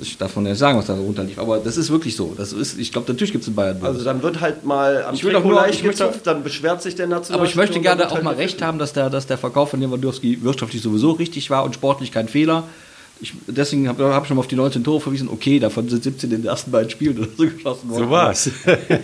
Ich 0.00 0.16
darf 0.16 0.36
man 0.36 0.44
ja 0.44 0.52
nicht 0.52 0.60
sagen, 0.60 0.78
was 0.78 0.86
da 0.86 0.94
runterlief, 0.94 1.40
aber 1.40 1.58
das 1.58 1.76
ist 1.76 1.90
wirklich 1.90 2.14
so. 2.14 2.34
Das 2.36 2.52
ist, 2.52 2.78
ich 2.78 2.92
glaube, 2.92 3.10
natürlich 3.10 3.32
gibt 3.32 3.42
es 3.42 3.48
in 3.48 3.56
Bayern 3.56 3.80
Bonus. 3.80 3.94
Also 3.96 4.04
dann 4.04 4.22
wird 4.22 4.40
halt 4.40 4.64
mal 4.64 5.02
am 5.02 5.12
Ich 5.16 5.24
will 5.24 5.32
Trikot 5.32 5.48
nur- 5.48 5.66
ich 5.68 5.82
möchte- 5.82 6.04
gezupft, 6.04 6.24
dann 6.24 6.44
beschwert 6.44 6.80
sich 6.82 6.94
der 6.94 7.08
National. 7.08 7.40
Aber 7.40 7.48
ich 7.48 7.56
möchte 7.56 7.80
gerne 7.80 8.06
auch 8.06 8.14
halt 8.14 8.22
mal 8.22 8.34
recht 8.34 8.62
haben, 8.62 8.78
dass 8.78 8.92
der, 8.92 9.10
dass 9.10 9.26
der 9.26 9.38
Verkauf 9.38 9.70
von 9.70 9.80
Lewandowski 9.80 10.38
wirtschaftlich 10.44 10.82
sowieso 10.82 11.10
richtig 11.10 11.50
war 11.50 11.64
und 11.64 11.74
sportlich 11.74 12.12
kein 12.12 12.28
Fehler. 12.28 12.62
Ich, 13.22 13.32
deswegen 13.46 13.86
habe 13.86 14.12
hab 14.12 14.24
ich 14.24 14.28
schon 14.28 14.36
mal 14.36 14.40
auf 14.40 14.48
die 14.48 14.56
19 14.56 14.82
Tore 14.82 15.00
verwiesen. 15.00 15.28
Okay, 15.28 15.60
davon 15.60 15.88
sind 15.88 16.02
17 16.02 16.32
in 16.32 16.42
den 16.42 16.44
ersten 16.44 16.72
beiden 16.72 16.90
Spielen 16.90 17.18
oder 17.18 17.28
so 17.36 17.44
geschossen 17.44 17.88
worden. 17.88 18.04
So 18.04 18.10
war's. 18.10 18.50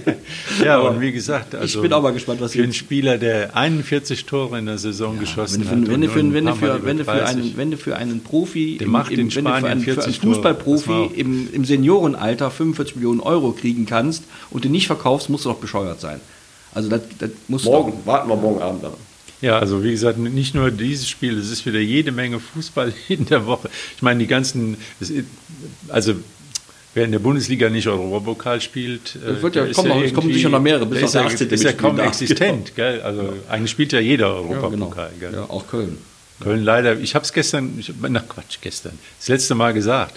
ja, 0.64 0.80
und 0.80 1.00
wie 1.00 1.12
gesagt, 1.12 1.54
also 1.54 1.80
bin 1.82 1.92
auch 1.92 2.02
mal 2.02 2.12
gespannt, 2.12 2.40
was 2.40 2.52
für 2.52 2.62
einen 2.64 2.72
Spieler, 2.72 3.16
der 3.16 3.56
41 3.56 4.26
Tore 4.26 4.58
in 4.58 4.66
der 4.66 4.78
Saison 4.78 5.20
geschossen 5.20 5.60
Wenn, 5.70 5.82
hat. 5.82 6.16
wenn, 6.16 6.34
wenn, 6.34 6.46
du 6.46 6.52
paar 6.52 6.68
Mal 6.68 6.78
für, 6.80 6.84
wenn, 6.84 6.98
du 6.98 7.04
für 7.04 7.12
30. 7.12 7.28
einen, 7.28 7.56
wenn 7.56 7.70
du 7.70 7.76
für 7.76 7.96
einen 7.96 8.20
Profi, 8.24 8.80
macht 8.86 9.12
in 9.12 9.18
wenn 9.18 9.28
du 9.28 9.50
für 9.50 9.52
einen, 9.54 9.60
für 9.60 9.70
einen 9.70 9.80
40 9.82 10.18
Tore. 10.18 10.34
Fußballprofi 10.34 11.10
im, 11.14 11.48
im 11.52 11.64
Seniorenalter 11.64 12.50
45 12.50 12.96
Millionen 12.96 13.20
Euro 13.20 13.52
kriegen 13.52 13.86
kannst 13.86 14.24
und 14.50 14.64
den 14.64 14.72
nicht 14.72 14.88
verkaufst, 14.88 15.30
musst 15.30 15.44
du 15.44 15.50
doch 15.50 15.58
bescheuert 15.58 16.00
sein. 16.00 16.20
Also 16.74 16.88
das, 16.88 17.02
das 17.20 17.30
musst 17.46 17.66
du 17.66 17.70
Morgen, 17.70 17.92
warten 18.04 18.28
wir 18.28 18.36
morgen 18.36 18.60
Abend 18.60 18.84
ab. 18.84 18.98
Ja, 19.40 19.58
also 19.58 19.84
wie 19.84 19.90
gesagt, 19.92 20.18
nicht 20.18 20.54
nur 20.54 20.70
dieses 20.70 21.08
Spiel, 21.08 21.38
es 21.38 21.50
ist 21.50 21.64
wieder 21.64 21.78
jede 21.78 22.10
Menge 22.12 22.40
Fußball 22.40 22.92
in 23.08 23.24
der 23.26 23.46
Woche. 23.46 23.70
Ich 23.96 24.02
meine, 24.02 24.18
die 24.20 24.26
ganzen, 24.26 24.76
also 25.88 26.14
wer 26.94 27.04
in 27.04 27.12
der 27.12 27.20
Bundesliga 27.20 27.68
nicht 27.70 27.86
Europapokal 27.86 28.60
spielt, 28.60 29.16
äh, 29.24 29.30
Es 29.32 29.42
wird 29.42 29.54
ja- 29.54 29.62
der 29.62 29.70
ist 29.70 29.76
kommen 29.76 29.88
noch- 29.90 30.02
es 30.02 30.12
kommen 30.12 30.32
sicher 30.32 30.48
noch 30.48 30.60
mehrere, 30.60 30.86
bis 30.86 31.02
ist 31.02 31.14
ja, 31.14 31.22
der 31.22 31.30
18. 31.30 31.50
ist 31.50 31.62
ja 31.64 31.72
kaum 31.72 31.98
existent. 32.00 32.74
Gell? 32.74 33.00
Also 33.02 33.32
eigentlich 33.48 33.70
spielt 33.70 33.92
ja 33.92 34.00
jeder 34.00 34.26
Ja, 34.28 34.40
genau. 34.42 34.50
Europapokal. 34.54 35.10
Gell? 35.20 35.32
Ja, 35.34 35.44
auch 35.44 35.66
Köln. 35.68 35.98
Köln 36.42 36.62
leider, 36.64 36.98
ich 36.98 37.14
habe 37.14 37.24
es 37.24 37.32
gestern, 37.32 37.76
ich, 37.78 37.92
na 38.00 38.20
Quatsch, 38.20 38.58
gestern, 38.60 38.98
das 39.18 39.28
letzte 39.28 39.54
Mal 39.54 39.72
gesagt. 39.72 40.14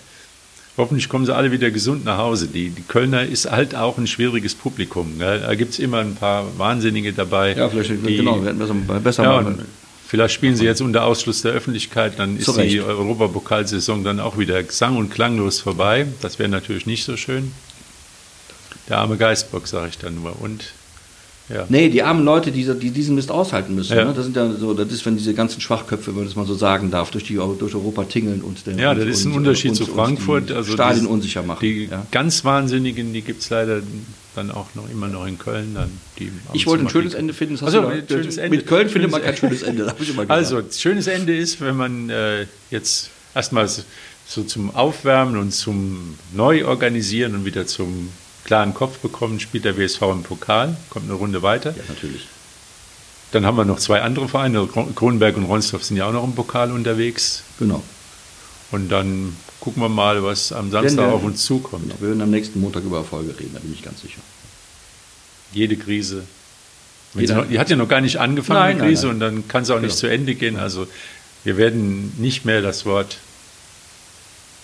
Hoffentlich 0.78 1.10
kommen 1.10 1.26
sie 1.26 1.36
alle 1.36 1.52
wieder 1.52 1.70
gesund 1.70 2.06
nach 2.06 2.18
Hause. 2.18 2.48
Die, 2.48 2.70
die 2.70 2.82
Kölner 2.82 3.24
ist 3.24 3.52
halt 3.52 3.76
auch 3.76 3.98
ein 3.98 4.08
schwieriges 4.08 4.56
Publikum. 4.56 5.20
Gell? 5.20 5.42
Da 5.42 5.54
gibt 5.56 5.74
es 5.74 5.80
immer 5.80 6.00
ein 6.00 6.16
paar 6.16 6.46
Wahnsinnige 6.58 7.12
dabei. 7.12 7.54
Ja, 7.54 7.70
vielleicht, 7.70 7.90
die, 7.90 8.16
genau, 8.18 8.42
wir 8.42 8.50
hätten 8.50 8.60
besser, 8.60 8.74
besser 9.00 9.24
ja, 9.24 9.42
machen. 9.42 9.66
vielleicht 10.08 10.34
spielen 10.34 10.56
sie 10.56 10.64
jetzt 10.64 10.82
unter 10.82 11.04
Ausschluss 11.04 11.42
der 11.42 11.52
Öffentlichkeit, 11.52 12.18
dann 12.18 12.38
ist 12.38 12.46
Zu 12.46 12.54
die. 12.54 12.80
Europapokalsaison 12.80 14.06
dann 14.06 14.22
auch 14.22 14.38
wieder 14.38 14.64
sang- 14.70 14.96
und 14.96 15.10
klanglos 15.10 15.60
vorbei. 15.60 16.08
Das 16.22 16.40
wäre 16.40 16.50
natürlich 16.50 16.86
nicht 16.86 17.04
so 17.04 17.18
schön. 17.18 17.52
Der 18.88 19.00
arme 19.00 19.18
Geistbock, 19.18 19.68
sage 19.68 19.90
ich 19.90 19.98
dann 19.98 20.16
nur. 20.16 20.42
Und 20.42 20.72
ja. 21.54 21.66
Nee, 21.70 21.90
die 21.90 22.04
armen 22.04 22.24
Leute, 22.26 22.52
die, 22.52 22.64
die 22.80 22.92
diesen 22.92 23.16
Mist 23.16 23.32
aushalten 23.32 23.76
müssen. 23.76 23.96
Ja. 23.98 24.06
Ne? 24.06 24.14
Das 24.16 24.26
sind 24.26 24.36
ja 24.36 24.52
so, 24.54 24.74
das 24.74 24.92
ist, 24.92 25.06
wenn 25.06 25.18
diese 25.18 25.34
ganzen 25.34 25.62
Schwachköpfe, 25.62 26.08
wenn 26.08 26.16
man 26.16 26.26
das 26.26 26.36
mal 26.36 26.46
so 26.46 26.56
sagen 26.56 26.92
darf, 26.92 27.12
durch, 27.12 27.24
die, 27.26 27.36
durch 27.36 27.76
Europa 27.76 28.04
tingeln 28.06 28.42
und 28.42 28.66
den, 28.66 28.80
Ja, 28.80 28.92
und, 28.92 29.00
das 29.00 29.08
ist 29.08 29.26
ein 29.26 29.32
und- 29.32 29.40
Unterschied 29.40 29.72
und- 29.72 29.76
zu 29.78 29.84
und 29.86 29.94
Frankfurt. 29.96 30.50
die 30.50 30.54
Also 30.54 30.74
Stadien 30.74 31.04
das- 31.06 31.12
unsicher 31.14 31.44
machen. 31.44 31.60
Die 31.62 31.86
ja. 31.86 32.06
ganz 32.12 32.44
Wahnsinnigen, 32.46 33.14
die 33.14 33.22
gibt 33.22 33.42
es 33.42 33.50
leider 33.50 33.82
dann 34.36 34.50
auch 34.52 34.68
noch 34.76 34.90
immer 34.90 35.08
noch 35.08 35.28
in 35.28 35.38
Köln. 35.38 35.74
Dann, 35.74 35.90
die 36.18 36.26
und 36.28 36.34
Ich 36.54 36.66
wollte 36.68 36.86
ein 36.86 36.90
schönes. 36.90 37.14
Ende 37.16 37.34
finden. 37.34 37.64
Also, 37.66 37.86
ein 37.86 38.04
schönes 38.08 38.38
Ende. 38.38 38.56
Mit 38.58 38.66
Köln 38.66 38.88
findet 38.88 39.12
man 39.12 39.22
kein 39.22 39.36
schönes 39.36 39.62
Ende. 39.62 39.94
Also, 40.30 40.62
schönes 40.72 41.08
Ende 41.08 41.36
ist, 41.36 41.60
wenn 41.60 41.76
man 41.76 42.10
äh, 42.10 42.46
jetzt 42.70 43.10
erstmal 43.36 43.68
so 43.68 44.44
zum 44.44 44.74
Aufwärmen 44.74 45.36
und 45.36 45.52
zum 45.52 46.16
Neuorganisieren 46.34 47.36
und 47.36 47.44
wieder 47.46 47.68
zum 47.68 48.10
klaren 48.52 48.74
Kopf 48.74 48.98
bekommen, 48.98 49.40
spielt 49.40 49.64
der 49.64 49.78
WSV 49.78 50.02
im 50.12 50.24
Pokal, 50.24 50.76
kommt 50.90 51.06
eine 51.06 51.14
Runde 51.14 51.42
weiter. 51.42 51.70
ja, 51.72 51.84
natürlich. 51.88 52.28
Dann 53.32 53.46
haben 53.46 53.56
wir 53.56 53.64
noch 53.64 53.80
zwei 53.80 54.02
andere 54.02 54.28
Vereine, 54.28 54.66
Kron- 54.68 54.94
Kronenberg 54.94 55.38
und 55.38 55.46
Ronsdorf 55.46 55.86
sind 55.86 55.96
ja 55.96 56.06
auch 56.06 56.12
noch 56.12 56.26
im 56.26 56.36
Pokal 56.36 56.70
unterwegs. 56.74 57.44
Genau. 57.60 57.82
Und 58.72 58.90
dann 58.90 59.38
gucken 59.62 59.82
wir 59.82 59.88
mal, 59.88 60.22
was 60.26 60.52
am 60.52 60.70
Samstag 60.70 61.08
wir- 61.08 61.14
auf 61.14 61.24
uns 61.24 61.46
zukommt. 61.46 61.84
genau. 61.84 61.96
Wir 62.02 62.10
werden 62.10 62.22
am 62.24 62.30
nächsten 62.30 62.60
Montag 62.60 62.84
über 62.84 62.98
Erfolge 62.98 63.30
reden, 63.40 63.52
da 63.54 63.60
bin 63.62 63.72
ich 63.72 63.84
ganz 63.84 64.02
sicher. 64.02 64.20
Jede 65.54 65.78
Krise. 65.78 66.24
Noch, 67.14 67.48
die 67.48 67.58
hat 67.58 67.70
ja 67.70 67.78
noch 67.78 67.88
gar 67.88 68.02
nicht 68.02 68.18
angefangen, 68.18 68.60
Nein, 68.60 68.76
die 68.76 68.80
nein, 68.82 68.90
Krise, 68.90 69.06
nein. 69.08 69.14
und 69.14 69.20
dann 69.22 69.48
kann 69.48 69.64
sie 69.64 69.74
auch 69.74 69.80
nicht 69.80 69.92
Genau. 69.92 70.00
zu 70.02 70.08
Ende 70.08 70.36
gehen. 70.36 70.58
Also 70.58 70.88
wir 71.46 71.56
werden 71.56 72.12
nicht 72.18 72.44
mehr 72.44 72.62
das 72.62 72.86
Wort 72.86 73.18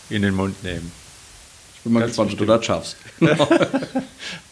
in 0.09 0.23
den 0.23 0.33
Mund 0.35 0.61
nehmen. 0.65 0.91
Bin 1.87 1.93
mal 1.93 1.99
Ganz 2.01 2.17
gespannt, 2.17 2.33
ob 2.33 2.37
du 2.39 2.45
das 2.45 2.65
schaffst. 2.65 2.97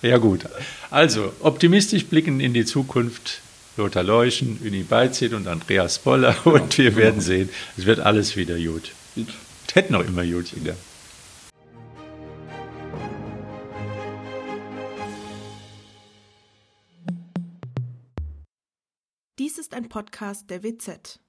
Ja 0.01 0.17
gut. 0.19 0.45
Also 0.89 1.33
optimistisch 1.41 2.05
blicken 2.05 2.39
in 2.39 2.53
die 2.53 2.63
Zukunft. 2.63 3.41
Lothar 3.75 4.03
Leuschen, 4.03 4.57
Uni 4.63 4.83
Beizet 4.83 5.33
und 5.33 5.45
Andreas 5.45 5.99
Boller. 5.99 6.33
Und 6.45 6.77
wir 6.77 6.95
werden 6.95 7.19
sehen, 7.19 7.49
es 7.75 7.85
wird 7.85 7.99
alles 7.99 8.37
wieder 8.37 8.57
gut. 8.57 8.93
Gut. 9.15 9.27
Es 9.67 9.75
hätte 9.75 9.91
noch 9.91 10.07
immer 10.07 10.25
gut 10.25 10.55
wieder. 10.55 10.77
Dies 19.37 19.57
ist 19.57 19.73
ein 19.73 19.89
Podcast 19.89 20.49
der 20.49 20.63
WZ. 20.63 21.19